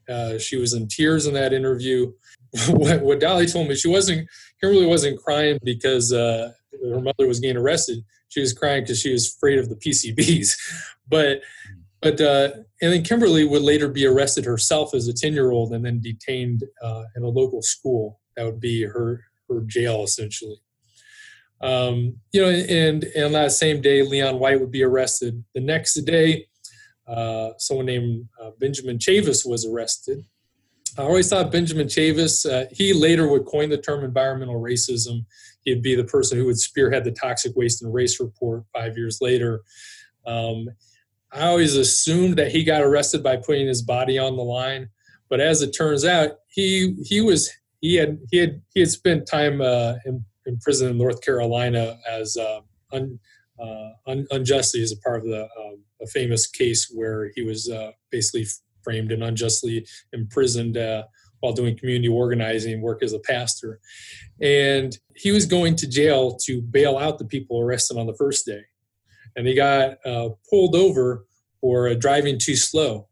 Uh, 0.09 0.39
she 0.39 0.57
was 0.57 0.73
in 0.73 0.87
tears 0.87 1.27
in 1.27 1.35
that 1.35 1.53
interview. 1.53 2.13
what, 2.69 3.03
what, 3.03 3.21
Dollie 3.21 3.47
told 3.47 3.69
me, 3.69 3.75
she 3.75 3.89
wasn't, 3.89 4.29
Kimberly 4.61 4.87
wasn't 4.87 5.21
crying 5.21 5.59
because 5.65 6.13
uh, 6.13 6.53
her 6.85 7.01
mother 7.01 7.27
was 7.27 7.41
getting 7.41 7.57
arrested 7.57 8.05
she 8.29 8.41
was 8.41 8.53
crying 8.53 8.83
because 8.83 9.01
she 9.01 9.13
was 9.13 9.35
afraid 9.35 9.59
of 9.59 9.69
the 9.69 9.77
PCBs. 9.77 10.57
but 11.09 11.41
but 12.03 12.21
uh, 12.21 12.51
and 12.83 12.93
then 12.93 13.03
Kimberly 13.03 13.45
would 13.45 13.63
later 13.63 13.89
be 13.89 14.07
arrested 14.07 14.45
herself 14.45 14.95
as 14.95 15.09
a 15.09 15.15
ten 15.15 15.33
year 15.33 15.51
old 15.51 15.73
and 15.73 15.85
then 15.85 16.01
detained 16.01 16.65
uh, 16.83 17.05
in 17.17 17.23
a 17.23 17.29
local 17.29 17.63
school. 17.63 18.21
That 18.37 18.45
would 18.45 18.61
be 18.61 18.83
her 18.83 19.25
her 19.49 19.63
jail 19.67 20.05
essentially. 20.05 20.61
Um, 21.63 22.17
you 22.33 22.43
know, 22.43 22.51
and 22.51 23.05
and 23.05 23.35
that 23.35 23.53
same 23.53 23.81
day, 23.81 24.03
Leon 24.03 24.39
White 24.39 24.61
would 24.61 24.71
be 24.71 24.83
arrested. 24.83 25.43
The 25.55 25.63
next 25.63 25.95
day, 26.03 26.47
uh, 27.07 27.51
someone 27.59 27.87
named 27.87 28.29
uh, 28.43 28.51
Benjamin 28.59 28.99
Chavis 28.99 29.49
was 29.49 29.67
arrested. 29.67 30.25
I 30.99 31.03
always 31.03 31.29
thought 31.29 31.53
Benjamin 31.53 31.89
Chavis, 31.89 32.51
uh, 32.51 32.67
he 32.73 32.93
later 32.93 33.29
would 33.29 33.45
coin 33.45 33.69
the 33.69 33.77
term 33.77 34.03
environmental 34.03 34.61
racism 34.61 35.27
he'd 35.67 35.83
be 35.83 35.95
the 35.95 36.05
person 36.05 36.39
who 36.39 36.47
would 36.47 36.59
spearhead 36.59 37.05
the 37.05 37.11
toxic 37.11 37.55
waste 37.55 37.83
and 37.83 37.93
race 37.93 38.19
report 38.19 38.65
five 38.73 38.97
years 38.97 39.19
later. 39.21 39.63
Um, 40.27 40.69
I 41.33 41.47
always 41.47 41.77
assumed 41.77 42.37
that 42.39 42.53
he 42.53 42.65
got 42.65 42.83
arrested 42.83 43.23
by 43.23 43.37
putting 43.37 43.67
his 43.67 43.83
body 43.83 44.17
on 44.19 44.37
the 44.37 44.43
line, 44.43 44.89
but 45.29 45.41
as 45.41 45.61
it 45.61 45.73
turns 45.73 46.05
out, 46.05 46.39
he 46.49 46.97
he 47.05 47.21
was 47.21 47.51
he 47.81 47.97
had 47.97 48.19
he 48.31 48.39
had 48.39 48.63
he 48.73 48.81
had 48.81 48.91
spent 48.91 49.27
time 49.27 49.61
uh, 49.61 49.95
in, 50.07 50.25
in 50.47 50.57
prison 50.59 50.89
in 50.89 50.99
North 50.99 51.21
Carolina 51.21 51.99
as 52.09 52.37
uh, 52.37 52.61
un, 52.93 53.19
uh, 53.61 53.91
un, 54.07 54.27
unjustly 54.31 54.83
as 54.83 54.93
a 54.93 54.97
part 54.99 55.19
of 55.19 55.25
the 55.25 55.49
a 56.07 56.11
famous 56.11 56.47
case 56.47 56.91
where 56.95 57.31
he 57.35 57.43
was 57.43 57.71
uh, 57.71 57.93
basically 58.11 58.47
framed 58.83 59.13
and 59.13 59.23
unjustly 59.23 59.87
imprisoned 60.13 60.77
uh, 60.77 61.05
while 61.41 61.53
doing 61.53 61.77
community 61.77 62.09
organizing 62.09 62.81
work 62.81 63.03
as 63.03 63.13
a 63.13 63.19
pastor. 63.21 63.81
And 64.41 64.97
he 65.15 65.33
was 65.33 65.47
going 65.47 65.77
to 65.77 65.89
jail 65.89 66.37
to 66.45 66.63
bail 66.63 66.97
out 66.97 67.19
the 67.19 67.25
people 67.25 67.61
arrested 67.61 67.99
on 67.99 68.07
the 68.07 68.15
first 68.15 68.47
day. 68.47 68.63
And 69.35 69.47
he 69.47 69.55
got 69.55 69.99
uh, 70.07 70.31
pulled 70.49 70.75
over 70.75 71.27
for 71.61 71.89
uh, 71.89 71.95
driving 71.95 72.39
too 72.39 72.57
slow. 72.57 73.09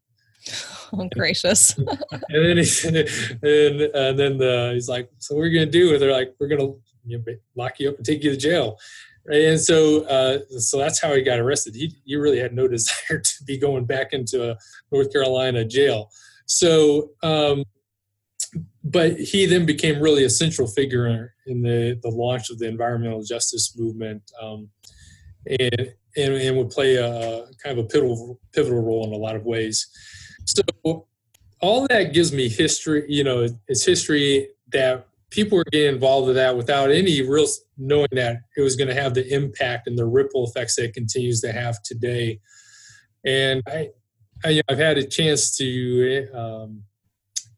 Oh, 0.97 1.09
gracious. 1.13 1.77
and 1.79 1.89
then, 2.29 2.57
he, 2.59 2.99
and, 3.43 3.81
and 3.81 4.17
then 4.17 4.39
the, 4.39 4.71
he's 4.75 4.89
like, 4.89 5.11
So 5.19 5.35
what 5.35 5.41
are 5.41 5.47
you 5.47 5.59
going 5.59 5.73
to 5.73 5.79
do? 5.79 5.93
And 5.93 6.01
they're 6.01 6.13
like, 6.13 6.37
We're 6.39 6.47
going 6.47 6.61
to 6.61 6.81
you 7.05 7.19
know, 7.19 7.25
lock 7.57 7.81
you 7.81 7.89
up 7.89 7.97
and 7.97 8.07
take 8.07 8.23
you 8.23 8.31
to 8.31 8.37
jail. 8.37 8.79
And 9.27 9.59
so, 9.59 10.03
uh, 10.05 10.41
so 10.59 10.79
that's 10.79 11.01
how 11.01 11.15
he 11.15 11.23
got 11.23 11.39
arrested. 11.39 11.75
He, 11.75 11.95
he 12.05 12.17
really 12.17 12.39
had 12.39 12.55
no 12.55 12.69
desire 12.69 13.21
to 13.21 13.45
be 13.47 13.59
going 13.59 13.85
back 13.85 14.13
into 14.13 14.51
a 14.51 14.57
North 14.93 15.13
Carolina 15.13 15.65
jail. 15.65 16.11
So, 16.47 17.11
um, 17.23 17.65
but 18.85 19.19
he 19.19 19.47
then 19.47 19.67
became 19.67 20.01
really 20.01 20.25
a 20.25 20.31
central 20.31 20.69
figure 20.69 21.35
in 21.47 21.63
the, 21.63 21.99
the 22.03 22.11
launch 22.11 22.51
of 22.51 22.59
the 22.59 22.69
environmental 22.69 23.23
justice 23.23 23.77
movement 23.77 24.23
um, 24.41 24.69
and, 25.47 25.95
and, 26.17 26.35
and, 26.35 26.57
would 26.57 26.71
play 26.71 26.97
a 26.97 27.47
kind 27.63 27.79
of 27.79 27.85
a 27.85 27.89
pivotal, 27.89 28.39
pivotal 28.53 28.83
role 28.83 29.07
in 29.07 29.13
a 29.13 29.17
lot 29.17 29.37
of 29.37 29.45
ways. 29.45 29.89
So 30.45 31.07
all 31.61 31.87
that 31.89 32.13
gives 32.13 32.33
me 32.33 32.49
history, 32.49 33.05
you 33.09 33.25
know, 33.25 33.49
it's 33.67 33.85
history 33.85 34.49
that 34.73 35.09
people 35.35 35.59
were 35.59 35.65
getting 35.73 35.95
involved 35.95 36.29
with 36.29 36.37
that 36.37 36.57
without 36.57 36.91
any 36.91 37.21
real 37.23 37.47
knowing 37.77 38.09
that 38.13 38.37
it 38.57 38.61
was 38.61 38.77
going 38.77 38.89
to 38.89 38.95
have 38.95 39.15
the 39.15 39.27
impact 39.35 39.89
and 39.89 39.99
the 39.99 40.07
ripple 40.07 40.47
effects 40.47 40.77
that 40.77 40.85
it 40.85 40.95
continues 40.95 41.41
to 41.41 41.51
have 41.51 41.83
today. 41.83 42.39
And 43.25 43.61
I, 43.67 43.89
I 44.45 44.63
have 44.69 44.79
had 44.79 44.97
a 44.97 45.07
chance 45.07 45.57
to 45.57 46.29
um, 46.33 46.85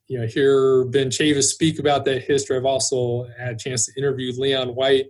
you 0.08 0.18
know, 0.18 0.26
hear 0.26 0.84
Ben 0.86 1.10
Chavis 1.10 1.44
speak 1.44 1.78
about 1.78 2.04
that 2.06 2.22
history. 2.22 2.56
I've 2.56 2.64
also 2.64 3.26
had 3.38 3.54
a 3.54 3.58
chance 3.58 3.86
to 3.86 4.00
interview 4.00 4.32
Leon 4.36 4.68
White, 4.68 5.06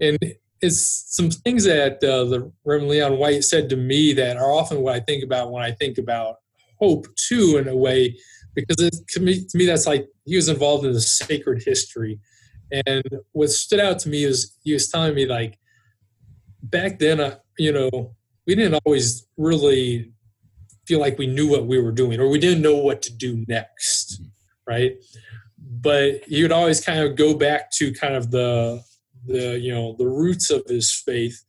and 0.00 0.16
it's 0.62 1.06
some 1.08 1.30
things 1.30 1.64
that 1.64 2.02
uh, 2.04 2.24
the 2.24 2.52
Reverend 2.64 2.90
Leon 2.90 3.18
White 3.18 3.44
said 3.44 3.68
to 3.70 3.76
me 3.76 4.12
that 4.14 4.36
are 4.36 4.52
often 4.52 4.82
what 4.82 4.94
I 4.94 5.00
think 5.00 5.24
about 5.24 5.50
when 5.50 5.62
I 5.62 5.72
think 5.72 5.98
about 5.98 6.36
hope 6.78 7.06
too, 7.16 7.56
in 7.58 7.68
a 7.68 7.76
way, 7.76 8.16
because 8.54 8.80
it, 8.80 8.94
to 9.08 9.20
me, 9.20 9.44
to 9.44 9.58
me 9.58 9.66
that's 9.66 9.86
like 9.86 10.08
he 10.24 10.36
was 10.36 10.48
involved 10.48 10.84
in 10.84 10.92
the 10.92 11.00
sacred 11.00 11.62
history, 11.62 12.18
and 12.86 13.02
what 13.32 13.50
stood 13.50 13.80
out 13.80 13.98
to 14.00 14.08
me 14.08 14.24
is 14.24 14.56
he 14.62 14.72
was 14.72 14.88
telling 14.88 15.14
me 15.14 15.26
like 15.26 15.58
back 16.62 16.98
then, 16.98 17.20
uh, 17.20 17.36
you 17.58 17.72
know, 17.72 18.14
we 18.46 18.54
didn't 18.54 18.80
always 18.84 19.26
really 19.36 20.12
feel 20.86 21.00
like 21.00 21.18
we 21.18 21.26
knew 21.26 21.48
what 21.48 21.66
we 21.66 21.80
were 21.80 21.92
doing 21.92 22.20
or 22.20 22.28
we 22.28 22.38
didn't 22.38 22.62
know 22.62 22.76
what 22.76 23.02
to 23.02 23.12
do 23.12 23.44
next, 23.48 24.20
right? 24.66 24.96
But 25.58 26.24
he 26.26 26.42
would 26.42 26.52
always 26.52 26.84
kind 26.84 27.00
of 27.00 27.16
go 27.16 27.34
back 27.34 27.70
to 27.72 27.92
kind 27.92 28.14
of 28.14 28.30
the 28.30 28.82
the 29.26 29.58
you 29.58 29.72
know 29.72 29.94
the 29.98 30.06
roots 30.06 30.50
of 30.50 30.62
his 30.66 30.90
faith, 30.92 31.44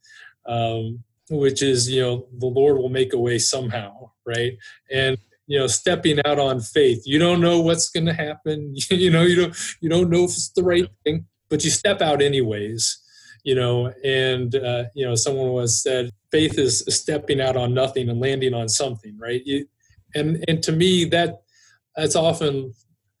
um, 0.46 1.02
which 1.30 1.62
is 1.62 1.90
you 1.90 2.02
know 2.02 2.26
the 2.38 2.46
Lord 2.46 2.76
will 2.76 2.88
make 2.88 3.14
a 3.14 3.18
way 3.18 3.38
somehow, 3.38 4.10
right? 4.26 4.52
And 4.90 5.16
you 5.52 5.58
know 5.58 5.66
stepping 5.66 6.18
out 6.24 6.38
on 6.38 6.60
faith. 6.60 7.02
You 7.04 7.18
don't 7.18 7.40
know 7.40 7.60
what's 7.60 7.90
going 7.90 8.06
to 8.06 8.14
happen. 8.14 8.74
you 8.90 9.10
know 9.10 9.22
you 9.22 9.36
don't 9.36 9.56
you 9.80 9.88
don't 9.88 10.10
know 10.10 10.24
if 10.24 10.30
it's 10.30 10.52
the 10.56 10.62
right 10.62 10.88
thing, 11.04 11.26
but 11.50 11.64
you 11.64 11.70
step 11.70 12.00
out 12.00 12.22
anyways 12.22 13.02
you 13.44 13.54
know 13.54 13.92
and 14.04 14.54
uh, 14.54 14.84
you 14.94 15.04
know 15.06 15.14
someone 15.14 15.52
was 15.52 15.82
said 15.82 16.10
faith 16.30 16.58
is 16.58 16.84
stepping 16.88 17.40
out 17.40 17.56
on 17.56 17.74
nothing 17.74 18.08
and 18.08 18.20
landing 18.20 18.54
on 18.54 18.68
something 18.68 19.16
right 19.18 19.42
you, 19.44 19.66
and 20.14 20.44
and 20.48 20.62
to 20.62 20.72
me 20.72 21.04
that 21.04 21.42
that's 21.96 22.16
often 22.16 22.72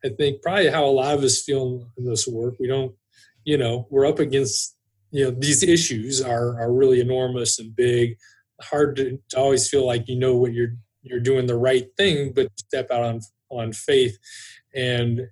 i 0.04 0.08
think 0.08 0.40
probably 0.42 0.68
how 0.68 0.84
a 0.84 0.86
lot 0.86 1.14
of 1.14 1.24
us 1.24 1.42
feel 1.42 1.86
in 1.96 2.04
this 2.04 2.26
work 2.26 2.54
we 2.58 2.66
don't 2.66 2.94
you 3.44 3.56
know 3.56 3.86
we're 3.90 4.06
up 4.06 4.18
against 4.18 4.76
you 5.10 5.24
know 5.24 5.30
these 5.30 5.62
issues 5.62 6.22
are 6.22 6.60
are 6.60 6.72
really 6.72 7.00
enormous 7.00 7.58
and 7.58 7.74
big 7.74 8.16
hard 8.60 8.94
to, 8.96 9.18
to 9.28 9.36
always 9.36 9.68
feel 9.68 9.84
like 9.84 10.06
you 10.06 10.16
know 10.16 10.36
what 10.36 10.52
you're 10.52 10.76
you're 11.02 11.20
doing 11.20 11.46
the 11.46 11.56
right 11.56 11.86
thing, 11.96 12.32
but 12.32 12.48
step 12.56 12.90
out 12.90 13.02
on 13.02 13.20
on 13.50 13.72
faith, 13.72 14.18
and 14.74 15.22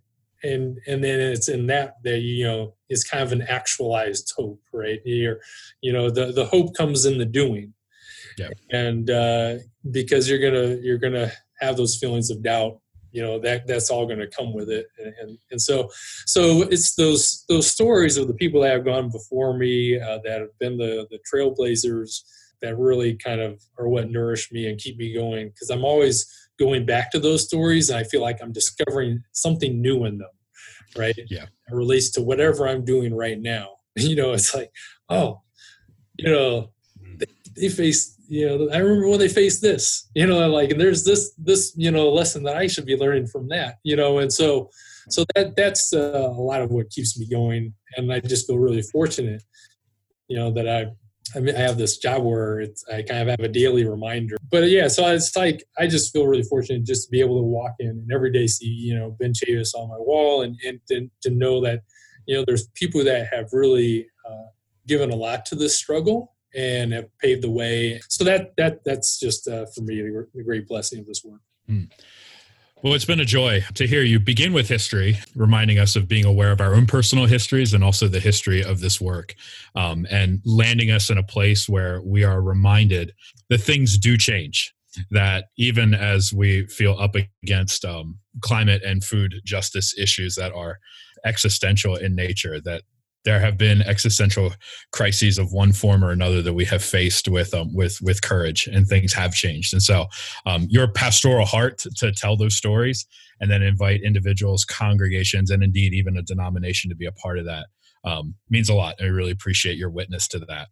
and 0.43 0.79
and 0.87 1.03
then 1.05 1.21
it's 1.21 1.49
in 1.49 1.67
that 1.67 1.97
that 2.05 2.21
you 2.21 2.45
know 2.45 2.75
is 2.89 3.05
kind 3.05 3.23
of 3.23 3.33
an 3.33 3.43
actualized 3.43 4.33
hope, 4.37 4.61
right? 4.73 5.01
You're, 5.05 5.41
you 5.81 5.93
know, 5.93 6.11
the 6.11 6.33
the 6.33 6.47
hope 6.47 6.77
comes 6.77 7.05
in 7.05 7.19
the 7.19 7.25
doing, 7.25 7.75
yeah. 8.39 8.51
and 8.71 9.11
uh, 9.11 9.57
because 9.91 10.29
you're 10.29 10.39
gonna 10.39 10.77
you're 10.83 10.99
gonna 10.99 11.31
have 11.61 11.77
those 11.77 11.97
feelings 11.97 12.31
of 12.31 12.43
doubt 12.43 12.81
you 13.13 13.23
know 13.23 13.39
that 13.39 13.67
that's 13.67 13.91
all 13.91 14.07
going 14.07 14.19
to 14.19 14.27
come 14.27 14.53
with 14.53 14.71
it 14.71 14.87
and, 14.99 15.15
and, 15.21 15.39
and 15.51 15.61
so 15.61 15.91
so 16.27 16.63
it's 16.63 16.95
those 16.95 17.45
those 17.49 17.71
stories 17.71 18.17
of 18.17 18.29
the 18.29 18.35
people 18.35 18.61
that 18.61 18.73
have 18.73 18.85
gone 18.85 19.11
before 19.11 19.57
me 19.57 20.01
uh, 20.01 20.19
that 20.25 20.41
have 20.41 20.59
been 20.59 20.77
the 20.77 21.07
the 21.11 21.19
trailblazers 21.31 22.23
that 22.63 22.79
really 22.79 23.15
kind 23.15 23.41
of 23.41 23.61
are 23.79 23.89
what 23.89 24.11
nourish 24.11 24.51
me 24.53 24.69
and 24.69 24.79
keep 24.79 24.97
me 24.97 25.13
going 25.13 25.49
because 25.49 25.71
i'm 25.71 25.85
always 25.85 26.27
going 26.59 26.85
back 26.85 27.11
to 27.11 27.19
those 27.19 27.47
stories 27.47 27.91
and 27.91 27.99
i 27.99 28.05
feel 28.05 28.21
like 28.21 28.39
i'm 28.43 28.53
discovering 28.53 29.23
something 29.33 29.81
new 29.81 30.05
in 30.05 30.19
them 30.19 30.31
right? 30.97 31.17
Yeah. 31.29 31.45
It 31.45 31.75
relates 31.75 32.11
to 32.13 32.23
whatever 32.23 32.67
i'm 32.67 32.85
doing 32.85 33.15
right 33.15 33.41
now. 33.41 33.69
You 33.97 34.15
know 34.15 34.33
it's 34.33 34.55
like 34.55 34.71
oh 35.09 35.43
you 36.17 36.31
know 36.31 36.71
they, 37.19 37.27
they 37.57 37.69
face 37.69 38.17
you 38.29 38.47
know 38.47 38.71
i 38.73 38.79
remember 38.79 39.09
when 39.09 39.19
they 39.19 39.29
faced 39.29 39.61
this 39.61 40.09
you 40.15 40.27
know 40.27 40.49
like 40.49 40.71
and 40.71 40.81
there's 40.81 41.05
this 41.05 41.33
this 41.37 41.75
you 41.77 41.91
know 41.91 42.09
lesson 42.09 42.45
that 42.45 42.57
i 42.57 42.69
should 42.69 42.87
be 42.87 42.97
learning 42.97 43.27
from 43.27 43.49
that 43.49 43.79
you 43.83 43.97
know 43.97 44.19
and 44.19 44.33
so 44.33 44.71
so 45.09 45.25
that 45.35 45.57
that's 45.57 45.93
uh, 45.93 46.29
a 46.31 46.41
lot 46.51 46.63
of 46.63 46.71
what 46.71 46.89
keeps 46.91 47.19
me 47.19 47.29
going 47.29 47.75
and 47.97 48.13
i 48.13 48.21
just 48.21 48.47
feel 48.47 48.59
really 48.59 48.83
fortunate 48.83 49.43
you 50.29 50.37
know 50.37 50.53
that 50.53 50.69
i 50.69 50.87
I, 51.35 51.41
mean, 51.41 51.55
I 51.55 51.61
have 51.61 51.79
this 51.79 51.99
job 51.99 52.25
where 52.25 52.61
it's, 52.61 52.85
I 52.89 53.03
kind 53.03 53.23
of 53.23 53.29
have 53.29 53.41
a 53.41 53.49
daily 53.49 53.87
reminder. 53.87 54.37
But 54.51 54.69
yeah, 54.69 54.89
so 54.89 55.07
it's 55.07 55.37
like 55.37 55.65
I 55.79 55.87
just 55.87 56.13
feel 56.13 56.27
really 56.27 56.43
fortunate 56.43 56.85
just 56.85 57.07
to 57.07 57.11
be 57.11 57.21
able 57.21 57.39
to 57.39 57.45
walk 57.45 57.75
in 57.79 57.89
and 57.89 58.13
every 58.13 58.33
day 58.33 58.47
see 58.47 58.67
you 58.67 58.99
know 58.99 59.17
Ben 59.19 59.33
Chavis 59.33 59.75
on 59.75 59.89
my 59.89 59.99
wall 59.99 60.43
and 60.43 60.57
and 60.65 60.81
to, 60.89 61.09
to 61.23 61.31
know 61.31 61.61
that 61.63 61.83
you 62.27 62.37
know 62.37 62.45
there's 62.47 62.69
people 62.75 63.05
that 63.05 63.29
have 63.33 63.47
really 63.53 64.07
uh, 64.29 64.49
given 64.87 65.11
a 65.11 65.17
lot 65.17 65.47
to 65.47 65.55
this 65.55 65.77
struggle 65.77 66.35
and 66.55 66.93
have 66.93 67.07
paved 67.19 67.43
the 67.43 67.51
way. 67.51 68.01
So 68.09 68.25
that 68.25 68.57
that 68.57 68.85
that's 68.85 69.19
just 69.19 69.47
uh, 69.47 69.67
for 69.67 69.83
me 69.83 70.01
a, 70.01 70.43
great 70.43 70.67
blessing 70.67 71.01
of 71.01 71.07
this 71.07 71.23
work. 71.25 71.41
Mm. 71.69 71.91
Well, 72.83 72.95
it's 72.95 73.05
been 73.05 73.21
a 73.21 73.27
joy 73.27 73.63
to 73.75 73.87
hear 73.87 74.03
you 74.03 74.19
begin 74.19 74.55
with 74.55 74.67
history, 74.67 75.19
reminding 75.35 75.79
us 75.79 75.97
of 75.97 76.09
being 76.09 76.25
aware 76.25 76.51
of 76.51 76.63
our 76.63 76.75
own 76.75 76.87
personal 76.87 77.27
histories 77.27 77.75
and 77.75 77.85
also 77.85 78.09
the 78.09 78.21
history 78.21 78.65
of 78.65 78.81
this 78.81 78.99
work, 78.99 79.35
um, 79.75 80.07
and 80.11 80.41
landing 80.47 80.91
us 80.91 81.11
in 81.11 81.19
a 81.19 81.23
place 81.23 81.69
where 81.69 82.01
we 82.01 82.25
are 82.25 82.41
reminded 82.41 83.13
that 83.51 83.59
things 83.59 83.99
do 83.99 84.17
change. 84.17 84.73
That 85.11 85.49
even 85.59 85.93
as 85.93 86.33
we 86.33 86.67
feel 86.69 86.99
up 86.99 87.17
against 87.43 87.85
um, 87.85 88.19
climate 88.41 88.83
and 88.83 89.05
food 89.05 89.35
justice 89.45 89.95
issues 89.99 90.35
that 90.37 90.53
are 90.53 90.79
existential 91.23 91.97
in 91.97 92.15
nature, 92.15 92.63
that 92.63 92.85
there 93.25 93.41
have 93.41 93.59
been 93.59 93.83
existential 93.83 94.53
crises 94.93 95.39
of 95.39 95.53
one 95.53 95.73
form 95.73 96.03
or 96.03 96.11
another 96.11 96.43
that 96.43 96.55
we 96.55 96.65
have 96.65 96.83
faced 96.83 97.29
with 97.29 97.53
um, 97.55 97.75
with 97.75 97.99
with 98.01 98.23
courage, 98.23 98.67
and 98.67 98.87
things 98.87 99.13
have 99.13 99.33
changed. 99.33 99.73
And 99.73 99.83
so, 99.83 100.07
um, 100.47 100.67
your 100.71 100.91
pastoral 100.93 101.47
heart 101.47 101.83
to 101.97 102.13
tell 102.13 102.37
those 102.37 102.57
stories, 102.57 103.07
and 103.41 103.51
then 103.51 103.63
invite 103.63 104.03
individuals, 104.03 104.65
congregations, 104.65 105.51
and 105.51 105.63
indeed 105.63 105.93
even 105.93 106.17
a 106.17 106.23
denomination 106.23 106.89
to 106.91 106.97
be 106.97 107.07
a 107.07 107.13
part 107.13 107.39
of 107.39 107.47
that 107.47 107.67
um, 108.05 108.35
means 108.49 108.69
a 108.69 108.75
lot. 108.75 108.97
I 109.01 109.05
really 109.05 109.33
appreciate 109.33 109.77
your 109.77 109.91
witness 109.91 110.27
to 110.29 110.39
that. 110.41 110.69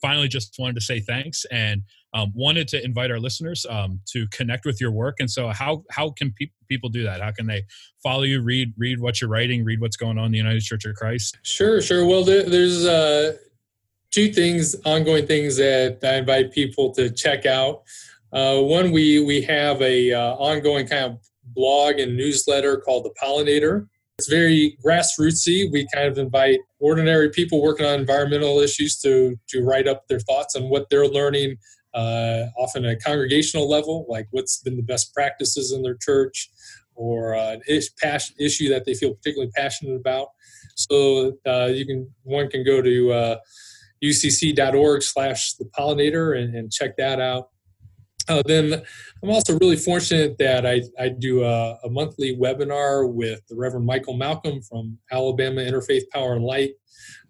Finally, 0.00 0.28
just 0.28 0.54
wanted 0.58 0.74
to 0.74 0.80
say 0.80 1.00
thanks 1.00 1.44
and 1.50 1.82
um, 2.14 2.32
wanted 2.34 2.68
to 2.68 2.84
invite 2.84 3.10
our 3.10 3.18
listeners 3.18 3.66
um, 3.68 4.00
to 4.06 4.26
connect 4.28 4.64
with 4.64 4.80
your 4.80 4.92
work. 4.92 5.16
And 5.18 5.30
so, 5.30 5.48
how 5.48 5.82
how 5.90 6.10
can 6.10 6.32
pe- 6.38 6.50
people 6.68 6.88
do 6.88 7.02
that? 7.02 7.20
How 7.20 7.32
can 7.32 7.46
they 7.46 7.64
follow 8.02 8.22
you, 8.22 8.40
read 8.42 8.72
read 8.76 9.00
what 9.00 9.20
you're 9.20 9.30
writing, 9.30 9.64
read 9.64 9.80
what's 9.80 9.96
going 9.96 10.18
on 10.18 10.26
in 10.26 10.32
the 10.32 10.38
United 10.38 10.62
Church 10.62 10.84
of 10.84 10.94
Christ? 10.94 11.38
Sure, 11.42 11.82
sure. 11.82 12.06
Well, 12.06 12.24
there, 12.24 12.48
there's 12.48 12.86
uh, 12.86 13.36
two 14.10 14.32
things, 14.32 14.76
ongoing 14.84 15.26
things 15.26 15.56
that 15.56 15.98
I 16.04 16.16
invite 16.16 16.52
people 16.52 16.92
to 16.94 17.10
check 17.10 17.46
out. 17.46 17.82
Uh, 18.32 18.60
one, 18.60 18.92
we 18.92 19.24
we 19.24 19.42
have 19.42 19.82
a 19.82 20.12
uh, 20.12 20.34
ongoing 20.34 20.86
kind 20.86 21.12
of 21.12 21.18
blog 21.46 21.98
and 21.98 22.16
newsletter 22.16 22.76
called 22.78 23.04
the 23.04 23.14
Pollinator. 23.20 23.88
It's 24.18 24.28
very 24.28 24.78
grassrootsy. 24.84 25.72
We 25.72 25.88
kind 25.92 26.06
of 26.06 26.18
invite 26.18 26.60
ordinary 26.78 27.30
people 27.30 27.60
working 27.60 27.84
on 27.84 27.98
environmental 27.98 28.60
issues 28.60 29.00
to 29.00 29.36
to 29.48 29.62
write 29.62 29.88
up 29.88 30.06
their 30.08 30.20
thoughts 30.20 30.54
on 30.54 30.68
what 30.68 30.88
they're 30.88 31.08
learning 31.08 31.56
uh, 31.94 32.46
often 32.56 32.84
a 32.84 32.96
congregational 32.96 33.68
level, 33.68 34.04
like 34.08 34.26
what's 34.30 34.58
been 34.58 34.76
the 34.76 34.82
best 34.82 35.14
practices 35.14 35.72
in 35.72 35.82
their 35.82 35.96
church, 35.96 36.50
or 36.94 37.34
uh, 37.34 37.52
an 37.52 37.62
issue 37.68 38.68
that 38.68 38.84
they 38.84 38.94
feel 38.94 39.14
particularly 39.14 39.50
passionate 39.56 39.96
about. 39.96 40.28
So 40.74 41.32
uh, 41.46 41.66
you 41.66 41.86
can 41.86 42.10
one 42.22 42.48
can 42.48 42.64
go 42.64 42.82
to 42.82 43.12
uh, 43.12 43.36
ucc.org/slash 44.02 45.54
the 45.54 45.64
pollinator 45.66 46.38
and, 46.38 46.54
and, 46.54 46.72
check 46.72 46.96
that 46.98 47.20
out. 47.20 47.50
Uh, 48.28 48.42
then 48.46 48.82
I'm 49.22 49.30
also 49.30 49.58
really 49.58 49.76
fortunate 49.76 50.38
that 50.38 50.64
I, 50.64 50.82
I 50.98 51.10
do 51.10 51.44
a, 51.44 51.78
a, 51.84 51.90
monthly 51.90 52.36
webinar 52.36 53.12
with 53.12 53.46
the 53.48 53.54
Reverend 53.54 53.84
Michael 53.84 54.16
Malcolm 54.16 54.62
from 54.62 54.98
Alabama 55.12 55.60
Interfaith 55.60 56.08
Power 56.10 56.34
and 56.34 56.44
Light. 56.44 56.70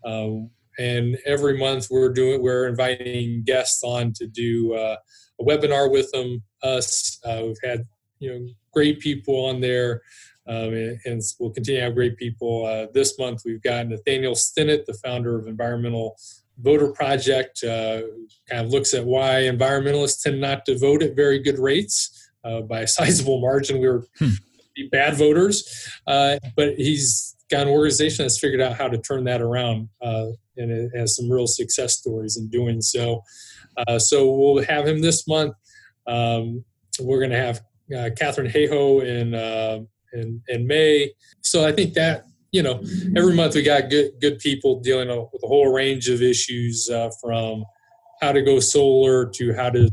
Uh, 0.04 0.46
and 0.78 1.16
every 1.24 1.56
month 1.58 1.88
we're 1.90 2.12
doing 2.12 2.42
we're 2.42 2.66
inviting 2.66 3.42
guests 3.44 3.82
on 3.84 4.12
to 4.12 4.26
do 4.26 4.74
uh, 4.74 4.96
a 5.40 5.44
webinar 5.44 5.90
with 5.90 6.10
them 6.12 6.42
us 6.62 7.20
uh, 7.24 7.42
we've 7.44 7.56
had 7.62 7.84
you 8.18 8.32
know 8.32 8.46
great 8.72 9.00
people 9.00 9.46
on 9.46 9.60
there 9.60 10.02
um, 10.46 10.74
and, 10.74 10.98
and, 11.06 11.22
we'll 11.40 11.50
continue 11.50 11.80
to 11.80 11.84
have 11.84 11.94
great 11.94 12.18
people 12.18 12.66
uh, 12.66 12.86
this 12.92 13.18
month 13.18 13.42
we've 13.44 13.62
got 13.62 13.86
nathaniel 13.86 14.34
stinnett 14.34 14.84
the 14.84 14.98
founder 15.04 15.38
of 15.38 15.46
environmental 15.46 16.16
voter 16.58 16.88
project 16.92 17.62
uh, 17.64 18.02
kind 18.48 18.66
of 18.66 18.70
looks 18.70 18.94
at 18.94 19.04
why 19.04 19.42
environmentalists 19.42 20.22
tend 20.22 20.40
not 20.40 20.64
to 20.64 20.78
vote 20.78 21.02
at 21.02 21.16
very 21.16 21.38
good 21.38 21.58
rates 21.58 22.30
uh, 22.44 22.60
by 22.60 22.80
a 22.80 22.86
sizable 22.96 23.40
margin 23.40 23.80
we 23.80 23.88
were 23.88 24.04
hmm. 24.18 24.30
bad 24.90 25.14
voters 25.14 25.90
uh, 26.06 26.38
but 26.56 26.74
he's 26.74 27.36
got 27.50 27.62
an 27.62 27.68
organization 27.68 28.24
that's 28.24 28.38
figured 28.38 28.60
out 28.60 28.76
how 28.76 28.88
to 28.88 28.98
turn 28.98 29.24
that 29.24 29.40
around 29.40 29.88
and 30.56 30.70
it 30.70 30.90
has 30.96 31.16
some 31.16 31.30
real 31.30 31.46
success 31.46 31.98
stories 31.98 32.36
in 32.36 32.48
doing 32.48 32.80
so. 32.80 33.22
Uh, 33.76 33.98
so 33.98 34.30
we'll 34.30 34.64
have 34.64 34.86
him 34.86 35.00
this 35.00 35.26
month. 35.26 35.54
Um, 36.06 36.64
we're 37.00 37.18
going 37.18 37.30
to 37.30 37.36
have 37.36 37.60
uh, 37.96 38.10
Katharine 38.16 38.50
Hayhoe 38.50 39.04
in, 39.04 39.34
uh, 39.34 39.80
in 40.12 40.40
in 40.48 40.66
May. 40.66 41.10
So 41.42 41.66
I 41.66 41.72
think 41.72 41.94
that 41.94 42.24
you 42.54 42.62
know 42.62 42.80
every 43.16 43.34
month 43.34 43.56
we 43.56 43.62
got 43.62 43.90
good 43.90 44.12
good 44.20 44.38
people 44.38 44.80
dealing 44.80 45.08
with 45.32 45.42
a 45.42 45.46
whole 45.46 45.72
range 45.72 46.08
of 46.08 46.22
issues 46.22 46.88
uh, 46.88 47.10
from 47.20 47.64
how 48.22 48.30
to 48.30 48.42
go 48.42 48.60
solar 48.60 49.28
to 49.28 49.52
how 49.54 49.68
to 49.70 49.90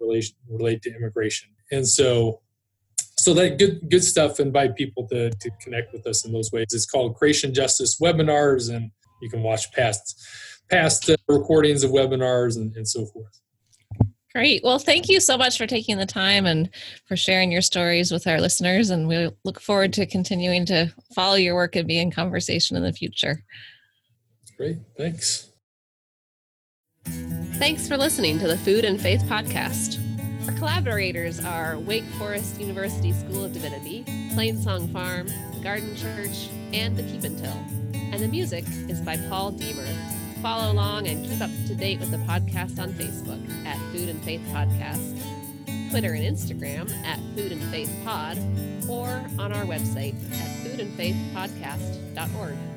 relate 0.00 0.82
to 0.82 0.94
immigration. 0.94 1.50
And 1.70 1.86
so 1.86 2.40
so 3.18 3.34
that 3.34 3.58
good 3.58 3.90
good 3.90 4.02
stuff 4.02 4.40
invite 4.40 4.74
people 4.74 5.06
to, 5.08 5.30
to 5.30 5.50
connect 5.60 5.92
with 5.92 6.06
us 6.06 6.24
in 6.24 6.32
those 6.32 6.50
ways 6.50 6.66
it's 6.72 6.86
called 6.86 7.14
creation 7.16 7.52
justice 7.52 8.00
webinars 8.00 8.74
and 8.74 8.90
you 9.20 9.28
can 9.28 9.42
watch 9.42 9.70
past 9.72 10.18
past 10.70 11.10
uh, 11.10 11.16
recordings 11.28 11.84
of 11.84 11.90
webinars 11.90 12.56
and, 12.56 12.74
and 12.74 12.88
so 12.88 13.04
forth. 13.06 13.41
Great. 14.34 14.62
Well, 14.64 14.78
thank 14.78 15.08
you 15.08 15.20
so 15.20 15.36
much 15.36 15.58
for 15.58 15.66
taking 15.66 15.98
the 15.98 16.06
time 16.06 16.46
and 16.46 16.70
for 17.06 17.16
sharing 17.16 17.52
your 17.52 17.60
stories 17.60 18.10
with 18.10 18.26
our 18.26 18.40
listeners. 18.40 18.90
And 18.90 19.06
we 19.06 19.30
look 19.44 19.60
forward 19.60 19.92
to 19.94 20.06
continuing 20.06 20.64
to 20.66 20.92
follow 21.14 21.34
your 21.34 21.54
work 21.54 21.76
and 21.76 21.86
be 21.86 21.98
in 21.98 22.10
conversation 22.10 22.76
in 22.76 22.82
the 22.82 22.92
future. 22.92 23.42
Great. 24.56 24.78
Thanks. 24.96 25.50
Thanks 27.04 27.86
for 27.86 27.96
listening 27.96 28.38
to 28.38 28.48
the 28.48 28.56
Food 28.58 28.84
and 28.84 29.00
Faith 29.00 29.22
Podcast. 29.22 29.98
Our 30.48 30.54
collaborators 30.54 31.44
are 31.44 31.78
Wake 31.78 32.04
Forest 32.18 32.60
University 32.60 33.12
School 33.12 33.44
of 33.44 33.52
Divinity, 33.52 34.04
Plainsong 34.34 34.92
Farm, 34.92 35.28
Garden 35.62 35.94
Church, 35.94 36.48
and 36.72 36.96
the 36.96 37.02
Keep 37.02 37.24
and 37.24 37.38
Till 37.38 37.82
and 38.12 38.22
the 38.22 38.28
music 38.28 38.64
is 38.88 39.00
by 39.00 39.16
Paul 39.16 39.52
Deemer. 39.52 39.86
Follow 40.42 40.72
along 40.72 41.06
and 41.06 41.24
keep 41.24 41.40
up 41.40 41.50
to 41.68 41.74
date 41.76 42.00
with 42.00 42.10
the 42.10 42.16
podcast 42.18 42.80
on 42.80 42.92
Facebook 42.94 43.40
at 43.64 43.78
Food 43.92 44.08
and 44.08 44.20
Faith 44.24 44.40
Podcast, 44.48 45.20
Twitter 45.90 46.14
and 46.14 46.24
Instagram 46.24 46.90
at 47.04 47.20
Food 47.36 47.52
and 47.52 47.62
Faith 47.70 47.94
Pod, 48.04 48.36
or 48.88 49.06
on 49.38 49.52
our 49.52 49.64
website 49.64 50.16
at 50.32 50.48
foodandfaithpodcast.org. 50.66 52.71